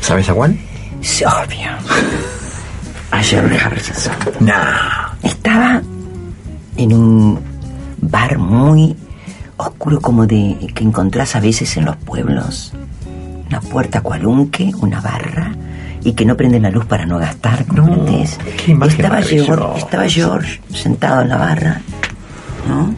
¿Sabes 0.00 0.28
a 0.28 0.34
cuál? 0.34 0.56
Es 1.02 1.22
obvio. 1.22 1.70
A 3.10 3.22
George 3.22 3.58
Harrison. 3.58 4.12
Nah. 4.40 5.10
Estaba 5.22 5.82
en 6.76 6.92
un 6.94 7.40
bar 8.00 8.38
muy, 8.38 8.96
oscuro 9.58 10.00
como 10.00 10.26
de 10.26 10.56
que 10.74 10.82
encontrás 10.84 11.36
a 11.36 11.40
veces 11.40 11.76
en 11.76 11.84
los 11.84 11.96
pueblos. 11.96 12.72
Una 13.52 13.60
puerta 13.60 14.00
cualunque, 14.00 14.72
una 14.80 15.02
barra, 15.02 15.52
y 16.02 16.14
que 16.14 16.24
no 16.24 16.38
prenden 16.38 16.62
la 16.62 16.70
luz 16.70 16.86
para 16.86 17.04
no 17.04 17.18
gastar, 17.18 17.66
imagen 18.66 18.90
estaba. 18.90 19.20
George, 19.20 19.78
estaba 19.78 20.08
George 20.08 20.60
sentado 20.72 21.20
en 21.20 21.28
la 21.28 21.36
barra, 21.36 21.82
¿no? 22.66 22.94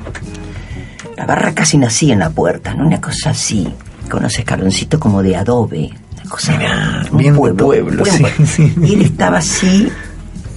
La 1.17 1.27
barra 1.27 1.53
casi 1.55 1.77
nacía 1.77 2.13
en 2.13 2.21
la 2.21 2.31
puerta, 2.31 2.73
¿no? 2.73 2.87
Una 2.87 3.01
cosa 3.01 3.31
así, 3.31 3.69
con 4.09 4.21
unos 4.21 4.39
escaloncitos 4.39 5.01
como 5.01 5.25
de 5.25 5.35
adobe. 5.35 5.91
Una 6.21 6.31
cosa 6.31 6.57
Mirá, 6.57 7.03
un 7.11 7.19
bien 7.19 7.35
pueblo, 7.35 7.67
buen 7.67 7.81
sí, 8.05 8.23
pueblo. 8.23 8.47
sí. 8.47 8.75
Y 8.81 8.95
él 8.95 9.03
estaba 9.03 9.39
así, 9.39 9.91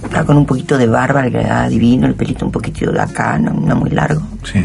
estaba 0.04 0.24
con 0.24 0.36
un 0.36 0.46
poquito 0.46 0.78
de 0.78 0.86
barba, 0.86 1.28
quedaba 1.28 1.68
divino, 1.68 2.06
el 2.06 2.14
pelito 2.14 2.46
un 2.46 2.52
poquito 2.52 2.92
de 2.92 3.00
acá, 3.00 3.36
no, 3.36 3.52
no 3.52 3.74
muy 3.74 3.90
largo. 3.90 4.22
Sí. 4.44 4.64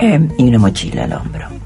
Eh, 0.00 0.28
y 0.38 0.48
una 0.48 0.58
mochila 0.58 1.04
al 1.04 1.12
hombro. 1.12 1.57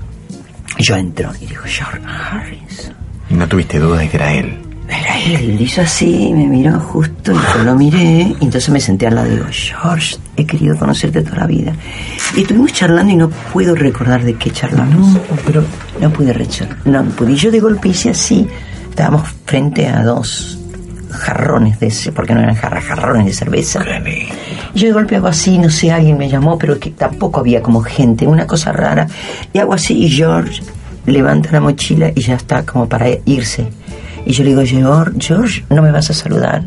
Y 0.83 0.85
yo 0.85 0.97
entro 0.97 1.31
y 1.41 1.47
digo, 1.47 1.63
George 1.65 2.01
Harris. 2.05 2.91
Y 3.31 3.35
no 3.35 3.47
tuviste 3.47 3.79
duda 3.79 3.99
de 3.99 4.09
que 4.09 4.17
era 4.17 4.35
él. 4.35 4.59
Era 4.89 5.17
él, 5.21 5.61
hizo 5.61 5.81
así, 5.81 6.33
me 6.35 6.45
miró 6.45 6.81
justo 6.81 7.31
y 7.31 7.37
yo 7.37 7.63
lo 7.63 7.77
miré. 7.77 8.35
Y 8.41 8.45
entonces 8.45 8.69
me 8.69 8.81
senté 8.81 9.07
al 9.07 9.15
lado 9.15 9.29
y 9.29 9.31
digo, 9.37 9.47
George, 9.49 10.17
he 10.37 10.45
querido 10.45 10.77
conocerte 10.77 11.23
toda 11.23 11.37
la 11.37 11.47
vida. 11.47 11.73
Y 12.37 12.41
estuvimos 12.41 12.73
charlando 12.73 13.13
y 13.13 13.17
no 13.17 13.31
puedo 13.31 13.77
recordar 13.77 14.25
de 14.25 14.35
qué 14.35 14.51
charlamos. 14.51 15.21
pero 15.47 15.65
no 16.01 16.13
pude 16.13 16.33
rechazar. 16.33 16.77
No 16.85 17.05
pude. 17.05 17.31
Y 17.31 17.37
yo 17.37 17.53
de 17.53 17.61
golpe 17.61 17.91
hice 17.91 18.11
así. 18.11 18.49
Estábamos 18.91 19.29
frente 19.47 19.87
a 19.87 20.03
dos 20.03 20.59
jarrones 21.13 21.79
de 21.81 21.89
ese, 21.89 22.13
porque 22.13 22.35
no 22.35 22.41
eran 22.41 22.55
jarras, 22.55 22.85
jarrones 22.85 23.27
de 23.27 23.33
cerveza. 23.33 23.85
Yo 24.75 24.87
de 24.87 24.93
golpe 24.93 25.17
hago 25.17 25.29
así, 25.29 25.59
no 25.59 25.71
sé, 25.71 25.93
alguien 25.93 26.19
me 26.19 26.29
llamó, 26.29 26.59
pero 26.59 26.79
que 26.79 26.91
tampoco 26.91 27.41
había 27.41 27.63
como 27.63 27.83
gente, 27.83 28.27
una 28.27 28.47
cosa 28.47 28.73
rara. 28.73 29.07
Y 29.53 29.59
hago 29.59 29.75
así 29.75 30.05
y 30.05 30.11
George 30.11 30.63
levanta 31.07 31.51
la 31.53 31.61
mochila 31.61 32.13
y 32.15 32.21
ya 32.21 32.35
está 32.35 32.65
como 32.65 32.89
para 32.89 33.07
irse. 33.25 33.69
Y 34.25 34.33
yo 34.33 34.45
le 34.45 34.51
digo, 34.51 34.63
George, 34.65 35.13
George, 35.19 35.65
¿no 35.69 35.83
me 35.83 35.91
vas 35.91 36.11
a 36.11 36.15
saludar? 36.15 36.65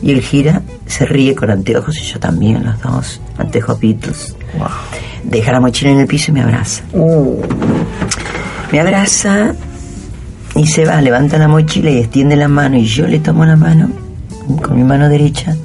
Y 0.00 0.12
él 0.12 0.20
gira, 0.20 0.62
se 0.86 1.04
ríe 1.06 1.34
con 1.34 1.50
anteojos 1.50 1.98
y 1.98 2.04
yo 2.04 2.20
también, 2.20 2.64
los 2.64 2.80
dos, 2.80 3.20
anteojos 3.36 3.80
Beatles. 3.80 4.36
Deja 5.24 5.52
la 5.52 5.60
mochila 5.60 5.90
en 5.90 6.00
el 6.00 6.06
piso 6.06 6.30
y 6.30 6.34
me 6.34 6.42
abraza. 6.42 6.84
Me 8.70 8.80
abraza 8.80 9.54
y 10.58 10.66
se 10.66 10.84
va, 10.84 11.00
levanta 11.00 11.38
la 11.38 11.46
mochila 11.46 11.88
y 11.88 11.98
extiende 11.98 12.34
la 12.34 12.48
mano 12.48 12.76
y 12.76 12.84
yo 12.84 13.06
le 13.06 13.20
tomo 13.20 13.46
la 13.46 13.54
mano 13.54 13.88
con 14.60 14.76
mi 14.76 14.82
mano 14.82 15.08
derecha 15.08 15.56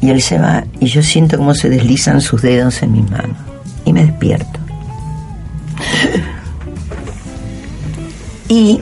y 0.00 0.10
él 0.10 0.20
se 0.20 0.38
va 0.38 0.64
y 0.80 0.86
yo 0.86 1.00
siento 1.00 1.38
como 1.38 1.54
se 1.54 1.68
deslizan 1.70 2.20
sus 2.20 2.42
dedos 2.42 2.82
en 2.82 2.92
mi 2.92 3.02
mano 3.02 3.36
y 3.84 3.92
me 3.92 4.04
despierto. 4.04 4.60
Y, 8.48 8.80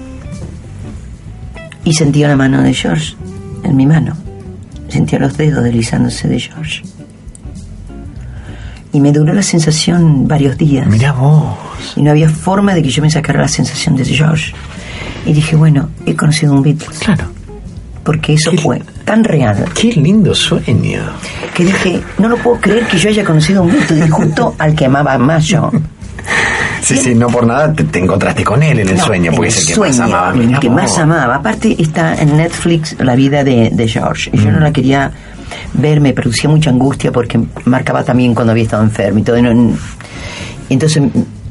y 1.85 1.95
sentía 1.95 2.29
la 2.29 2.37
mano 2.37 2.61
de 2.61 2.75
George 2.75 3.15
en 3.63 3.75
mi 3.77 3.87
mano. 3.87 4.15
Sentía 4.89 5.19
los 5.19 5.39
dedos 5.39 5.65
deslizándose 5.65 6.29
de 6.29 6.39
George. 6.39 6.83
Y 8.95 9.01
me 9.01 9.13
duró 9.13 9.35
la 9.35 9.43
sensación 9.43 10.27
varios 10.27 10.57
días. 10.57 10.87
Mirá 10.87 11.13
vos. 11.13 11.55
Y 11.97 12.03
no 12.03 12.11
había 12.13 12.31
forma 12.31 12.73
de 12.75 12.83
que 12.83 12.89
yo 12.91 13.03
me 13.03 13.11
sacara 13.11 13.43
la 13.43 13.49
sensación 13.49 13.97
de 13.97 14.05
George. 14.07 14.55
Y 15.27 15.33
dije, 15.35 15.57
bueno, 15.57 15.91
he 16.07 16.15
conocido 16.15 16.53
un 16.55 16.63
Beatles. 16.63 16.99
Claro. 17.01 17.25
Porque 18.05 18.35
eso 18.35 18.53
fue 18.53 18.81
tan 19.05 19.25
real. 19.25 19.65
Qué 19.75 19.93
lindo 19.93 20.35
sueño. 20.35 21.01
Que 21.55 21.65
dije, 21.65 22.01
no 22.19 22.29
lo 22.29 22.37
puedo 22.39 22.61
creer 22.61 22.87
que 22.87 22.99
yo 22.99 23.09
haya 23.09 23.25
conocido 23.25 23.63
un 23.63 23.73
Beatles. 23.73 24.07
Y 24.07 24.11
justo 24.11 24.55
al 24.59 24.75
que 24.75 24.87
amaba 24.87 25.19
más 25.19 25.45
yo. 25.45 25.71
Sí, 26.83 26.99
sí, 26.99 27.15
no 27.15 27.29
por 27.29 27.47
nada 27.47 27.73
te, 27.73 27.83
te 27.85 27.99
encontraste 27.99 28.45
con 28.45 28.63
él 28.63 28.79
en 28.81 28.89
el 28.91 28.99
No, 28.99 29.05
sueño, 29.07 29.33
porque 29.35 29.49
en 29.49 29.55
es 29.55 29.61
el 29.63 29.67
que 29.69 29.75
sueño, 29.75 29.97
más 29.97 30.01
amaba. 30.07 30.33
el 30.35 30.59
que 30.61 30.69
más 30.71 30.99
amaba. 30.99 31.35
Aparte 31.37 31.75
está 31.83 32.15
en 32.15 32.37
Netflix 32.37 32.95
la 32.99 33.15
vida 33.15 33.43
de, 33.43 33.71
de 33.73 33.89
George. 33.89 34.29
Y 34.35 34.37
yo 34.39 34.51
Mm. 34.51 34.53
no 34.53 34.61
la 34.61 34.71
quería 34.71 35.11
ver, 35.75 36.01
me 36.01 36.13
producía 36.13 36.49
mucha 36.51 36.71
angustia 36.71 37.13
porque 37.13 37.41
marcaba 37.67 38.03
también 38.05 38.35
cuando 38.35 38.53
había 38.53 38.65
estado 38.65 38.83
enfermo 38.83 39.19
y 39.19 39.23
todo. 39.23 39.39
y 39.39 39.43
no- 39.43 39.77
entonces 40.71 41.03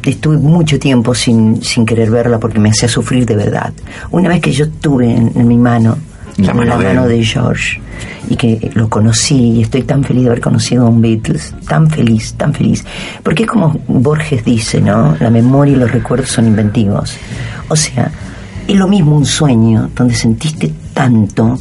estuve 0.03 0.37
mucho 0.37 0.79
tiempo 0.79 1.13
sin, 1.13 1.61
sin 1.63 1.85
querer 1.85 2.09
verla 2.09 2.39
porque 2.39 2.59
me 2.59 2.69
hacía 2.69 2.89
sufrir 2.89 3.25
de 3.25 3.35
verdad. 3.35 3.71
Una 4.11 4.29
vez 4.29 4.41
que 4.41 4.51
yo 4.51 4.69
tuve 4.69 5.09
en, 5.15 5.31
en 5.35 5.47
mi 5.47 5.57
mano 5.57 5.97
La 6.37 6.53
mano 6.53 6.77
de 6.79 6.91
él. 6.91 7.07
de 7.07 7.23
George 7.23 7.79
y 8.29 8.35
que 8.35 8.71
lo 8.73 8.89
conocí 8.89 9.35
y 9.35 9.61
estoy 9.61 9.83
tan 9.83 10.03
feliz 10.03 10.23
de 10.23 10.29
haber 10.29 10.41
conocido 10.41 10.85
a 10.85 10.89
un 10.89 11.01
Beatles, 11.01 11.53
tan 11.67 11.89
feliz, 11.89 12.33
tan 12.33 12.53
feliz. 12.53 12.83
Porque 13.21 13.43
es 13.43 13.49
como 13.49 13.79
Borges 13.87 14.43
dice, 14.43 14.81
¿no? 14.81 15.15
La 15.19 15.29
memoria 15.29 15.73
y 15.75 15.77
los 15.77 15.91
recuerdos 15.91 16.29
son 16.29 16.47
inventivos. 16.47 17.15
O 17.67 17.75
sea, 17.75 18.09
es 18.67 18.75
lo 18.75 18.87
mismo 18.87 19.15
un 19.15 19.25
sueño 19.25 19.89
donde 19.95 20.15
sentiste 20.15 20.73
tanto 20.93 21.59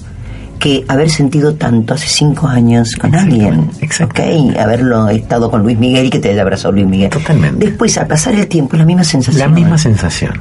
que 0.63 0.85
haber 0.87 1.11
sentido 1.11 1.55
tanto 1.55 1.95
hace 1.95 2.07
cinco 2.07 2.47
años 2.47 2.95
con 2.95 3.15
alguien. 3.17 3.69
exacto. 3.81 4.23
¿ok? 4.23 4.57
Haberlo 4.59 5.09
estado 5.09 5.51
con 5.51 5.63
Luis 5.63 5.77
Miguel 5.77 6.07
y 6.07 6.11
que 6.11 6.21
te 6.21 6.31
haya 6.31 6.43
abrazado 6.43 6.73
Luis 6.73 6.87
Miguel. 6.87 7.11
Totalmente. 7.11 7.67
Después, 7.67 7.99
al 7.99 8.07
pasar 8.07 8.35
el 8.37 8.47
tiempo, 8.47 8.77
es 8.77 8.79
la 8.81 8.87
misma 8.87 9.03
sensación. 9.05 9.41
La 9.41 9.49
misma 9.55 9.77
sensación. 9.77 10.33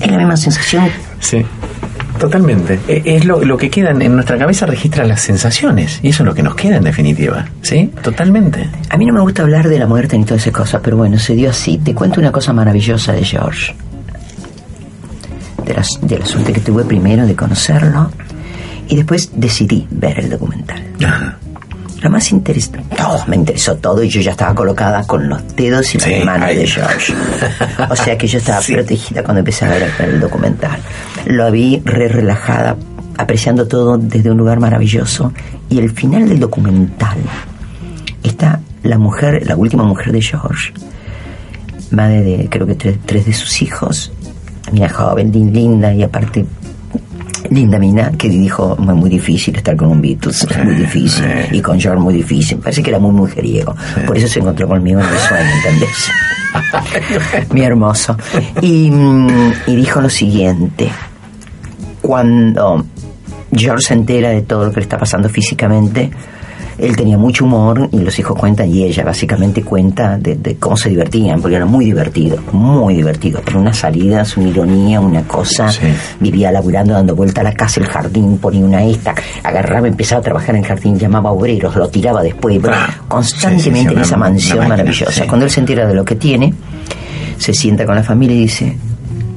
Es 0.00 0.10
la 0.10 0.18
misma 0.18 0.36
sensación. 0.36 0.88
Sí. 1.20 1.44
Totalmente. 2.18 2.80
E- 2.88 3.02
Es 3.04 3.24
lo, 3.24 3.44
lo 3.44 3.56
que 3.56 3.70
queda 3.70 3.90
en, 3.92 4.02
en 4.02 4.14
nuestra 4.14 4.36
cabeza, 4.38 4.66
registra 4.66 5.04
las 5.06 5.20
sensaciones. 5.20 6.00
Y 6.02 6.08
eso 6.08 6.24
es 6.24 6.26
lo 6.26 6.34
que 6.34 6.42
nos 6.42 6.54
queda 6.56 6.76
en 6.76 6.84
definitiva. 6.84 7.46
¿Sí? 7.62 7.90
Totalmente. 8.02 8.68
A 8.90 8.96
mí 8.96 9.06
no 9.06 9.12
me 9.14 9.20
gusta 9.20 9.42
hablar 9.42 9.68
de 9.68 9.78
la 9.78 9.86
muerte 9.86 10.18
ni 10.18 10.24
todas 10.24 10.42
esas 10.42 10.52
cosas, 10.52 10.80
pero 10.82 10.96
bueno, 10.96 11.16
se 11.18 11.34
dio 11.34 11.48
así. 11.48 11.78
Te 11.78 11.94
cuento 11.94 12.18
una 12.20 12.32
cosa 12.32 12.52
maravillosa 12.52 13.12
de 13.12 13.24
George. 13.24 13.72
De 15.64 15.74
la, 15.74 15.82
de 16.02 16.18
la 16.18 16.26
suerte 16.26 16.52
que 16.52 16.60
tuve 16.60 16.84
primero 16.84 17.24
de 17.26 17.36
conocerlo 17.36 18.10
y 18.90 18.96
después 18.96 19.30
decidí 19.34 19.86
ver 19.90 20.18
el 20.20 20.28
documental. 20.30 20.82
Ajá. 21.04 21.38
Lo 22.02 22.08
más 22.08 22.32
interesante, 22.32 22.96
todo, 22.96 23.22
me 23.26 23.36
interesó 23.36 23.76
todo 23.76 24.02
y 24.02 24.08
yo 24.08 24.22
ya 24.22 24.30
estaba 24.30 24.54
colocada 24.54 25.02
con 25.06 25.28
los 25.28 25.54
dedos 25.54 25.94
y 25.94 25.98
las 25.98 26.06
Sí, 26.06 26.14
manos 26.24 26.48
de 26.48 26.66
George. 26.66 27.12
O 27.90 27.94
sea 27.96 28.16
que 28.16 28.26
yo 28.26 28.38
estaba 28.38 28.60
Sí. 28.62 28.72
protegida 28.72 29.22
cuando 29.22 29.40
empecé 29.40 29.66
a 29.66 29.68
ver 29.68 29.90
el 29.98 30.18
documental. 30.18 30.80
Lo 31.26 31.50
vi 31.50 31.82
re 31.84 32.08
relajada, 32.08 32.76
apreciando 33.18 33.68
todo 33.68 33.98
desde 33.98 34.30
un 34.30 34.38
lugar 34.38 34.60
maravilloso. 34.60 35.32
Y 35.68 35.78
el 35.78 35.90
final 35.90 36.26
del 36.26 36.40
documental 36.40 37.18
está 38.22 38.60
la 38.82 38.96
mujer, 38.96 39.46
la 39.46 39.56
última 39.56 39.84
mujer 39.84 40.10
de 40.10 40.22
George, 40.22 40.72
madre 41.90 42.22
de 42.22 42.48
creo 42.48 42.66
que 42.66 42.76
tres, 42.76 42.96
tres 43.04 43.26
de 43.26 43.34
sus 43.34 43.60
hijos, 43.60 44.10
mina 44.72 44.88
joven, 44.88 45.30
lin- 45.32 45.52
linda 45.52 45.92
y 45.92 46.02
aparte 46.02 46.46
linda 47.50 47.78
mina 47.78 48.12
que 48.12 48.28
dijo 48.28 48.76
muy, 48.78 48.94
muy 48.94 49.10
difícil 49.10 49.56
estar 49.56 49.76
con 49.76 49.88
un 49.88 50.00
Beatles, 50.00 50.46
es 50.48 50.64
muy 50.64 50.74
difícil 50.74 51.24
y 51.50 51.60
con 51.60 51.78
George 51.78 52.00
muy 52.00 52.14
difícil, 52.14 52.58
parece 52.58 52.82
que 52.82 52.90
era 52.90 52.98
muy 52.98 53.12
mujeriego, 53.12 53.74
por 54.06 54.16
eso 54.16 54.28
se 54.28 54.40
encontró 54.40 54.68
conmigo 54.68 55.00
en 55.00 55.06
el 55.06 55.18
sueño, 55.18 55.50
¿entendés? 55.56 56.10
Mi 57.52 57.62
hermoso. 57.62 58.16
Y, 58.60 58.90
mm, 58.90 59.52
y 59.66 59.76
dijo 59.76 60.00
lo 60.00 60.08
siguiente, 60.08 60.90
cuando 62.00 62.84
George 63.52 63.86
se 63.86 63.94
entera 63.94 64.30
de 64.30 64.42
todo 64.42 64.66
lo 64.66 64.70
que 64.70 64.76
le 64.76 64.82
está 64.82 64.98
pasando 64.98 65.28
físicamente, 65.28 66.10
él 66.80 66.96
tenía 66.96 67.18
mucho 67.18 67.44
humor 67.44 67.88
y 67.92 67.98
los 67.98 68.18
hijos 68.18 68.38
cuentan 68.38 68.70
y 68.72 68.84
ella 68.84 69.04
básicamente 69.04 69.62
cuenta 69.62 70.16
de, 70.18 70.36
de 70.36 70.56
cómo 70.56 70.76
se 70.76 70.88
divertían, 70.88 71.40
porque 71.40 71.56
era 71.56 71.66
muy 71.66 71.84
divertido, 71.84 72.38
muy 72.52 72.94
divertido. 72.94 73.40
Pero 73.44 73.60
unas 73.60 73.78
salidas, 73.78 74.36
una 74.36 74.48
ironía, 74.48 75.00
una 75.00 75.22
cosa. 75.22 75.70
Sí. 75.70 75.86
Vivía 76.20 76.50
laburando, 76.50 76.94
dando 76.94 77.14
vuelta 77.14 77.42
a 77.42 77.44
la 77.44 77.52
casa, 77.52 77.80
el 77.80 77.86
jardín, 77.86 78.38
ponía 78.38 78.64
una 78.64 78.82
esta, 78.84 79.14
agarraba, 79.42 79.88
empezaba 79.88 80.20
a 80.20 80.24
trabajar 80.24 80.54
en 80.56 80.62
el 80.62 80.66
jardín, 80.66 80.98
llamaba 80.98 81.30
obreros, 81.30 81.76
lo 81.76 81.88
tiraba 81.88 82.22
después, 82.22 82.60
Ah, 82.68 82.88
constantemente 83.08 83.60
sí, 83.62 83.70
sí, 83.70 83.88
sí, 83.88 83.94
en 83.94 84.00
esa 84.00 84.16
mansión 84.16 84.58
máquina, 84.58 84.76
maravillosa. 84.76 85.26
Cuando 85.26 85.46
él 85.46 85.50
se 85.50 85.60
entera 85.60 85.86
de 85.86 85.94
lo 85.94 86.04
que 86.04 86.16
tiene, 86.16 86.52
se 87.38 87.54
sienta 87.54 87.86
con 87.86 87.94
la 87.94 88.02
familia 88.02 88.36
y 88.36 88.40
dice, 88.40 88.76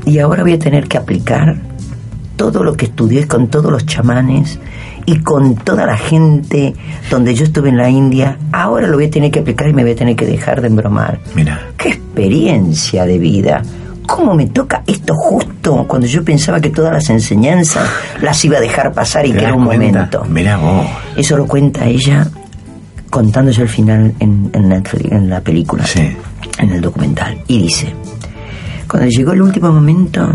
y 0.05 0.19
ahora 0.19 0.43
voy 0.43 0.53
a 0.53 0.59
tener 0.59 0.87
que 0.87 0.97
aplicar 0.97 1.55
todo 2.35 2.63
lo 2.63 2.75
que 2.75 2.85
estudié 2.85 3.27
con 3.27 3.47
todos 3.47 3.71
los 3.71 3.85
chamanes 3.85 4.59
y 5.05 5.19
con 5.19 5.55
toda 5.55 5.85
la 5.85 5.97
gente 5.97 6.73
donde 7.09 7.35
yo 7.35 7.43
estuve 7.43 7.69
en 7.69 7.77
la 7.77 7.89
India, 7.89 8.37
ahora 8.51 8.87
lo 8.87 8.95
voy 8.97 9.05
a 9.05 9.09
tener 9.09 9.31
que 9.31 9.39
aplicar 9.39 9.67
y 9.69 9.73
me 9.73 9.83
voy 9.83 9.91
a 9.91 9.95
tener 9.95 10.15
que 10.15 10.25
dejar 10.25 10.61
de 10.61 10.67
embromar. 10.67 11.19
Mira. 11.35 11.59
¡Qué 11.77 11.89
experiencia 11.89 13.05
de 13.05 13.17
vida! 13.19 13.61
¿Cómo 14.07 14.35
me 14.35 14.47
toca 14.47 14.83
esto 14.85 15.13
justo 15.15 15.85
cuando 15.87 16.07
yo 16.07 16.23
pensaba 16.23 16.59
que 16.59 16.69
todas 16.69 16.91
las 16.93 17.09
enseñanzas 17.09 17.89
las 18.21 18.43
iba 18.45 18.57
a 18.57 18.61
dejar 18.61 18.91
pasar 18.93 19.25
y 19.25 19.31
¿Te 19.31 19.37
que 19.39 19.45
era 19.45 19.53
un 19.55 19.65
cuenta? 19.65 19.85
momento? 19.85 20.25
Mirá 20.29 20.57
vos. 20.57 20.85
Eso 21.15 21.37
lo 21.37 21.45
cuenta 21.47 21.85
ella 21.85 22.27
contando 23.09 23.51
ya 23.51 23.61
el 23.63 23.69
final 23.69 24.13
en, 24.19 24.49
en 24.53 24.69
Netflix, 24.69 25.11
en 25.11 25.29
la 25.29 25.39
película, 25.41 25.85
Sí. 25.85 26.15
en 26.59 26.69
el 26.71 26.81
documental. 26.81 27.37
Y 27.47 27.61
dice, 27.61 27.93
cuando 28.89 29.07
llegó 29.09 29.31
el 29.33 29.41
último 29.41 29.71
momento 29.71 30.29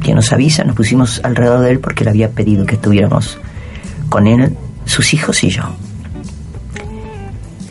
que 0.00 0.14
nos 0.14 0.32
avisa, 0.32 0.64
nos 0.64 0.76
pusimos 0.76 1.20
alrededor 1.24 1.60
de 1.60 1.70
él 1.72 1.80
porque 1.80 2.04
le 2.04 2.10
había 2.10 2.30
pedido 2.30 2.64
que 2.66 2.74
estuviéramos 2.76 3.38
con 4.12 4.26
él, 4.26 4.54
sus 4.84 5.14
hijos 5.14 5.42
y 5.42 5.48
yo. 5.48 5.62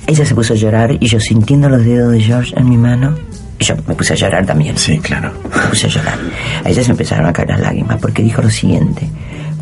Ella 0.08 0.26
se 0.26 0.34
puso 0.34 0.54
a 0.54 0.56
llorar 0.56 0.98
y 1.00 1.08
yo 1.08 1.20
sintiendo 1.20 1.70
los 1.70 1.86
dedos 1.86 2.12
de 2.14 2.20
George 2.20 2.52
en 2.58 2.68
mi 2.68 2.78
mano, 2.78 3.16
yo 3.60 3.76
me 3.88 3.94
puse 3.94 4.14
a 4.14 4.16
llorar 4.16 4.44
también. 4.44 4.76
Sí, 4.76 4.98
claro. 4.98 5.32
Me 5.44 5.70
puse 5.70 5.86
a 5.86 5.90
llorar. 5.92 6.18
A 6.66 6.68
ella 6.68 6.84
se 6.84 6.90
empezaron 6.90 7.28
a 7.28 7.32
caer 7.32 7.50
las 7.50 7.60
lágrimas 7.60 8.00
porque 8.02 8.24
dijo 8.24 8.42
lo 8.42 8.50
siguiente. 8.50 9.08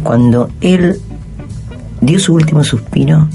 Cuando 0.04 0.52
él 0.62 1.02
dio 2.00 2.18
su 2.18 2.34
último 2.34 2.64
suspiro, 2.64 3.28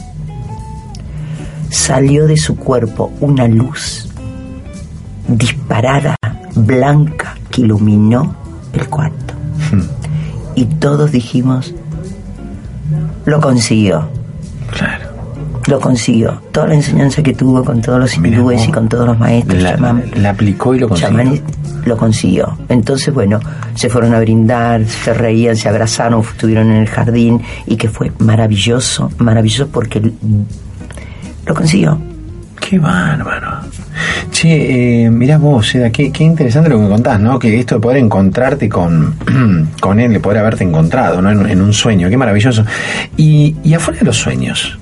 salió 1.68 2.26
de 2.26 2.38
su 2.38 2.56
cuerpo 2.56 3.12
una 3.20 3.46
luz 3.46 4.08
disparada, 5.28 6.16
blanca, 6.54 7.36
que 7.50 7.60
iluminó 7.60 8.34
el 8.72 8.88
cuarto. 8.88 9.34
Y 10.54 10.64
todos 10.64 11.12
dijimos, 11.12 11.74
lo 13.26 13.40
consiguió. 13.40 14.08
Claro. 14.70 15.04
Lo 15.66 15.80
consiguió. 15.80 16.42
Toda 16.52 16.68
la 16.68 16.74
enseñanza 16.74 17.22
que 17.22 17.32
tuvo 17.32 17.64
con 17.64 17.80
todos 17.80 17.98
los 17.98 18.18
Mirá 18.18 18.36
hindúes 18.36 18.68
y 18.68 18.70
con 18.70 18.88
todos 18.88 19.06
los 19.06 19.18
maestros 19.18 19.62
La, 19.62 19.70
chamán, 19.74 20.04
la 20.16 20.30
aplicó 20.30 20.74
y 20.74 20.78
lo 20.78 20.88
consiguió. 20.88 21.42
lo 21.86 21.96
consiguió. 21.96 22.58
Entonces, 22.68 23.14
bueno, 23.14 23.40
se 23.74 23.88
fueron 23.88 24.14
a 24.14 24.20
brindar, 24.20 24.84
se 24.84 25.14
reían, 25.14 25.56
se 25.56 25.68
abrazaron, 25.68 26.20
estuvieron 26.20 26.70
en 26.70 26.82
el 26.82 26.88
jardín 26.88 27.40
y 27.66 27.76
que 27.76 27.88
fue 27.88 28.12
maravilloso, 28.18 29.10
maravilloso 29.18 29.68
porque 29.68 30.12
lo 31.46 31.54
consiguió. 31.54 31.98
Qué 32.60 32.78
bárbaro. 32.78 33.53
Che, 34.34 35.04
eh, 35.04 35.10
mirá 35.10 35.38
vos, 35.38 35.68
Seda, 35.68 35.90
qué, 35.90 36.10
qué 36.10 36.24
interesante 36.24 36.68
lo 36.68 36.80
que 36.80 36.88
contás, 36.88 37.20
¿no? 37.20 37.38
Que 37.38 37.56
esto 37.60 37.76
de 37.76 37.80
poder 37.80 37.98
encontrarte 37.98 38.68
con, 38.68 39.14
con 39.80 40.00
él, 40.00 40.12
de 40.12 40.18
poder 40.18 40.40
haberte 40.40 40.64
encontrado, 40.64 41.22
¿no? 41.22 41.30
En, 41.30 41.48
en 41.48 41.62
un 41.62 41.72
sueño, 41.72 42.10
qué 42.10 42.16
maravilloso. 42.16 42.64
Y, 43.16 43.54
y 43.62 43.74
afuera 43.74 44.00
de 44.00 44.06
los 44.06 44.16
sueños, 44.16 44.76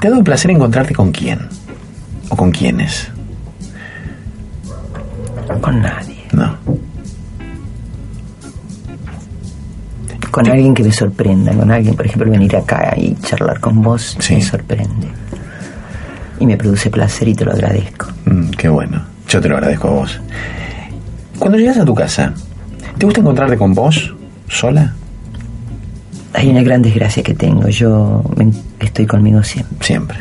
¿te 0.00 0.08
ha 0.08 0.10
dado 0.10 0.24
placer 0.24 0.50
encontrarte 0.52 0.94
con 0.94 1.12
quién? 1.12 1.40
¿O 2.30 2.36
con 2.36 2.50
quiénes? 2.50 3.10
Con 5.60 5.82
nadie. 5.82 6.24
No. 6.32 6.56
Con 10.30 10.48
alguien 10.48 10.72
que 10.72 10.82
me 10.82 10.92
sorprenda, 10.92 11.52
con 11.52 11.70
alguien, 11.70 11.94
por 11.94 12.06
ejemplo, 12.06 12.30
venir 12.30 12.56
acá 12.56 12.94
y 12.96 13.14
charlar 13.16 13.60
con 13.60 13.82
vos 13.82 14.16
me 14.30 14.40
sorprende. 14.40 15.25
Y 16.38 16.46
me 16.46 16.56
produce 16.56 16.90
placer 16.90 17.28
y 17.28 17.34
te 17.34 17.44
lo 17.44 17.52
agradezco. 17.52 18.06
Mm, 18.26 18.50
qué 18.50 18.68
bueno. 18.68 19.02
Yo 19.28 19.40
te 19.40 19.48
lo 19.48 19.56
agradezco 19.56 19.88
a 19.88 19.90
vos. 19.92 20.20
Cuando 21.38 21.58
llegas 21.58 21.78
a 21.78 21.84
tu 21.84 21.94
casa, 21.94 22.32
¿te 22.98 23.04
gusta 23.06 23.20
encontrarte 23.20 23.56
con 23.56 23.74
vos, 23.74 24.14
sola? 24.48 24.94
Hay 26.34 26.48
una 26.50 26.62
gran 26.62 26.82
desgracia 26.82 27.22
que 27.22 27.34
tengo. 27.34 27.68
Yo 27.68 28.22
me- 28.36 28.52
estoy 28.80 29.06
conmigo 29.06 29.42
siempre. 29.42 29.76
Siempre. 29.86 30.18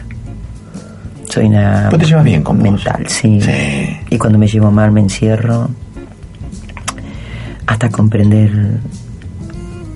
Soy 1.30 1.47
una. 1.47 1.88
Pues 1.89 2.01
te 2.03 2.07
llevas 2.07 2.24
bien 2.24 2.41
con 2.43 2.57
vos. 2.57 2.63
mental, 2.63 3.05
sí. 3.07 3.39
Y 4.09 4.18
cuando 4.18 4.39
me 4.39 4.47
llevo 4.47 4.72
mal 4.72 4.91
me 4.91 5.01
encierro 5.01 5.70
hasta 7.68 7.89
comprender 7.89 8.51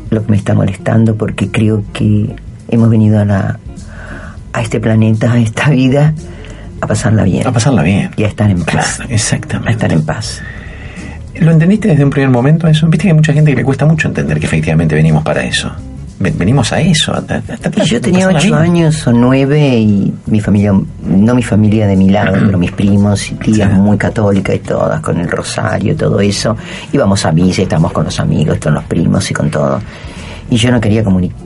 lo 0.09 0.25
que 0.25 0.31
me 0.31 0.37
está 0.37 0.53
molestando 0.53 1.15
porque 1.15 1.49
creo 1.49 1.83
que 1.93 2.35
hemos 2.67 2.89
venido 2.89 3.19
a 3.19 3.25
la 3.25 3.59
a 4.53 4.61
este 4.61 4.79
planeta, 4.79 5.31
a 5.33 5.39
esta 5.39 5.69
vida, 5.69 6.13
a 6.81 6.87
pasarla 6.87 7.23
bien. 7.23 7.45
A 7.47 7.51
pasarla 7.51 7.83
bien. 7.83 8.09
Y 8.17 8.23
a 8.23 8.27
estar 8.27 8.49
en 8.49 8.63
paz. 8.63 8.95
Claro, 8.97 9.11
exactamente. 9.13 9.69
A 9.69 9.73
estar 9.73 9.91
en 9.93 10.05
paz. 10.05 10.41
¿Lo 11.39 11.51
entendiste 11.51 11.87
desde 11.89 12.03
un 12.03 12.09
primer 12.09 12.29
momento 12.29 12.67
eso? 12.67 12.87
Viste 12.87 13.03
que 13.03 13.09
hay 13.09 13.13
mucha 13.15 13.31
gente 13.33 13.51
que 13.51 13.57
le 13.57 13.63
cuesta 13.63 13.85
mucho 13.85 14.07
entender 14.07 14.39
que 14.39 14.45
efectivamente 14.45 14.95
venimos 14.95 15.23
para 15.23 15.43
eso. 15.43 15.71
Ven- 16.21 16.37
Venimos 16.37 16.73
a 16.73 16.81
eso. 16.81 17.13
a- 17.13 17.19
a- 17.19 17.35
a- 17.37 17.83
Y 17.83 17.87
yo 17.87 18.01
tenía 18.01 18.27
ocho 18.27 18.53
años 18.53 19.07
o 19.07 19.13
nueve 19.13 19.77
y 19.79 20.13
mi 20.25 20.41
familia, 20.41 20.73
no 21.05 21.33
mi 21.35 21.43
familia 21.43 21.87
de 21.87 21.95
mi 21.95 22.09
lado, 22.09 22.33
pero 22.45 22.57
mis 22.57 22.73
primos 22.73 23.31
y 23.31 23.35
tías 23.35 23.71
muy 23.71 23.97
católicas 23.97 24.53
y 24.53 24.59
todas, 24.59 24.99
con 24.99 25.17
el 25.17 25.29
rosario 25.31 25.93
y 25.93 25.95
todo 25.95 26.19
eso. 26.19 26.57
Íbamos 26.91 27.25
a 27.25 27.31
misa 27.31 27.61
estábamos 27.61 27.93
con 27.93 28.03
los 28.03 28.19
amigos, 28.19 28.57
con 28.57 28.73
los 28.73 28.83
primos 28.83 29.31
y 29.31 29.33
con 29.33 29.49
todo. 29.49 29.79
Y 30.49 30.57
yo 30.57 30.71
no 30.71 30.81
quería 30.81 31.03
comunicar, 31.03 31.37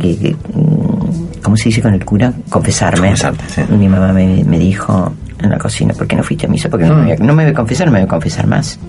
¿cómo 1.42 1.58
se 1.58 1.66
dice 1.66 1.82
con 1.82 1.94
el 1.94 2.06
cura? 2.06 2.34
Confesarme. 2.50 3.08
Confesarte, 3.10 3.44
sí. 3.50 3.62
Mi 3.74 3.88
mamá 3.90 4.14
me, 4.14 4.44
me 4.46 4.58
dijo 4.58 5.14
en 5.40 5.50
la 5.50 5.58
cocina, 5.58 5.94
¿por 5.94 6.08
qué 6.08 6.16
no 6.16 6.24
fuiste 6.24 6.46
a 6.46 6.50
misa? 6.50 6.70
Porque 6.70 6.86
no, 6.86 6.94
Mm. 6.96 6.98
me, 7.00 7.04
voy 7.04 7.12
a- 7.12 7.18
no 7.18 7.34
me 7.34 7.44
voy 7.44 7.52
a 7.52 7.56
confesar, 7.56 7.88
no 7.88 7.92
me 7.94 8.00
voy 8.00 8.06
a 8.06 8.10
confesar 8.10 8.48
más. 8.48 8.80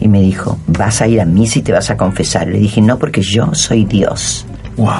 Y 0.00 0.06
me 0.08 0.20
dijo, 0.20 0.58
vas 0.66 1.00
a 1.00 1.08
ir 1.08 1.20
a 1.20 1.24
misa 1.24 1.58
y 1.58 1.62
te 1.62 1.72
vas 1.72 1.88
a 1.90 1.96
confesar. 1.96 2.46
Le 2.46 2.58
dije, 2.58 2.80
no, 2.82 2.98
porque 2.98 3.22
yo 3.22 3.52
soy 3.54 3.84
Dios. 3.84 4.44
Wow. 4.76 4.92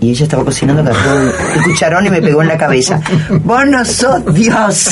Y 0.00 0.10
ella 0.10 0.24
estaba 0.24 0.44
cocinando, 0.44 0.82
agarró 0.82 1.20
el, 1.20 1.28
el 1.56 1.62
cucharón 1.62 2.06
y 2.06 2.10
me 2.10 2.20
pegó 2.20 2.42
en 2.42 2.48
la 2.48 2.56
cabeza. 2.58 3.00
Vos 3.44 3.66
no 3.66 3.84
sos 3.84 4.34
Dios. 4.34 4.90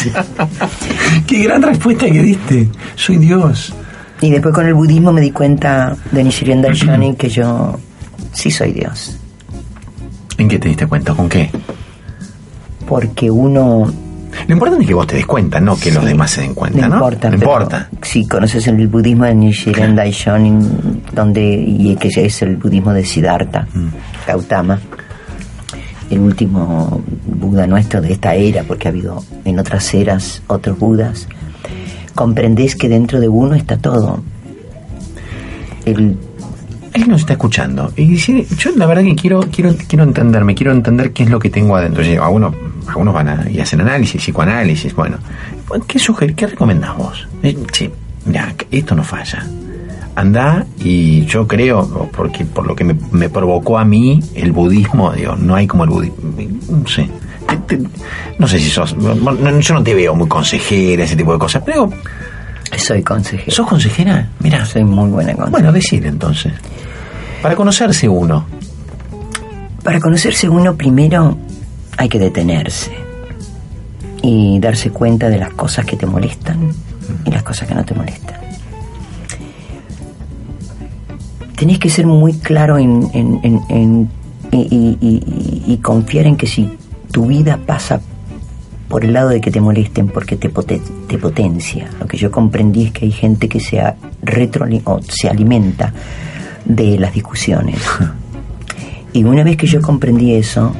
Qué 1.26 1.42
gran 1.44 1.62
respuesta 1.62 2.06
que 2.06 2.22
diste. 2.22 2.68
Soy 2.94 3.16
Dios. 3.16 3.74
Y 4.20 4.30
después 4.30 4.54
con 4.54 4.66
el 4.66 4.74
budismo 4.74 5.12
me 5.12 5.20
di 5.20 5.30
cuenta 5.32 5.96
de 6.12 6.22
Nichiren 6.24 6.62
Daishonin 6.62 7.16
que 7.16 7.28
yo 7.28 7.78
sí 8.32 8.50
soy 8.50 8.72
Dios. 8.72 9.16
¿En 10.38 10.48
qué 10.48 10.58
te 10.58 10.68
diste 10.68 10.86
cuenta? 10.86 11.14
¿Con 11.14 11.28
qué? 11.28 11.50
Porque 12.86 13.30
uno... 13.30 13.90
Lo 14.46 14.52
importante 14.54 14.84
es 14.84 14.88
que 14.88 14.94
vos 14.94 15.06
te 15.06 15.16
des 15.16 15.26
cuenta, 15.26 15.60
no 15.60 15.76
que 15.76 15.92
los 15.92 16.04
demás 16.04 16.30
se 16.30 16.40
den 16.40 16.54
cuenta, 16.54 16.88
¿no? 16.88 16.88
No 16.88 16.94
importa. 16.96 17.28
No 17.28 17.34
importa. 17.34 17.88
Si 18.00 18.26
conoces 18.26 18.66
el 18.66 18.88
budismo 18.88 19.24
de 19.24 19.34
Nichiren 19.34 19.94
Daishonin, 19.94 21.02
donde, 21.12 21.42
y 21.42 21.94
que 21.96 22.08
es 22.08 22.42
el 22.42 22.56
budismo 22.56 22.92
de 22.92 23.04
Siddhartha, 23.04 23.66
Mm. 23.74 23.88
Gautama, 24.26 24.80
el 26.10 26.20
último 26.20 27.02
Buda 27.26 27.66
nuestro 27.66 28.00
de 28.00 28.12
esta 28.12 28.34
era, 28.34 28.62
porque 28.64 28.88
ha 28.88 28.90
habido 28.90 29.22
en 29.44 29.58
otras 29.58 29.92
eras 29.94 30.42
otros 30.46 30.78
Budas, 30.78 31.28
comprendés 32.14 32.74
que 32.76 32.88
dentro 32.88 33.20
de 33.20 33.28
uno 33.28 33.54
está 33.54 33.76
todo. 33.76 34.22
El, 35.84 36.16
Él 36.94 37.08
nos 37.08 37.20
está 37.22 37.32
escuchando. 37.34 37.92
Y 37.96 38.06
dice, 38.06 38.46
yo 38.58 38.70
la 38.76 38.86
verdad 38.86 39.02
que 39.02 39.14
quiero, 39.14 39.40
quiero, 39.50 39.74
quiero 39.88 40.04
entenderme, 40.04 40.54
quiero 40.54 40.72
entender 40.72 41.12
qué 41.12 41.22
es 41.24 41.30
lo 41.30 41.38
que 41.38 41.48
tengo 41.50 41.76
adentro. 41.76 42.04
Y 42.04 42.16
algunos, 42.16 42.54
algunos 42.86 43.14
van 43.14 43.28
a, 43.28 43.50
y 43.50 43.60
hacen 43.60 43.80
análisis, 43.80 44.20
psicoanálisis, 44.22 44.94
bueno. 44.94 45.16
¿Qué 45.86 45.98
sugerir, 45.98 46.34
qué 46.36 46.46
recomendás 46.48 46.96
vos? 46.96 47.26
Eh, 47.42 47.56
sí, 47.72 47.90
mira, 48.26 48.54
esto 48.70 48.94
no 48.94 49.02
falla. 49.02 49.46
Anda 50.14 50.66
y 50.84 51.24
yo 51.24 51.48
creo, 51.48 52.10
porque 52.14 52.44
por 52.44 52.66
lo 52.66 52.76
que 52.76 52.84
me, 52.84 52.94
me 53.12 53.30
provocó 53.30 53.78
a 53.78 53.84
mí 53.86 54.20
el 54.34 54.52
budismo, 54.52 55.10
digo, 55.12 55.34
no 55.36 55.54
hay 55.54 55.66
como 55.66 55.84
el 55.84 55.90
budismo, 55.90 56.16
no 56.68 56.86
sé. 56.86 57.08
Te- 57.48 57.76
te- 57.76 57.82
no 58.38 58.46
sé 58.46 58.58
si 58.58 58.68
sos, 58.68 58.94
no- 58.98 59.14
no- 59.14 59.60
yo 59.60 59.74
no 59.74 59.82
te 59.82 59.94
veo 59.94 60.14
muy 60.14 60.28
consejera, 60.28 61.04
ese 61.04 61.16
tipo 61.16 61.32
de 61.32 61.38
cosas, 61.38 61.62
pero... 61.64 61.90
Soy 62.76 63.02
consejera. 63.02 63.50
¿Sos 63.54 63.66
consejera? 63.66 64.28
Mira. 64.40 64.64
Soy 64.66 64.82
muy 64.84 65.08
buena 65.10 65.32
consejera. 65.32 65.50
Bueno, 65.50 65.72
decir 65.72 66.04
entonces. 66.06 66.52
Para 67.42 67.56
conocerse 67.56 68.08
uno. 68.08 68.44
Para 69.82 69.98
conocerse 69.98 70.48
uno 70.48 70.76
primero 70.76 71.36
hay 71.96 72.08
que 72.08 72.20
detenerse 72.20 72.92
y 74.22 74.60
darse 74.60 74.90
cuenta 74.90 75.28
de 75.28 75.38
las 75.38 75.52
cosas 75.52 75.84
que 75.84 75.96
te 75.96 76.06
molestan 76.06 76.72
y 77.24 77.30
las 77.32 77.42
cosas 77.42 77.66
que 77.66 77.74
no 77.74 77.84
te 77.84 77.94
molestan. 77.94 78.36
Tenés 81.56 81.80
que 81.80 81.90
ser 81.90 82.06
muy 82.06 82.34
claro 82.34 82.78
en, 82.78 84.08
y, 84.52 85.76
confiar 85.82 86.26
en 86.26 86.36
que 86.36 86.46
si 86.46 86.70
tu 87.10 87.26
vida 87.26 87.58
pasa 87.66 88.00
por 88.88 89.04
el 89.04 89.12
lado 89.12 89.30
de 89.30 89.40
que 89.40 89.50
te 89.50 89.60
molesten 89.60 90.06
porque 90.06 90.36
te, 90.36 90.48
te 90.48 91.18
potencia. 91.18 91.90
Lo 91.98 92.06
que 92.06 92.16
yo 92.16 92.30
comprendí 92.30 92.84
es 92.84 92.92
que 92.92 93.06
hay 93.06 93.12
gente 93.12 93.48
que 93.48 93.58
se, 93.58 93.82
o 94.84 95.00
se 95.02 95.28
alimenta 95.28 95.92
de 96.74 96.98
las 96.98 97.12
discusiones. 97.14 97.80
Y 99.12 99.24
una 99.24 99.44
vez 99.44 99.56
que 99.56 99.66
yo 99.66 99.80
comprendí 99.82 100.34
eso, 100.34 100.74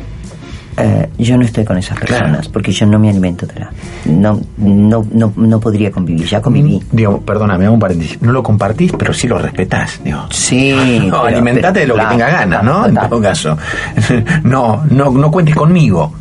eh, 0.76 1.09
yo 1.18 1.36
no 1.36 1.45
estoy 1.45 1.64
con 1.66 1.76
esas 1.76 1.99
personas, 1.99 2.49
porque 2.49 2.72
yo 2.72 2.86
no 2.86 2.99
me 2.99 3.11
alimento 3.11 3.47
de 3.47 3.61
la... 3.61 3.70
No, 4.07 4.40
no, 4.57 5.07
no, 5.12 5.32
no 5.36 5.61
podría 5.61 5.90
convivir, 5.90 6.24
ya 6.26 6.40
conviví. 6.40 6.80
Digo, 6.90 7.20
perdóname, 7.20 7.66
hago 7.66 7.74
un 7.74 7.80
paréntesis. 7.80 8.20
No 8.22 8.32
lo 8.32 8.43
compartís, 8.43 8.93
pero 8.99 9.12
sí 9.12 9.28
lo 9.28 9.38
respetás. 9.38 10.01
Digo. 10.03 10.26
Sí. 10.30 10.72
No, 11.12 11.22
pero- 11.22 11.36
alimentate 11.36 11.80
de 11.80 11.86
lo 11.86 11.95
que 11.97 12.05
tenga 12.07 12.30
ganas, 12.30 12.64
¿no? 12.64 12.86
En 12.86 12.95
todo 12.95 13.20
caso. 13.20 13.57
No, 14.45 14.82
no, 14.90 15.11
no 15.11 15.30
cuentes 15.30 15.55
conmigo. 15.55 16.14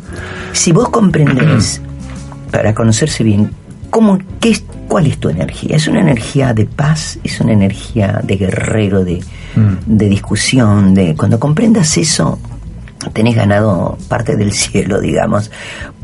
Si 0.52 0.70
vos 0.72 0.90
comprendés, 0.90 1.80
para 2.50 2.74
conocerse 2.74 3.24
bien, 3.24 3.50
cómo, 3.92 4.18
qué 4.40 4.52
es, 4.52 4.64
cuál 4.88 5.06
es 5.06 5.18
tu 5.18 5.28
energía, 5.28 5.76
es 5.76 5.86
una 5.86 6.00
energía 6.00 6.54
de 6.54 6.64
paz, 6.64 7.18
es 7.22 7.38
una 7.42 7.52
energía 7.52 8.20
de 8.24 8.36
guerrero, 8.36 9.04
de, 9.04 9.22
de 9.84 10.08
discusión, 10.08 10.94
de 10.94 11.14
cuando 11.14 11.38
comprendas 11.38 11.98
eso, 11.98 12.38
tenés 13.12 13.36
ganado 13.36 13.98
parte 14.08 14.34
del 14.34 14.52
cielo, 14.52 14.98
digamos, 14.98 15.50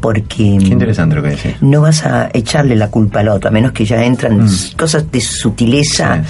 porque 0.01 0.59
Qué 0.59 0.67
interesante 0.67 1.17
lo 1.17 1.23
que 1.23 1.31
decís. 1.31 1.55
no 1.63 1.81
vas 1.81 2.05
a 2.05 2.29
echarle 2.35 2.77
la 2.77 2.91
culpa 2.91 3.21
al 3.21 3.29
otro, 3.29 3.49
a 3.49 3.53
menos 3.53 3.73
que 3.73 3.87
ya 3.87 4.05
entran 4.05 4.47
cosas 4.77 5.11
de 5.11 5.21
sutileza 5.23 6.23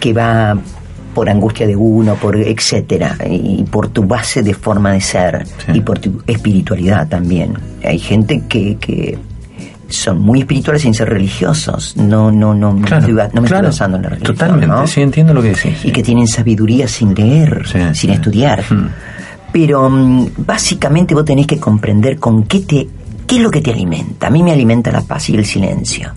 que 0.00 0.12
va 0.12 0.58
por 1.14 1.30
angustia 1.30 1.66
de 1.68 1.76
uno, 1.76 2.16
por 2.16 2.36
etcétera, 2.36 3.16
y 3.30 3.62
por 3.70 3.86
tu 3.88 4.02
base 4.02 4.42
de 4.42 4.52
forma 4.52 4.92
de 4.92 5.00
ser 5.00 5.46
y 5.72 5.80
por 5.80 6.00
tu 6.00 6.22
espiritualidad 6.26 7.06
también. 7.08 7.54
Hay 7.84 8.00
gente 8.00 8.42
que, 8.48 8.76
que 8.78 9.16
son 9.88 10.20
muy 10.20 10.40
espirituales 10.40 10.82
sin 10.82 10.92
ser 10.94 11.08
religiosos. 11.08 11.96
No, 11.96 12.30
no, 12.30 12.54
no, 12.54 12.72
no 12.74 12.82
Claro, 12.86 13.06
me, 13.06 13.12
estoy, 13.12 13.34
no 13.34 13.42
me 13.42 13.48
claro. 13.48 13.68
estoy 13.68 13.84
basando 13.84 13.96
en 13.96 14.02
la 14.02 14.08
religión. 14.10 14.34
Totalmente, 14.34 14.66
¿no? 14.66 14.86
sí, 14.86 15.00
entiendo 15.00 15.32
lo 15.34 15.42
que 15.42 15.48
decís. 15.48 15.84
Y 15.84 15.90
que 15.92 16.02
tienen 16.02 16.26
sabiduría 16.26 16.86
sin 16.88 17.14
leer, 17.14 17.62
Sí, 17.66 17.78
sin 17.78 17.94
sí. 17.94 18.10
estudiar. 18.10 18.64
Mm. 18.70 18.88
Pero 19.52 19.88
mm, 19.88 20.26
básicamente 20.38 21.14
vos 21.14 21.24
tenés 21.24 21.46
que 21.46 21.58
comprender 21.58 22.18
con 22.18 22.42
qué 22.44 22.60
te, 22.60 22.88
qué 23.26 23.36
es 23.36 23.42
lo 23.42 23.50
que 23.50 23.60
te 23.62 23.72
alimenta. 23.72 24.26
A 24.26 24.30
mí 24.30 24.42
me 24.42 24.52
alimenta 24.52 24.90
la 24.92 25.00
paz 25.00 25.30
y 25.30 25.36
el 25.36 25.44
silencio. 25.46 26.12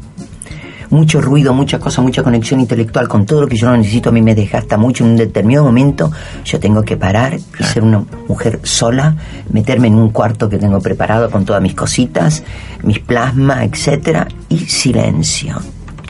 Mucho 0.92 1.22
ruido, 1.22 1.54
mucha 1.54 1.80
cosa, 1.80 2.02
mucha 2.02 2.22
conexión 2.22 2.60
intelectual 2.60 3.08
con 3.08 3.26
todo 3.26 3.42
lo 3.42 3.48
que 3.48 3.56
yo 3.56 3.68
no 3.68 3.78
necesito, 3.78 4.10
a 4.10 4.12
mí 4.12 4.22
me 4.22 4.36
desgasta 4.36 4.78
mucho. 4.78 5.06
En 5.06 5.12
un 5.12 5.16
determinado 5.16 5.66
momento 5.66 6.12
yo 6.44 6.60
tengo 6.60 6.84
que 6.84 6.98
parar 6.98 7.40
y 7.58 7.64
ser 7.64 7.82
una 7.84 8.04
mujer 8.28 8.60
sola, 8.64 9.16
meterme 9.52 9.88
en 9.88 9.96
un 9.96 10.10
cuarto 10.10 10.50
que 10.50 10.58
tengo 10.58 10.82
preparado 10.82 11.32
con 11.32 11.46
todas 11.46 11.62
mis 11.62 11.76
cositas, 11.76 12.44
mis 12.84 13.00
plasmas, 13.00 13.64
etcétera, 13.64 14.28
y 14.50 14.60
silencio. 14.60 15.56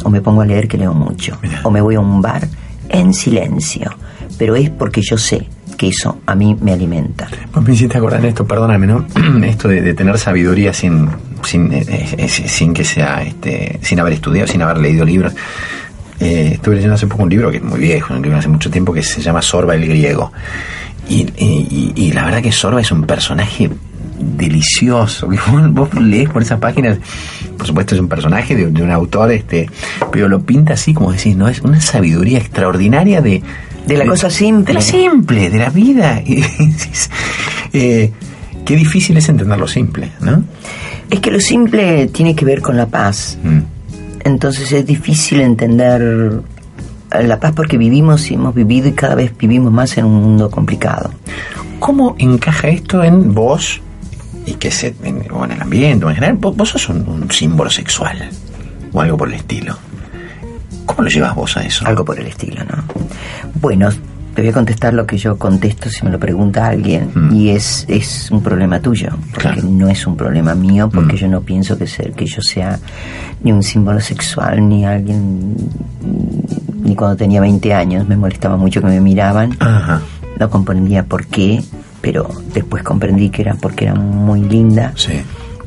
O 0.04 0.10
me 0.10 0.20
pongo 0.20 0.42
a 0.42 0.46
leer 0.48 0.68
que 0.68 0.80
leo 0.80 0.96
mucho. 0.96 1.38
O 1.62 1.70
me 1.70 1.80
voy 1.80 1.94
a 1.94 2.00
un 2.00 2.20
bar 2.20 2.48
en 2.90 3.14
silencio. 3.14 3.92
Pero 4.40 4.56
es 4.56 4.72
porque 4.72 5.02
yo 5.04 5.16
sé 5.16 5.48
que 5.78 5.90
eso 5.90 6.22
a 6.26 6.34
mí 6.34 6.58
me 6.60 6.74
alimenta. 6.74 7.28
Vos 7.54 7.64
me 7.64 7.74
hiciste 7.74 8.00
acordar 8.00 8.20
en 8.20 8.28
esto, 8.28 8.48
perdóname, 8.48 8.88
¿no? 8.88 9.06
esto 9.44 9.68
de, 9.68 9.82
de 9.82 9.94
tener 9.94 10.18
sabiduría 10.18 10.74
sin, 10.74 11.08
sin, 11.44 11.72
eh, 11.74 11.86
eh, 12.18 12.28
sin 12.28 12.74
que 12.74 12.84
sea, 12.84 13.24
este, 13.24 13.80
sin 13.82 14.00
haber 14.00 14.14
estudiado, 14.14 14.48
sin 14.48 14.62
haber 14.62 14.78
leído 14.78 15.06
libros. 15.06 15.34
Eh, 16.20 16.52
estuve 16.54 16.76
leyendo 16.76 16.96
hace 16.96 17.08
poco 17.08 17.24
un 17.24 17.30
libro 17.30 17.50
que 17.50 17.58
es 17.58 17.64
muy 17.64 17.80
viejo, 17.80 18.14
un 18.14 18.22
libro 18.22 18.38
hace 18.38 18.48
mucho 18.48 18.70
tiempo 18.70 18.94
que 18.94 19.02
se 19.04 19.22
llama 19.22 19.42
Sorba 19.42 19.76
el 19.76 19.88
griego. 19.88 20.32
Y, 21.10 21.22
y- 21.38 21.94
y- 21.96 22.06
y 22.08 22.12
la 22.12 22.26
verdad 22.26 22.42
que 22.42 22.52
Sorba 22.52 22.80
es 22.82 22.92
un 22.92 23.04
personaje 23.04 23.70
delicioso. 24.20 25.28
que 25.30 25.38
Vos, 25.52 25.74
vos 25.74 25.94
lees 25.96 26.30
por 26.30 26.42
esas 26.44 26.60
páginas, 26.60 27.00
por 27.58 27.66
supuesto 27.68 27.96
es 27.96 28.02
un 28.02 28.08
personaje 28.08 28.56
de, 28.56 28.68
de 28.68 28.84
un 28.84 28.92
autor, 28.92 29.32
este, 29.32 29.68
pero 30.12 30.28
lo 30.30 30.42
pinta 30.42 30.74
así 30.74 30.94
como 30.94 31.12
decís, 31.12 31.36
¿no? 31.36 31.48
Es 31.48 31.62
una 31.62 31.82
sabiduría 31.82 32.38
extraordinaria 32.38 33.22
de... 33.22 33.42
De 33.88 33.98
la 33.98 34.06
cosa 34.06 34.30
simple. 34.30 34.66
De 34.68 34.74
la 34.76 34.82
simple, 34.82 35.50
de 35.50 35.58
la 35.58 35.70
vida. 35.70 36.22
Eh, 37.74 38.12
qué 38.72 38.78
difícil 38.78 39.18
es 39.18 39.28
entender 39.28 39.58
lo 39.60 39.68
simple, 39.68 40.14
¿no? 40.22 40.46
Es 41.10 41.20
que 41.20 41.30
lo 41.30 41.42
simple 41.42 42.08
tiene 42.08 42.34
que 42.38 42.46
ver 42.46 42.62
con 42.62 42.78
la 42.78 42.86
paz. 42.86 43.38
Mm. 43.44 43.60
Entonces 44.24 44.72
es 44.72 44.86
difícil 44.86 45.42
entender 45.42 46.42
la 47.22 47.38
paz 47.38 47.52
porque 47.54 47.78
vivimos 47.78 48.32
y 48.32 48.36
hemos 48.36 48.56
vivido 48.56 48.88
y 48.88 48.94
cada 48.94 49.16
vez 49.16 49.38
vivimos 49.38 49.74
más 49.74 49.98
en 49.98 50.06
un 50.06 50.24
mundo 50.24 50.50
complicado. 50.50 51.12
¿Cómo 51.80 52.16
encaja 52.18 52.70
esto 52.70 53.04
en 53.04 53.34
vos 53.34 53.82
y 54.46 54.54
que 54.54 54.72
se, 54.72 54.96
en, 55.04 55.30
o 55.34 55.44
en 55.44 55.52
el 55.52 55.62
ambiente 55.62 56.06
o 56.06 56.10
en 56.10 56.16
general? 56.16 56.38
Vos, 56.38 56.56
vos 56.56 56.70
sos 56.70 56.88
un, 56.88 57.06
un 57.10 57.30
símbolo 57.30 57.70
sexual 57.70 58.30
o 58.94 59.02
algo 59.02 59.18
por 59.18 59.28
el 59.28 59.34
estilo. 59.34 59.78
¿Cómo 60.86 61.02
lo 61.02 61.10
llevas 61.10 61.36
vos 61.36 61.58
a 61.58 61.64
eso? 61.64 61.86
Algo 61.86 62.06
por 62.06 62.18
el 62.18 62.28
estilo, 62.28 62.64
¿no? 62.64 62.86
Bueno, 63.56 63.90
te 64.34 64.42
voy 64.42 64.50
a 64.50 64.54
contestar 64.54 64.94
lo 64.94 65.06
que 65.06 65.18
yo 65.18 65.38
contesto 65.38 65.90
si 65.90 66.04
me 66.06 66.12
lo 66.12 66.20
pregunta 66.20 66.68
alguien 66.68 67.10
Mm. 67.14 67.36
y 67.36 67.50
es, 67.50 67.86
es 67.90 68.32
un 68.32 68.42
problema 68.42 68.80
tuyo, 68.80 69.10
porque 69.32 69.50
Claro. 69.50 69.64
no 69.64 69.90
es 69.90 70.08
un 70.08 70.16
problema 70.16 70.56
mío, 70.56 70.90
porque 70.94 71.14
Mm. 71.14 71.18
yo 71.18 71.28
no 71.28 71.42
pienso 71.42 71.78
que 71.78 71.88
ser 71.88 72.14
que 72.14 72.26
yo 72.26 72.42
sea 72.42 72.80
ni 73.44 73.52
un 73.52 73.62
símbolo 73.64 74.00
sexual 74.00 74.68
ni 74.68 74.86
alguien 74.86 75.56
ni 76.84 76.96
cuando 76.96 77.16
tenía 77.18 77.42
20 77.42 77.74
años 77.74 78.08
me 78.08 78.16
molestaba 78.18 78.58
mucho 78.58 78.82
que 78.82 78.88
me 78.88 79.02
miraban. 79.02 79.56
Ajá. 79.60 80.02
No 80.40 80.50
comprendía 80.50 81.04
por 81.04 81.26
qué, 81.28 81.62
pero 82.02 82.28
después 82.54 82.84
comprendí 82.84 83.30
que 83.30 83.44
era 83.44 83.54
porque 83.56 83.86
era 83.86 83.96
muy 83.96 84.42
linda. 84.42 84.94
Sí. 84.96 85.14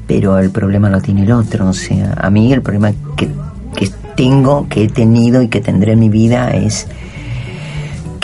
Pero 0.06 0.38
el 0.38 0.50
problema 0.50 0.90
lo 0.90 1.00
tiene 1.00 1.22
el 1.22 1.32
otro. 1.32 1.68
O 1.68 1.72
sea, 1.72 2.14
a 2.20 2.28
mí 2.30 2.52
el 2.52 2.60
problema 2.62 2.90
que, 3.16 3.28
que 3.76 3.88
tengo, 4.16 4.66
que 4.68 4.84
he 4.84 4.88
tenido 4.88 5.40
y 5.42 5.48
que 5.48 5.60
tendré 5.60 5.92
en 5.92 6.00
mi 6.00 6.08
vida 6.08 6.50
es 6.50 6.88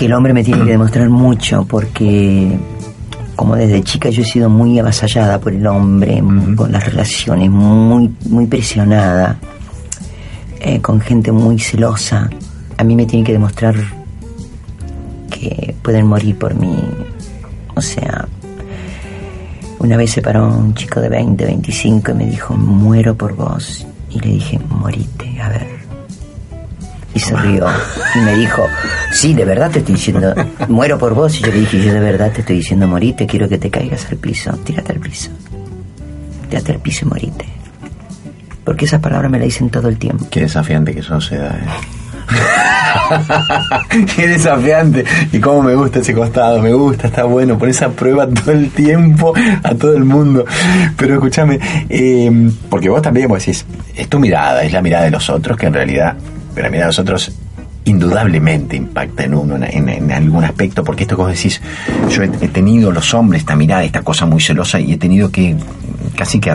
que 0.01 0.07
el 0.07 0.15
hombre 0.15 0.33
me 0.33 0.43
tiene 0.43 0.65
que 0.65 0.71
demostrar 0.71 1.11
mucho 1.11 1.67
porque 1.67 2.59
como 3.37 3.55
desde 3.55 3.83
chica 3.83 4.09
yo 4.09 4.23
he 4.23 4.25
sido 4.25 4.49
muy 4.49 4.79
avasallada 4.79 5.39
por 5.39 5.53
el 5.53 5.67
hombre, 5.67 6.23
con 6.57 6.73
las 6.73 6.87
relaciones, 6.87 7.51
muy, 7.51 8.11
muy 8.31 8.47
presionada, 8.47 9.37
eh, 10.59 10.81
con 10.81 11.03
gente 11.03 11.31
muy 11.33 11.59
celosa. 11.59 12.31
A 12.79 12.83
mí 12.83 12.97
me 12.97 13.05
tiene 13.05 13.27
que 13.27 13.33
demostrar 13.33 13.75
que 15.31 15.75
pueden 15.83 16.07
morir 16.07 16.39
por 16.39 16.55
mí. 16.55 16.79
O 17.75 17.83
sea, 17.83 18.27
una 19.81 19.99
vez 19.99 20.13
se 20.13 20.23
paró 20.23 20.49
un 20.49 20.73
chico 20.73 21.03
de 21.03 21.11
20, 21.11 21.45
25 21.45 22.13
y 22.13 22.15
me 22.15 22.25
dijo, 22.25 22.55
muero 22.55 23.15
por 23.15 23.37
vos. 23.37 23.87
Y 24.09 24.19
le 24.21 24.29
dije, 24.29 24.59
morite, 24.71 25.39
a 25.43 25.51
ver. 25.51 25.80
Y 27.13 27.19
se 27.19 27.35
rió 27.37 27.67
y 28.15 28.19
me 28.21 28.37
dijo, 28.37 28.67
sí, 29.13 29.35
de 29.35 29.45
verdad 29.45 29.71
te 29.71 29.81
estoy 29.81 29.97
diciendo, 29.97 30.33
muero 30.69 30.97
por 30.99 31.15
vos. 31.15 31.39
Y 31.41 31.43
yo 31.43 31.49
le 31.49 31.61
dije, 31.61 31.83
yo 31.83 31.93
de 31.93 32.01
verdad 32.01 32.31
te 32.33 32.41
estoy 32.41 32.57
diciendo, 32.57 32.87
morite, 32.87 33.27
quiero 33.27 33.49
que 33.49 33.59
te 33.59 33.69
caigas 33.71 34.07
al 34.11 34.17
piso, 34.17 34.53
tírate 34.65 34.93
al 34.93 35.01
piso. 35.01 35.31
Tírate 36.49 36.73
al 36.73 36.79
piso 36.79 37.05
y 37.07 37.09
morite. 37.09 37.45
Porque 38.65 38.85
esas 38.85 39.01
palabras 39.01 39.31
me 39.31 39.39
las 39.39 39.47
dicen 39.47 39.71
todo 39.71 39.89
el 39.89 39.99
tiempo. 39.99 40.27
Qué 40.31 40.41
desafiante 40.41 40.95
que 40.95 41.03
sos, 41.03 41.33
Eda. 41.33 41.59
eh. 41.59 41.67
Qué 44.17 44.29
desafiante. 44.29 45.05
Y 45.33 45.41
cómo 45.41 45.63
me 45.63 45.75
gusta 45.75 45.99
ese 46.01 46.15
costado. 46.15 46.61
Me 46.63 46.73
gusta, 46.73 47.09
está 47.09 47.25
bueno. 47.25 47.59
Por 47.59 47.69
esa 47.69 47.89
prueba 47.91 48.29
todo 48.29 48.53
el 48.53 48.71
tiempo 48.71 49.35
a 49.65 49.75
todo 49.75 49.95
el 49.97 50.05
mundo. 50.05 50.45
Pero 50.97 51.15
escúchame, 51.15 51.59
eh, 51.89 52.51
porque 52.69 52.89
vos 52.89 53.03
también 53.03 53.29
vos 53.29 53.39
decís, 53.45 53.65
es 53.97 54.09
tu 54.09 54.21
mirada, 54.21 54.63
es 54.63 54.73
la 54.73 54.83
mirada 54.83 55.05
de 55.05 55.11
los 55.11 55.29
otros 55.31 55.57
que 55.57 55.67
en 55.67 55.75
realidad, 55.75 56.15
pero 56.61 56.69
la 56.69 56.73
mirada 56.73 56.87
de 56.87 56.89
los 56.91 56.99
otros 56.99 57.33
indudablemente 57.87 58.77
impacta 58.77 59.25
en 59.25 59.35
uno 59.35 59.57
en, 59.59 60.13
algún 60.13 60.45
aspecto, 60.45 60.85
porque 60.85 61.05
esto 61.05 61.17
que 61.17 61.23
vos 61.23 61.33
decís, 61.33 61.59
yo 62.11 62.23
he, 62.23 62.27
he 62.27 62.49
tenido 62.49 62.93
los 62.93 63.15
hombres 63.15 63.41
esta 63.41 63.57
mirada, 63.57 63.83
esta 63.83 64.03
cosa 64.03 64.27
muy 64.27 64.43
celosa 64.43 64.79
y 64.79 64.93
he 64.93 64.99
tenido 64.99 65.31
que 65.31 65.57
casi 66.15 66.39
que, 66.39 66.55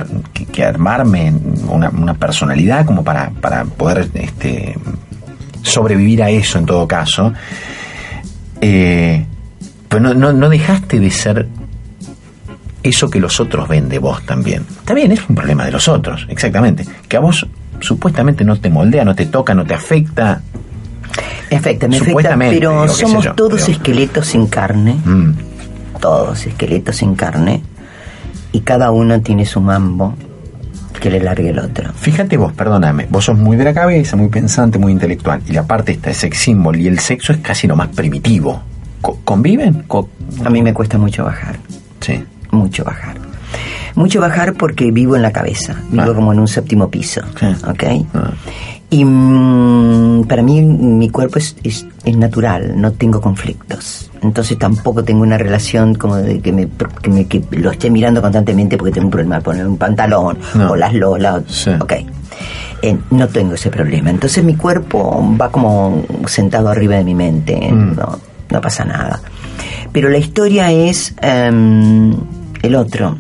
que- 0.52 0.64
armarme 0.64 1.34
una, 1.68 2.14
personalidad 2.14 2.86
como 2.86 3.04
para, 3.04 3.32
para 3.32 3.66
poder 3.66 4.08
este, 4.14 4.78
sobrevivir 5.64 6.22
a 6.22 6.30
eso 6.30 6.60
en 6.60 6.68
todo 6.68 6.88
caso. 6.88 7.34
Eh, 8.62 9.26
pero 9.90 10.02
no, 10.04 10.14
no, 10.14 10.34
no 10.34 10.50
dejaste 10.50 11.00
de 11.00 11.10
ser 11.10 11.48
eso 12.84 13.10
que 13.10 13.20
los 13.20 13.40
otros 13.40 13.68
ven 13.68 13.90
de 13.90 13.98
vos 13.98 14.24
también. 14.24 14.68
También 14.86 15.12
es 15.12 15.28
un 15.28 15.36
problema 15.36 15.66
de 15.66 15.72
los 15.72 15.88
otros, 15.88 16.28
exactamente. 16.30 16.86
Que 17.08 17.18
a 17.18 17.22
vos 17.22 17.48
supuestamente 17.80 18.44
no 18.44 18.58
te 18.60 18.70
moldea, 18.70 19.06
no 19.06 19.16
te 19.16 19.26
toca, 19.26 19.54
no 19.54 19.66
te 19.66 19.74
afecta. 19.74 20.42
Afecta, 21.52 21.88
me 21.88 21.98
afecta, 21.98 22.36
pero 22.38 22.72
digo, 22.84 22.88
somos 22.90 23.24
yo, 23.24 23.34
todos 23.34 23.62
pero- 23.62 23.72
esqueletos 23.74 24.28
sin 24.28 24.48
carne, 24.48 24.96
Mm, 25.06 25.32
todos 26.02 26.46
esqueletos 26.46 26.96
sin 26.98 27.16
carne, 27.16 27.62
y 28.52 28.62
cada 28.62 28.92
uno 28.92 29.22
tiene 29.22 29.46
su 29.46 29.62
mambo 29.62 30.16
que 31.00 31.10
le 31.10 31.20
largue 31.22 31.50
el 31.50 31.60
otro. 31.60 31.92
Fíjate 31.94 32.36
vos, 32.38 32.52
perdóname, 32.54 33.06
vos 33.10 33.26
sos 33.26 33.38
muy 33.38 33.56
de 33.58 33.64
la 33.64 33.74
cabeza, 33.74 34.16
muy 34.18 34.30
pensante, 34.30 34.80
muy 34.80 34.92
intelectual. 34.92 35.42
Y 35.48 35.54
la 35.54 35.64
parte 35.68 35.92
esta 35.92 36.10
de 36.10 36.16
sex 36.16 36.38
symbol 36.38 36.76
y 36.78 36.88
el 36.88 37.00
sexo 37.00 37.32
es 37.32 37.40
casi 37.40 37.68
lo 37.68 37.76
más 37.76 37.90
primitivo. 37.90 38.62
Co- 39.02 39.20
¿Conviven? 39.24 39.84
Co- 39.88 40.10
A 40.44 40.50
mí 40.50 40.62
me 40.64 40.74
cuesta 40.74 40.98
mucho 40.98 41.24
bajar, 41.26 41.58
sí. 42.02 42.24
mucho 42.52 42.84
bajar. 42.84 43.16
Mucho 43.96 44.20
bajar 44.20 44.54
porque 44.54 44.92
vivo 44.92 45.16
en 45.16 45.22
la 45.22 45.32
cabeza, 45.32 45.76
vivo 45.90 46.12
Ah. 46.12 46.16
como 46.16 46.34
en 46.34 46.40
un 46.40 46.48
séptimo 46.48 46.90
piso, 46.90 47.22
Sí. 47.40 47.46
¿ok? 47.68 47.84
Ah. 48.14 48.32
Y 48.90 49.04
mm, 49.06 50.26
para 50.28 50.44
mí 50.44 50.62
mi 50.62 51.10
cuerpo 51.10 51.40
es, 51.40 51.56
es, 51.64 51.86
es 52.04 52.18
natural, 52.18 52.74
no 52.80 52.92
tengo 52.92 53.20
conflictos. 53.22 54.12
Entonces 54.22 54.58
tampoco 54.60 55.04
tengo 55.04 55.22
una 55.24 55.38
relación 55.38 55.96
como 55.96 56.18
de 56.18 56.40
que, 56.40 56.52
me, 56.52 56.68
que, 57.02 57.10
me- 57.10 57.26
que 57.28 57.42
lo 57.52 57.72
esté 57.72 57.90
mirando 57.90 58.22
constantemente 58.22 58.78
porque 58.78 58.92
tengo 58.92 59.08
un 59.08 59.12
problema 59.12 59.36
de 59.38 59.42
poner 59.42 59.68
un 59.68 59.78
pantalón 59.78 60.38
No. 60.56 60.72
o 60.72 60.76
las 60.76 60.94
lolas. 60.94 61.44
Sí. 61.48 61.72
Ok. 61.80 61.94
Eh, 62.82 62.98
no 63.12 63.28
tengo 63.28 63.54
ese 63.56 63.70
problema. 63.70 64.10
Entonces 64.10 64.44
mi 64.44 64.56
cuerpo 64.56 65.26
va 65.40 65.50
como 65.52 66.04
sentado 66.28 66.70
arriba 66.70 66.96
de 66.98 67.04
mi 67.04 67.16
mente. 67.16 67.56
Mm. 67.72 67.96
No, 67.96 68.20
no 68.52 68.62
pasa 68.62 68.84
nada. 68.86 69.20
Pero 69.92 70.10
la 70.10 70.18
historia 70.18 70.72
es 70.72 71.16
em, 71.22 72.14
el 72.62 72.76
otro. 72.76 73.18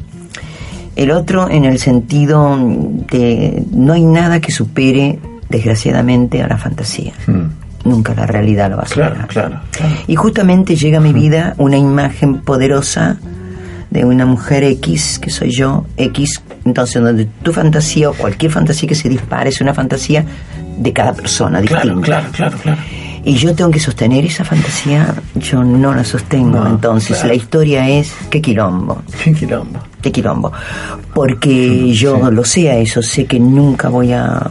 El 0.95 1.11
otro 1.11 1.49
en 1.49 1.65
el 1.65 1.79
sentido 1.79 2.57
de 3.11 3.63
no 3.71 3.93
hay 3.93 4.03
nada 4.05 4.39
que 4.39 4.51
supere, 4.51 5.19
desgraciadamente, 5.49 6.41
a 6.41 6.47
la 6.47 6.57
fantasía. 6.57 7.13
Mm. 7.27 7.87
Nunca 7.89 8.15
la 8.15 8.25
realidad 8.25 8.69
lo 8.71 8.77
va 8.77 8.83
a 8.83 8.87
superar. 8.87 9.13
Claro, 9.27 9.27
claro, 9.27 9.59
claro. 9.71 9.95
Y 10.07 10.15
justamente 10.15 10.75
llega 10.75 10.97
a 10.97 11.01
mi 11.01 11.13
vida 11.13 11.53
una 11.57 11.77
imagen 11.77 12.39
poderosa 12.41 13.17
de 13.91 14.03
una 14.05 14.25
mujer 14.25 14.63
X, 14.63 15.19
que 15.19 15.29
soy 15.29 15.51
yo, 15.51 15.85
X, 15.97 16.41
entonces 16.65 17.01
donde 17.01 17.25
tu 17.43 17.53
fantasía 17.53 18.09
o 18.09 18.13
cualquier 18.13 18.51
fantasía 18.51 18.89
que 18.89 18.95
se 18.95 19.07
dispare 19.07 19.49
es 19.49 19.61
una 19.61 19.73
fantasía 19.73 20.25
de 20.77 20.91
cada 20.93 21.13
persona 21.13 21.61
Claro, 21.61 21.83
distinta. 21.95 22.05
claro, 22.05 22.27
claro, 22.31 22.57
claro. 22.57 22.81
Y 23.25 23.35
yo 23.35 23.53
tengo 23.55 23.71
que 23.71 23.79
sostener 23.79 24.23
esa 24.23 24.43
fantasía, 24.45 25.13
yo 25.35 25.63
no 25.63 25.93
la 25.93 26.03
sostengo. 26.05 26.59
No, 26.59 26.67
Entonces 26.67 27.17
claro. 27.17 27.27
la 27.29 27.33
historia 27.35 27.89
es, 27.89 28.13
qué 28.29 28.39
quilombo, 28.41 29.01
Qué 29.23 29.33
quilombo. 29.33 29.79
qué 30.01 30.11
quilombo. 30.11 30.51
Porque 31.13 31.91
yo 31.93 32.17
sí. 32.17 32.31
lo 32.35 32.43
sé 32.45 32.69
a 32.69 32.77
eso, 32.77 33.01
sé 33.01 33.25
que 33.25 33.39
nunca 33.39 33.89
voy 33.89 34.13
a, 34.13 34.41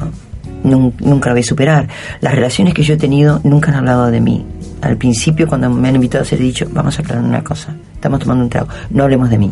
nun- 0.64 0.92
nunca 1.00 1.30
la 1.30 1.34
voy 1.34 1.40
a 1.40 1.44
superar. 1.44 1.88
Las 2.20 2.34
relaciones 2.34 2.74
que 2.74 2.82
yo 2.82 2.94
he 2.94 2.98
tenido 2.98 3.40
nunca 3.44 3.70
han 3.70 3.76
hablado 3.78 4.10
de 4.10 4.20
mí. 4.20 4.44
Al 4.82 4.96
principio 4.98 5.46
cuando 5.46 5.70
me 5.70 5.88
han 5.88 5.94
invitado 5.94 6.22
a 6.22 6.26
ser 6.26 6.38
dicho, 6.40 6.66
vamos 6.72 6.98
a 6.98 7.02
aclarar 7.02 7.24
una 7.24 7.42
cosa, 7.42 7.74
estamos 7.94 8.20
tomando 8.20 8.44
un 8.44 8.50
trago, 8.50 8.68
no 8.90 9.04
hablemos 9.04 9.30
de 9.30 9.38
mí, 9.38 9.50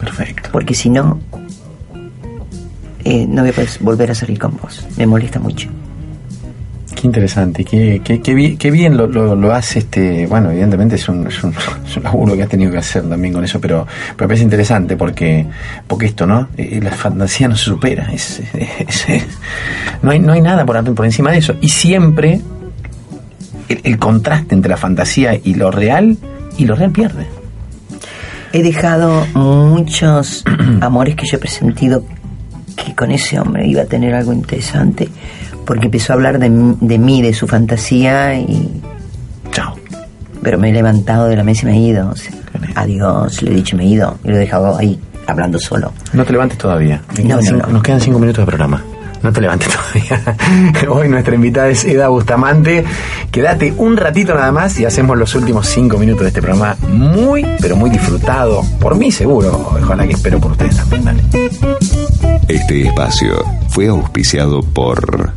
Perfecto. 0.00 0.48
porque 0.50 0.74
si 0.74 0.88
no, 0.90 1.20
eh, 3.04 3.26
no 3.28 3.42
voy 3.42 3.50
a 3.50 3.52
poder 3.52 3.68
volver 3.80 4.10
a 4.10 4.14
salir 4.16 4.38
con 4.38 4.56
vos. 4.60 4.84
Me 4.96 5.06
molesta 5.06 5.38
mucho. 5.38 5.68
Qué 7.04 7.08
interesante, 7.08 7.66
qué, 7.66 8.00
qué, 8.02 8.22
qué 8.22 8.32
bien, 8.32 8.56
qué 8.56 8.70
bien 8.70 8.96
lo, 8.96 9.06
lo, 9.06 9.36
lo 9.36 9.52
hace 9.52 9.80
este, 9.80 10.26
bueno, 10.26 10.50
evidentemente 10.50 10.94
es 10.94 11.06
un, 11.06 11.26
es, 11.26 11.44
un, 11.44 11.52
es 11.86 11.98
un 11.98 12.02
laburo 12.02 12.34
que 12.34 12.44
has 12.44 12.48
tenido 12.48 12.72
que 12.72 12.78
hacer 12.78 13.06
también 13.06 13.34
con 13.34 13.44
eso, 13.44 13.60
pero, 13.60 13.86
pero 14.16 14.24
me 14.24 14.28
parece 14.28 14.44
interesante 14.44 14.96
porque, 14.96 15.44
porque 15.86 16.06
esto, 16.06 16.26
¿no? 16.26 16.48
Eh, 16.56 16.80
la 16.82 16.92
fantasía 16.92 17.46
no 17.46 17.56
se 17.58 17.64
supera, 17.66 18.08
es, 18.10 18.40
es- 18.54 19.06
es- 19.10 19.26
no, 20.00 20.12
hay, 20.12 20.18
no 20.18 20.32
hay 20.32 20.40
nada 20.40 20.64
por, 20.64 20.82
por 20.94 21.04
encima 21.04 21.30
de 21.30 21.36
eso. 21.40 21.54
Y 21.60 21.68
siempre 21.68 22.40
el, 23.68 23.80
el 23.84 23.98
contraste 23.98 24.54
entre 24.54 24.70
la 24.70 24.78
fantasía 24.78 25.34
y 25.34 25.56
lo 25.56 25.70
real, 25.70 26.16
y 26.56 26.64
lo 26.64 26.74
real 26.74 26.90
pierde. 26.90 27.26
He 28.54 28.62
dejado 28.62 29.26
muchos 29.34 30.42
amores 30.80 31.16
que 31.16 31.26
yo 31.26 31.36
he 31.36 31.40
presentido 31.40 32.02
que 32.82 32.94
con 32.94 33.10
ese 33.10 33.38
hombre 33.38 33.66
iba 33.66 33.82
a 33.82 33.86
tener 33.86 34.14
algo 34.14 34.32
interesante, 34.32 35.08
porque 35.64 35.86
empezó 35.86 36.12
a 36.12 36.16
hablar 36.16 36.38
de, 36.38 36.50
mí- 36.50 36.76
de 36.80 36.98
mí, 36.98 37.22
de 37.22 37.32
su 37.34 37.46
fantasía, 37.46 38.34
y 38.38 38.80
Chao. 39.52 39.74
pero 40.42 40.58
me 40.58 40.70
he 40.70 40.72
levantado 40.72 41.26
de 41.26 41.36
la 41.36 41.44
mesa 41.44 41.62
y 41.62 41.66
me 41.66 41.76
he 41.76 41.80
ido. 41.80 42.10
o 42.10 42.16
sea, 42.16 42.32
adiós, 42.74 43.42
le 43.42 43.50
he 43.52 43.54
dicho 43.54 43.76
me 43.76 43.84
he 43.84 43.88
ido, 43.88 44.16
y 44.24 44.28
lo 44.28 44.36
he 44.36 44.38
dejado 44.38 44.76
ahí, 44.76 44.98
hablando 45.26 45.58
solo. 45.58 45.92
No 46.12 46.24
te 46.24 46.32
levantes 46.32 46.58
todavía. 46.58 47.00
No. 47.24 47.40
Nos 47.68 47.82
quedan 47.82 48.00
cinco 48.00 48.18
minutos 48.18 48.42
de 48.42 48.46
programa. 48.46 48.82
No 49.24 49.32
te 49.32 49.40
levantes 49.40 49.68
todavía. 49.74 50.36
Hoy 50.90 51.08
nuestra 51.08 51.34
invitada 51.34 51.70
es 51.70 51.82
Eda 51.86 52.08
Bustamante. 52.08 52.84
Quédate 53.30 53.72
un 53.78 53.96
ratito 53.96 54.34
nada 54.34 54.52
más 54.52 54.78
y 54.78 54.84
hacemos 54.84 55.16
los 55.16 55.34
últimos 55.34 55.66
cinco 55.66 55.96
minutos 55.96 56.24
de 56.24 56.28
este 56.28 56.42
programa 56.42 56.76
muy, 56.88 57.42
pero 57.58 57.74
muy 57.74 57.88
disfrutado. 57.88 58.62
Por 58.78 58.96
mí 58.96 59.10
seguro. 59.10 59.76
Ojalá 59.80 60.06
que 60.06 60.12
espero 60.12 60.38
por 60.38 60.50
ustedes 60.52 60.76
también. 60.76 61.04
Dale. 61.04 61.22
Este 62.48 62.82
espacio 62.82 63.42
fue 63.70 63.88
auspiciado 63.88 64.60
por 64.60 65.32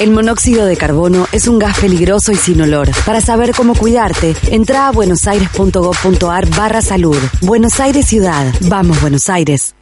El 0.00 0.12
monóxido 0.12 0.64
de 0.64 0.76
carbono 0.76 1.26
es 1.32 1.48
un 1.48 1.58
gas 1.58 1.80
peligroso 1.80 2.30
y 2.30 2.36
sin 2.36 2.60
olor. 2.62 2.88
Para 3.04 3.20
saber 3.20 3.50
cómo 3.56 3.74
cuidarte, 3.74 4.36
entra 4.52 4.86
a 4.86 4.92
buenosaires.gov.ar 4.92 6.50
barra 6.50 6.82
salud. 6.82 7.18
Buenos 7.42 7.80
Aires 7.80 8.06
Ciudad. 8.06 8.46
Vamos, 8.68 9.00
Buenos 9.00 9.28
Aires. 9.28 9.74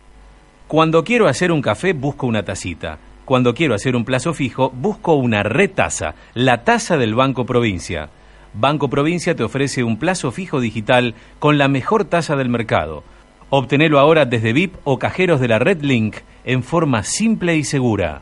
Cuando 0.69 1.05
quiero 1.05 1.29
hacer 1.29 1.53
un 1.53 1.61
café, 1.61 1.93
busco 1.93 2.27
una 2.27 2.43
tacita. 2.43 2.99
Cuando 3.33 3.55
quiero 3.55 3.75
hacer 3.75 3.97
un 3.97 4.05
plazo 4.05 4.35
fijo, 4.35 4.69
busco 4.69 5.15
una 5.15 5.43
retaza, 5.43 6.17
la 6.35 6.65
taza 6.65 6.99
del 6.99 7.15
Banco 7.15 7.47
Provincia. 7.47 8.11
Banco 8.53 8.91
Provincia 8.91 9.35
te 9.35 9.43
ofrece 9.43 9.83
un 9.83 9.97
plazo 9.97 10.31
fijo 10.33 10.61
digital 10.61 11.15
con 11.39 11.57
la 11.57 11.67
mejor 11.67 12.05
tasa 12.05 12.37
del 12.37 12.51
mercado. 12.51 13.05
Obtenelo 13.49 13.99
ahora 13.99 14.27
desde 14.27 14.53
VIP 14.53 14.75
o 14.85 14.99
cajeros 14.99 15.41
de 15.41 15.49
la 15.49 15.59
Red 15.59 15.81
Link 15.81 16.17
en 16.45 16.63
forma 16.63 17.05
simple 17.05 17.57
y 17.57 17.65
segura. 17.65 18.21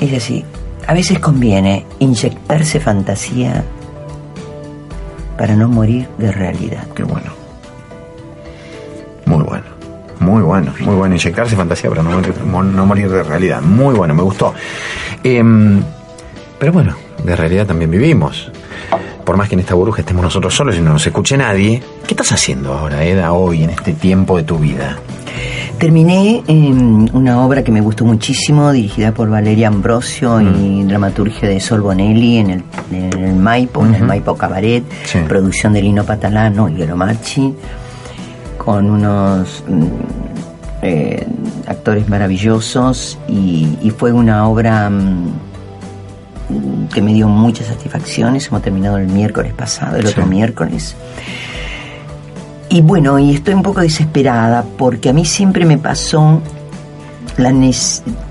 Es 0.00 0.12
así, 0.14 0.44
a 0.86 0.94
veces 0.94 1.18
conviene 1.18 1.84
inyectarse 1.98 2.78
fantasía 2.80 3.62
para 5.36 5.54
no 5.56 5.68
morir 5.68 6.08
de 6.18 6.32
realidad. 6.32 6.84
Qué 6.94 7.02
bueno. 7.04 7.32
Muy 9.28 9.42
bueno. 9.44 9.64
Muy 10.20 10.42
bueno, 10.42 10.72
muy 10.80 10.94
bueno. 10.96 11.14
Inyectarse 11.14 11.54
fantasía 11.54 11.88
para 11.90 12.02
no 12.02 12.10
morir, 12.10 12.34
mo- 12.44 12.62
no 12.64 12.84
morir 12.86 13.08
de 13.08 13.22
realidad. 13.22 13.62
Muy 13.62 13.94
bueno, 13.94 14.14
me 14.14 14.22
gustó. 14.22 14.52
Em, 15.22 15.80
pero 16.58 16.72
bueno, 16.72 16.96
de 17.22 17.36
realidad 17.36 17.66
también 17.66 17.90
vivimos. 17.90 18.50
Por 19.24 19.36
más 19.36 19.48
que 19.48 19.54
en 19.54 19.60
esta 19.60 19.74
burbuja 19.74 20.00
estemos 20.00 20.22
nosotros 20.24 20.54
solos 20.54 20.74
y 20.76 20.80
no 20.80 20.92
nos 20.94 21.06
escuche 21.06 21.36
nadie, 21.36 21.82
¿qué 22.06 22.14
estás 22.14 22.32
haciendo 22.32 22.72
ahora, 22.74 23.04
Eda, 23.04 23.32
hoy, 23.32 23.62
en 23.62 23.70
este 23.70 23.92
tiempo 23.92 24.36
de 24.38 24.42
tu 24.42 24.58
vida? 24.58 24.96
Terminé 25.78 26.42
en 26.48 27.08
una 27.12 27.44
obra 27.44 27.62
que 27.62 27.70
me 27.70 27.80
gustó 27.80 28.04
muchísimo, 28.04 28.72
dirigida 28.72 29.12
por 29.12 29.30
Valeria 29.30 29.68
Ambrosio 29.68 30.40
y 30.40 30.82
dramaturgia 30.82 31.48
de 31.48 31.60
Sol 31.60 31.82
Bonelli 31.82 32.38
en 32.38 32.50
el, 32.50 32.64
en 32.90 33.12
el 33.24 33.36
Maipo, 33.36 33.84
en 33.86 33.94
el 33.94 34.02
Maipo 34.02 34.34
Cabaret, 34.36 34.82
Sí. 35.04 35.20
producción 35.28 35.74
de 35.74 35.82
Lino 35.82 36.02
Patalano 36.04 36.68
y 36.68 36.82
Oromachi, 36.82 37.54
con 38.68 38.90
unos 38.90 39.64
mm, 39.66 39.86
eh, 40.82 41.26
actores 41.66 42.06
maravillosos 42.06 43.18
y, 43.26 43.78
y 43.80 43.88
fue 43.88 44.12
una 44.12 44.46
obra 44.46 44.90
mm, 44.90 46.88
que 46.92 47.00
me 47.00 47.14
dio 47.14 47.28
muchas 47.28 47.68
satisfacciones. 47.68 48.48
Hemos 48.48 48.60
terminado 48.60 48.98
el 48.98 49.06
miércoles 49.06 49.54
pasado, 49.54 49.96
el 49.96 50.06
otro 50.06 50.26
miércoles. 50.26 50.94
Y 52.68 52.82
bueno, 52.82 53.18
y 53.18 53.36
estoy 53.36 53.54
un 53.54 53.62
poco 53.62 53.80
desesperada 53.80 54.62
porque 54.76 55.08
a 55.08 55.12
mí 55.14 55.24
siempre 55.24 55.64
me 55.64 55.78
pasó 55.78 56.42
la 57.38 57.54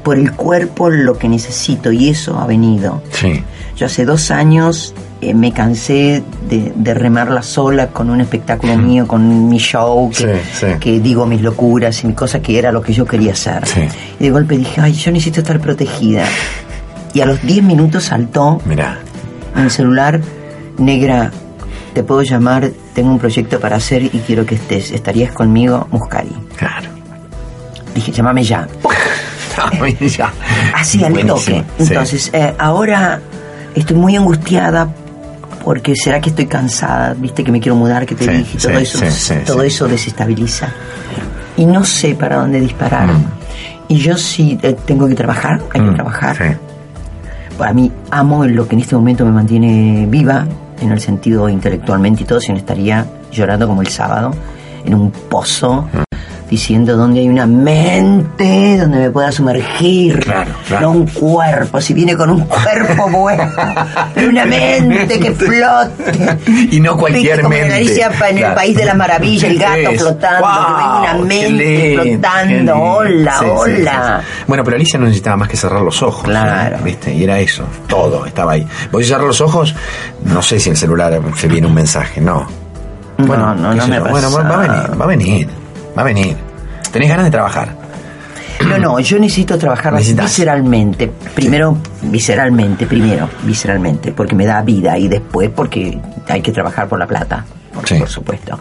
por 0.04 0.20
el 0.20 0.34
cuerpo 0.34 0.92
lo 0.92 1.18
que 1.18 1.30
necesito 1.30 1.92
y 1.92 2.10
eso 2.10 2.38
ha 2.38 2.46
venido. 2.46 3.02
Sí. 3.10 3.44
Yo 3.76 3.88
hace 3.88 4.06
dos 4.06 4.30
años 4.30 4.94
eh, 5.22 5.34
me 5.34 5.51
cansé 5.51 6.24
de, 6.49 6.72
de 6.76 6.93
remarla 6.93 7.41
sola 7.41 7.88
con 7.88 8.09
un 8.09 8.22
espectáculo 8.22 8.78
mío, 8.78 9.07
con 9.07 9.49
mi 9.49 9.57
show, 9.57 10.09
que, 10.09 10.15
Sí, 10.15 10.26
sí. 10.59 10.68
que 10.80 10.99
digo 10.99 11.26
mis 11.26 11.41
locuras 11.41 12.03
y 12.03 12.07
mi 12.07 12.13
cosa 12.13 12.39
que 12.41 12.57
era 12.59 12.72
lo 12.72 12.82
que 12.82 12.93
yo 12.93 13.05
quería 13.05 13.34
hacer. 13.34 13.63
Y 14.20 14.24
de 14.26 14.30
golpe 14.32 14.57
dije, 14.57 14.82
ay, 14.82 14.93
yo 14.93 15.11
necesito 15.11 15.39
estar 15.41 15.59
protegida. 15.59 16.24
Y 17.13 17.22
a 17.22 17.26
los 17.26 17.41
10 17.41 17.63
minutos 17.63 18.03
saltó 18.05 18.61
Mirá. 18.65 18.99
en 19.55 19.63
el 19.63 19.72
celular, 19.72 20.22
negra, 20.78 21.32
te 21.93 22.03
puedo 22.03 22.22
llamar, 22.22 22.70
tengo 22.93 23.09
un 23.11 23.18
proyecto 23.18 23.59
para 23.59 23.78
hacer 23.78 24.03
y 24.03 24.09
quiero 24.28 24.45
que 24.45 24.55
estés. 24.55 24.91
¿Estarías 24.91 25.32
conmigo, 25.32 25.88
Muscari? 25.91 26.36
Claro. 26.55 26.89
Dije, 27.95 28.11
llámame 28.11 28.43
ya. 28.43 28.68
ya. 29.99 30.32
Así 30.76 31.03
al 31.03 31.13
toque. 31.26 31.63
Entonces, 31.80 32.30
eh, 32.34 32.53
ahora 32.59 33.20
estoy 33.74 33.95
muy 33.97 34.15
angustiada 34.15 34.88
porque 35.68 35.97
será 35.97 36.22
que 36.22 36.30
estoy 36.30 36.45
cansada, 36.45 37.13
viste 37.13 37.43
que 37.43 37.51
me 37.51 37.59
quiero 37.59 37.76
mudar, 37.76 38.05
que 38.05 38.15
te 38.15 38.24
Sí, 38.24 38.32
dije, 38.32 38.57
todo 38.57 38.78
sí, 38.78 38.84
eso, 38.84 38.99
sí, 39.11 39.34
todo 39.45 39.61
eso 39.63 39.86
desestabiliza. 39.86 40.70
Y 41.57 41.65
no 41.65 41.84
sé 41.84 42.15
para 42.15 42.38
dónde 42.38 42.61
disparar. 42.61 43.07
Mm. 43.07 43.26
Y 43.89 43.97
yo 43.97 44.15
sí 44.15 44.57
eh, 44.63 44.78
tengo 44.86 45.09
que 45.09 45.13
trabajar, 45.13 45.59
hay 45.74 45.82
que 45.82 45.91
trabajar. 45.91 46.38
Sí. 46.38 47.57
Para 47.57 47.74
mí 47.74 47.91
amo 48.11 48.45
lo 48.45 48.65
que 48.65 48.76
en 48.76 48.82
este 48.82 48.95
momento 48.95 49.26
me 49.26 49.34
mantiene 49.34 50.05
viva, 50.07 50.47
en 50.80 50.93
el 50.93 51.01
sentido 51.01 51.49
intelectualmente 51.49 52.24
y 52.24 52.26
todo, 52.26 52.39
si 52.39 52.53
no 52.53 52.57
estaría 52.59 53.05
llorando 53.34 53.68
como 53.68 53.82
el 53.82 53.89
sábado, 53.89 54.32
en 54.86 54.93
un 54.93 55.11
pozo, 55.11 55.89
diciendo 56.50 56.95
donde 56.95 57.20
hay 57.22 57.30
una 57.30 57.45
mente, 57.45 58.78
donde 58.78 58.98
me 59.00 59.10
pueda 59.12 59.32
sumergir, 59.32 60.20
Claro, 60.20 60.52
claro. 60.68 60.82
no 60.88 60.91
un 61.00 61.08
cuerpo, 61.08 61.82
si 61.82 61.93
viene 61.93 62.16
con 62.16 62.30
un 62.30 62.41
cuerpo 62.41 63.10
bueno, 63.12 63.43
pero 64.14 64.30
una 64.30 64.45
mente 64.45 65.20
que 65.20 65.32
flote. 65.34 66.38
Y 66.72 66.80
no 66.80 66.95
cualquier 66.98 67.41
como 67.41 67.54
en 67.56 67.62
mente. 67.62 67.76
Alicia 67.76 68.12
en 68.30 68.38
el. 68.38 68.54
País 68.54 68.76
de 68.78 68.86
la 68.86 68.93
Maravilla, 68.93 69.48
el 69.48 69.60
gato 69.60 69.78
Es. 69.91 70.02
flotando, 70.02 70.48
que 70.48 70.74
venga 70.74 71.16
una 71.16 71.24
mente 71.26 71.98
flotando, 72.02 72.76
hola, 72.76 73.36
Sí, 73.39 73.45
hola. 73.50 74.22
sí, 74.22 74.26
sí. 74.28 74.43
Bueno, 74.48 74.64
pero 74.64 74.76
Alicia 74.78 74.98
no 75.00 75.06
necesitaba 75.06 75.38
más 75.38 75.50
que 75.50 75.58
cerrar 75.58 75.82
los 75.82 76.02
ojos. 76.02 76.24
Claro. 76.24 76.78
¿Viste? 76.84 77.14
Y 77.14 77.24
era 77.24 77.39
eso, 77.39 77.66
todo, 77.88 78.26
estaba 78.26 78.54
ahí. 78.54 78.68
Vos 78.91 79.02
si 79.04 79.10
cerrar 79.10 79.26
los 79.26 79.41
ojos, 79.41 79.76
no 80.24 80.41
sé 80.41 80.60
si 80.60 80.70
el 80.70 80.78
celular 80.78 81.20
se 81.36 81.48
viene 81.48 81.68
un 81.68 81.74
mensaje, 81.74 82.22
no. 82.22 82.48
No, 83.18 83.26
no, 83.56 83.74
no 83.74 83.88
me 83.88 83.95
ha 83.98 84.00
Bueno, 84.02 84.32
va 84.32 84.41
a 84.56 84.58
venir, 84.58 85.02
va 85.02 85.06
a 85.06 85.08
venir, 85.08 85.50
va 85.98 86.02
a 86.02 86.06
venir. 86.06 86.36
Tenés 86.91 87.10
ganas 87.10 87.26
de 87.26 87.32
trabajar. 87.32 87.76
No, 88.68 88.78
no, 88.80 89.00
yo 89.00 89.20
necesito 89.20 89.58
trabajar 89.58 89.93
Necesitas. 89.93 90.26
visceralmente. 90.26 91.12
Primero, 91.36 91.78
visceralmente, 92.02 92.86
primero, 92.88 93.30
visceralmente, 93.43 94.12
porque 94.14 94.36
me 94.36 94.45
da 94.45 94.62
vida 94.64 94.98
y 94.98 95.08
después 95.08 95.50
porque 95.56 95.98
hay 96.28 96.41
que 96.41 96.52
trabajar 96.52 96.88
por 96.88 96.98
la 97.00 97.06
plata, 97.08 97.45
por, 97.74 97.88
Sí. 97.88 97.95
por 98.00 98.10
supuesto. 98.10 98.60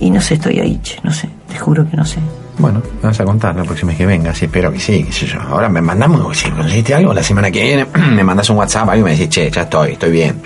Y 0.00 0.10
no 0.10 0.20
sé, 0.20 0.34
estoy 0.34 0.58
ahí, 0.58 0.80
che, 0.82 0.98
no 1.02 1.12
sé, 1.12 1.28
te 1.48 1.58
juro 1.58 1.88
que 1.88 1.96
no 1.96 2.04
sé. 2.04 2.18
Bueno, 2.58 2.82
me 3.02 3.08
vas 3.08 3.20
a 3.20 3.24
contar 3.24 3.54
la 3.56 3.64
próxima 3.64 3.88
vez 3.90 3.98
que 3.98 4.06
venga, 4.06 4.34
sí, 4.34 4.46
espero 4.46 4.72
que 4.72 4.80
sí, 4.80 5.04
qué 5.04 5.12
sé 5.12 5.26
yo. 5.26 5.40
Ahora 5.40 5.68
me 5.68 5.80
mandamos, 5.82 6.36
si 6.36 6.50
conseguiste 6.50 6.94
algo 6.94 7.12
la 7.12 7.22
semana 7.22 7.50
que 7.50 7.62
viene, 7.62 7.86
me 8.14 8.24
mandas 8.24 8.48
un 8.50 8.56
WhatsApp 8.56 8.88
ahí 8.88 9.00
y 9.00 9.02
me 9.02 9.10
decís, 9.10 9.28
che, 9.28 9.50
ya 9.50 9.62
estoy, 9.62 9.92
estoy 9.92 10.10
bien. 10.12 10.40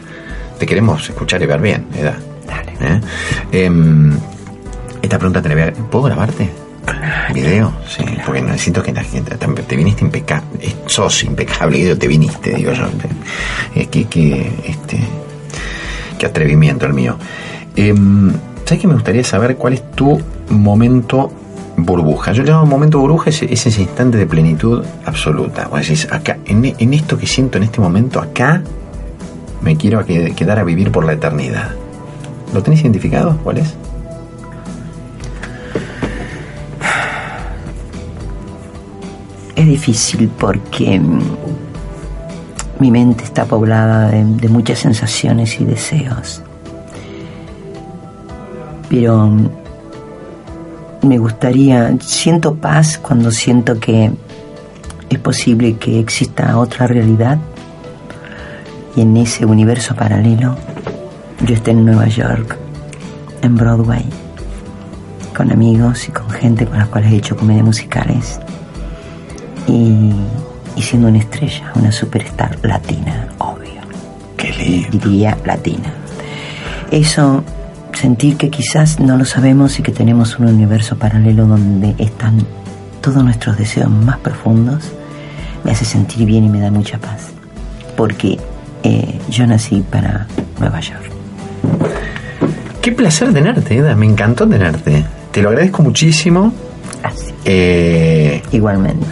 Te 0.59 0.67
queremos 0.67 1.09
escuchar 1.09 1.41
y 1.43 1.47
ver 1.47 1.61
bien, 1.61 1.87
Eda. 1.97 2.17
Dale. 2.47 2.73
¿Eh? 2.81 3.01
Em, 3.67 4.19
esta 5.03 5.19
pregunta 5.19 5.43
te 5.43 5.49
la 5.49 5.55
voy 5.55 5.65
a... 5.65 5.73
¿Puedo 5.73 6.05
grabarte? 6.05 6.51
¿Video? 7.35 7.73
Sí, 7.87 8.05
porque 8.25 8.41
necesito 8.43 8.83
que 8.83 8.93
la 8.93 9.03
gente... 9.05 9.37
Te, 9.37 9.47
te 9.47 9.77
viniste 9.77 10.05
impecable, 10.05 10.75
sos 10.87 11.23
impecable, 11.25 11.95
te 11.97 12.09
viniste, 12.09 12.55
digo 12.55 12.73
yo. 12.73 12.87
Es 13.75 13.89
que, 13.89 14.05
que, 14.07 14.51
este... 14.67 14.99
Qué 16.19 16.27
atrevimiento 16.27 16.87
el 16.87 16.95
mío. 16.95 17.17
Em, 17.77 18.33
¿Sabes 18.65 18.81
que 18.81 18.89
me 18.89 18.95
gustaría 18.95 19.23
saber 19.25 19.57
cuál 19.57 19.75
es 19.75 19.91
tu 19.93 20.21
momento 20.51 21.31
burbuja? 21.77 22.33
Yo 22.33 22.43
le 22.43 22.51
llamo 22.51 22.67
momento 22.67 22.99
burbuja, 22.99 23.31
es, 23.31 23.43
es 23.43 23.67
ese 23.67 23.83
instante 23.83 24.19
de 24.19 24.27
plenitud 24.27 24.85
absoluta. 25.07 25.69
Vos 25.69 25.81
decís, 25.81 26.09
acá, 26.11 26.39
en, 26.47 26.65
en 26.77 26.95
esto 26.95 27.17
que 27.17 27.27
siento 27.27 27.59
en 27.59 27.65
este 27.65 27.81
momento, 27.81 28.21
acá 28.21 28.63
me 29.63 29.77
quiero 29.77 30.05
que- 30.05 30.35
quedar 30.35 30.59
a 30.59 30.65
vivir 30.65 30.91
por 30.91 31.05
la 31.05 31.13
eternidad. 31.13 31.71
¿Lo 32.53 32.63
tenés 32.63 32.81
identificado? 32.81 33.37
¿Cuál 33.45 33.59
es? 33.59 33.75
Difícil 39.69 40.29
porque 40.29 40.99
mm, 40.99 41.21
mi 42.81 42.91
mente 42.91 43.25
está 43.25 43.45
poblada 43.45 44.09
de, 44.11 44.49
muchas 44.49 44.81
sensaciones 44.81 45.61
y 45.61 45.65
deseos. 45.65 46.43
Pero 48.89 49.27
mm, 49.27 49.49
me 51.03 51.19
gustaría, 51.19 51.95
siento 52.01 52.55
paz 52.55 52.99
cuando 52.99 53.31
siento 53.31 53.79
que 53.79 54.11
es 55.09 55.19
posible 55.19 55.77
que 55.77 56.01
exista 56.01 56.59
otra 56.59 56.87
realidad 56.87 57.39
y 58.97 59.03
en 59.03 59.17
ese 59.17 59.47
universo 59.47 59.95
paralelo 59.95 60.57
yo 61.47 61.55
esté 61.55 61.71
en 61.71 61.85
Nueva 61.85 62.09
York, 62.09 62.57
en 63.43 63.55
Broadway, 63.55 64.05
con 65.37 65.53
amigos 65.53 66.09
y 66.09 66.13
con 66.13 66.29
gente 66.31 66.67
con 66.67 66.79
las 66.79 66.89
cuales 66.89 67.13
he 67.13 67.17
hecho 67.17 67.37
comedias 67.37 67.65
musicales 67.65 68.41
y, 69.69 70.13
y 70.77 70.83
siendo 70.83 71.09
una 71.09 71.19
estrella, 71.19 71.73
una 71.75 71.93
superstar 71.93 72.59
latina, 72.63 73.29
obvio. 73.39 73.81
Qué 74.37 74.53
lindo. 74.53 74.89
Diría 74.91 75.37
latina. 75.45 75.93
Eso, 76.91 77.45
sentir 77.93 78.37
que 78.37 78.51
quizás 78.51 78.99
no 79.01 79.17
lo 79.17 79.25
sabemos 79.25 79.79
y 79.79 79.83
que 79.83 79.93
tenemos 79.93 80.39
un 80.39 80.47
universo 80.47 80.97
paralelo 80.97 81.47
donde 81.47 81.95
están 81.99 82.39
todos 83.01 83.23
nuestros 83.23 83.59
deseos 83.59 83.91
más 83.91 84.19
profundos, 84.19 84.93
me 85.65 85.73
hace 85.73 85.85
sentir 85.85 86.25
bien 86.27 86.45
y 86.45 86.49
me 86.49 86.61
da 86.61 86.71
mucha 86.71 86.99
paz. 86.99 87.29
Porque 87.97 88.39
eh, 88.83 89.19
yo 89.29 89.47
nací 89.47 89.83
para 89.91 90.27
Nueva 90.59 90.81
York. 90.81 91.11
Qué 92.81 92.93
placer 92.93 93.33
tenerte, 93.33 93.77
Eda. 93.77 93.95
Me 93.95 94.07
encantó 94.07 94.49
tenerte. 94.49 95.05
Te 95.33 95.43
lo 95.43 95.51
agradezco 95.51 95.83
muchísimo. 95.83 96.53
Así. 97.03 97.35
Eh, 97.45 98.43
Igualmente. 98.53 99.07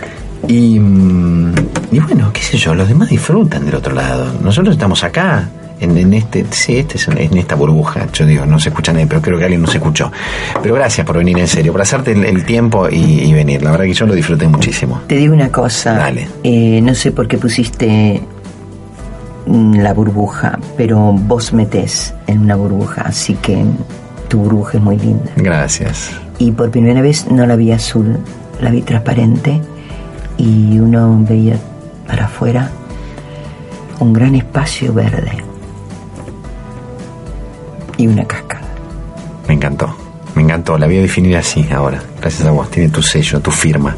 Y, 0.48 0.78
mm, 0.78 1.54
y 1.92 1.98
bueno, 2.00 2.30
qué 2.32 2.40
sé 2.40 2.56
yo, 2.56 2.74
los 2.74 2.88
demás 2.88 3.08
disfrutan 3.08 3.64
del 3.64 3.74
otro 3.74 3.94
lado. 3.94 4.26
Nosotros 4.42 4.74
estamos 4.74 5.02
acá. 5.04 5.48
En, 5.78 5.94
en 5.98 6.14
este, 6.14 6.46
sí, 6.50 6.78
este 6.78 6.96
es 6.96 7.06
en, 7.08 7.36
esta 7.36 7.54
burbuja. 7.54 8.06
Yo 8.10 8.24
digo, 8.24 8.46
no 8.46 8.58
se 8.58 8.70
escucha 8.70 8.94
nadie, 8.94 9.06
pero 9.06 9.20
creo 9.20 9.36
que 9.36 9.44
alguien 9.44 9.60
nos 9.60 9.74
escuchó. 9.74 10.10
Pero 10.62 10.74
gracias 10.74 11.06
por 11.06 11.18
venir 11.18 11.38
en 11.38 11.46
serio, 11.46 11.72
por 11.72 11.82
hacerte 11.82 12.12
el, 12.12 12.24
el 12.24 12.46
tiempo 12.46 12.88
y, 12.88 12.96
y 12.96 13.32
venir. 13.34 13.62
La 13.62 13.72
verdad 13.72 13.84
que 13.84 13.92
yo 13.92 14.06
lo 14.06 14.14
disfruté 14.14 14.48
muchísimo. 14.48 15.02
Te 15.06 15.16
digo 15.16 15.34
una 15.34 15.52
cosa. 15.52 15.92
Dale. 15.92 16.28
Eh, 16.42 16.80
no 16.82 16.94
sé 16.94 17.12
por 17.12 17.28
qué 17.28 17.36
pusiste 17.36 18.22
mm, 19.46 19.74
la 19.80 19.92
burbuja, 19.92 20.58
pero 20.78 21.12
vos 21.12 21.52
metés 21.52 22.14
en 22.26 22.38
una 22.38 22.56
burbuja, 22.56 23.02
así 23.02 23.34
que 23.34 23.62
tu 24.28 24.38
burbuja 24.38 24.78
es 24.78 24.82
muy 24.82 24.96
linda. 24.96 25.30
Gracias. 25.36 26.10
Y 26.38 26.52
por 26.52 26.70
primera 26.70 27.02
vez 27.02 27.30
no 27.30 27.46
la 27.46 27.56
vi 27.56 27.72
azul, 27.72 28.18
la 28.62 28.70
vi 28.70 28.80
transparente 28.80 29.60
y 30.38 30.78
uno 30.78 31.16
veía 31.20 31.58
para 32.06 32.26
afuera 32.26 32.70
un 33.98 34.12
gran 34.12 34.34
espacio 34.34 34.92
verde 34.92 35.32
y 37.96 38.06
una 38.06 38.24
cascada. 38.24 38.66
Me 39.48 39.54
encantó. 39.54 39.94
Me 40.34 40.42
encantó, 40.42 40.76
la 40.76 40.86
voy 40.86 40.98
a 40.98 41.00
definir 41.00 41.34
así 41.36 41.66
ahora. 41.72 42.02
Gracias 42.20 42.46
a 42.46 42.50
vos, 42.50 42.70
tiene 42.70 42.90
tu 42.90 43.00
sello, 43.00 43.40
tu 43.40 43.50
firma. 43.50 43.96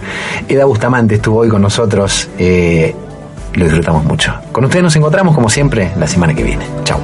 Eda 0.48 0.66
Bustamante 0.66 1.16
estuvo 1.16 1.40
hoy 1.40 1.48
con 1.48 1.60
nosotros. 1.62 2.28
eh, 2.38 2.94
lo 3.54 3.64
disfrutamos 3.64 4.04
mucho. 4.04 4.32
Con 4.52 4.64
ustedes 4.66 4.84
nos 4.84 4.94
encontramos 4.94 5.34
como 5.34 5.48
siempre 5.48 5.90
la 5.98 6.06
semana 6.06 6.34
que 6.34 6.44
viene. 6.44 6.64
Chao. 6.84 7.00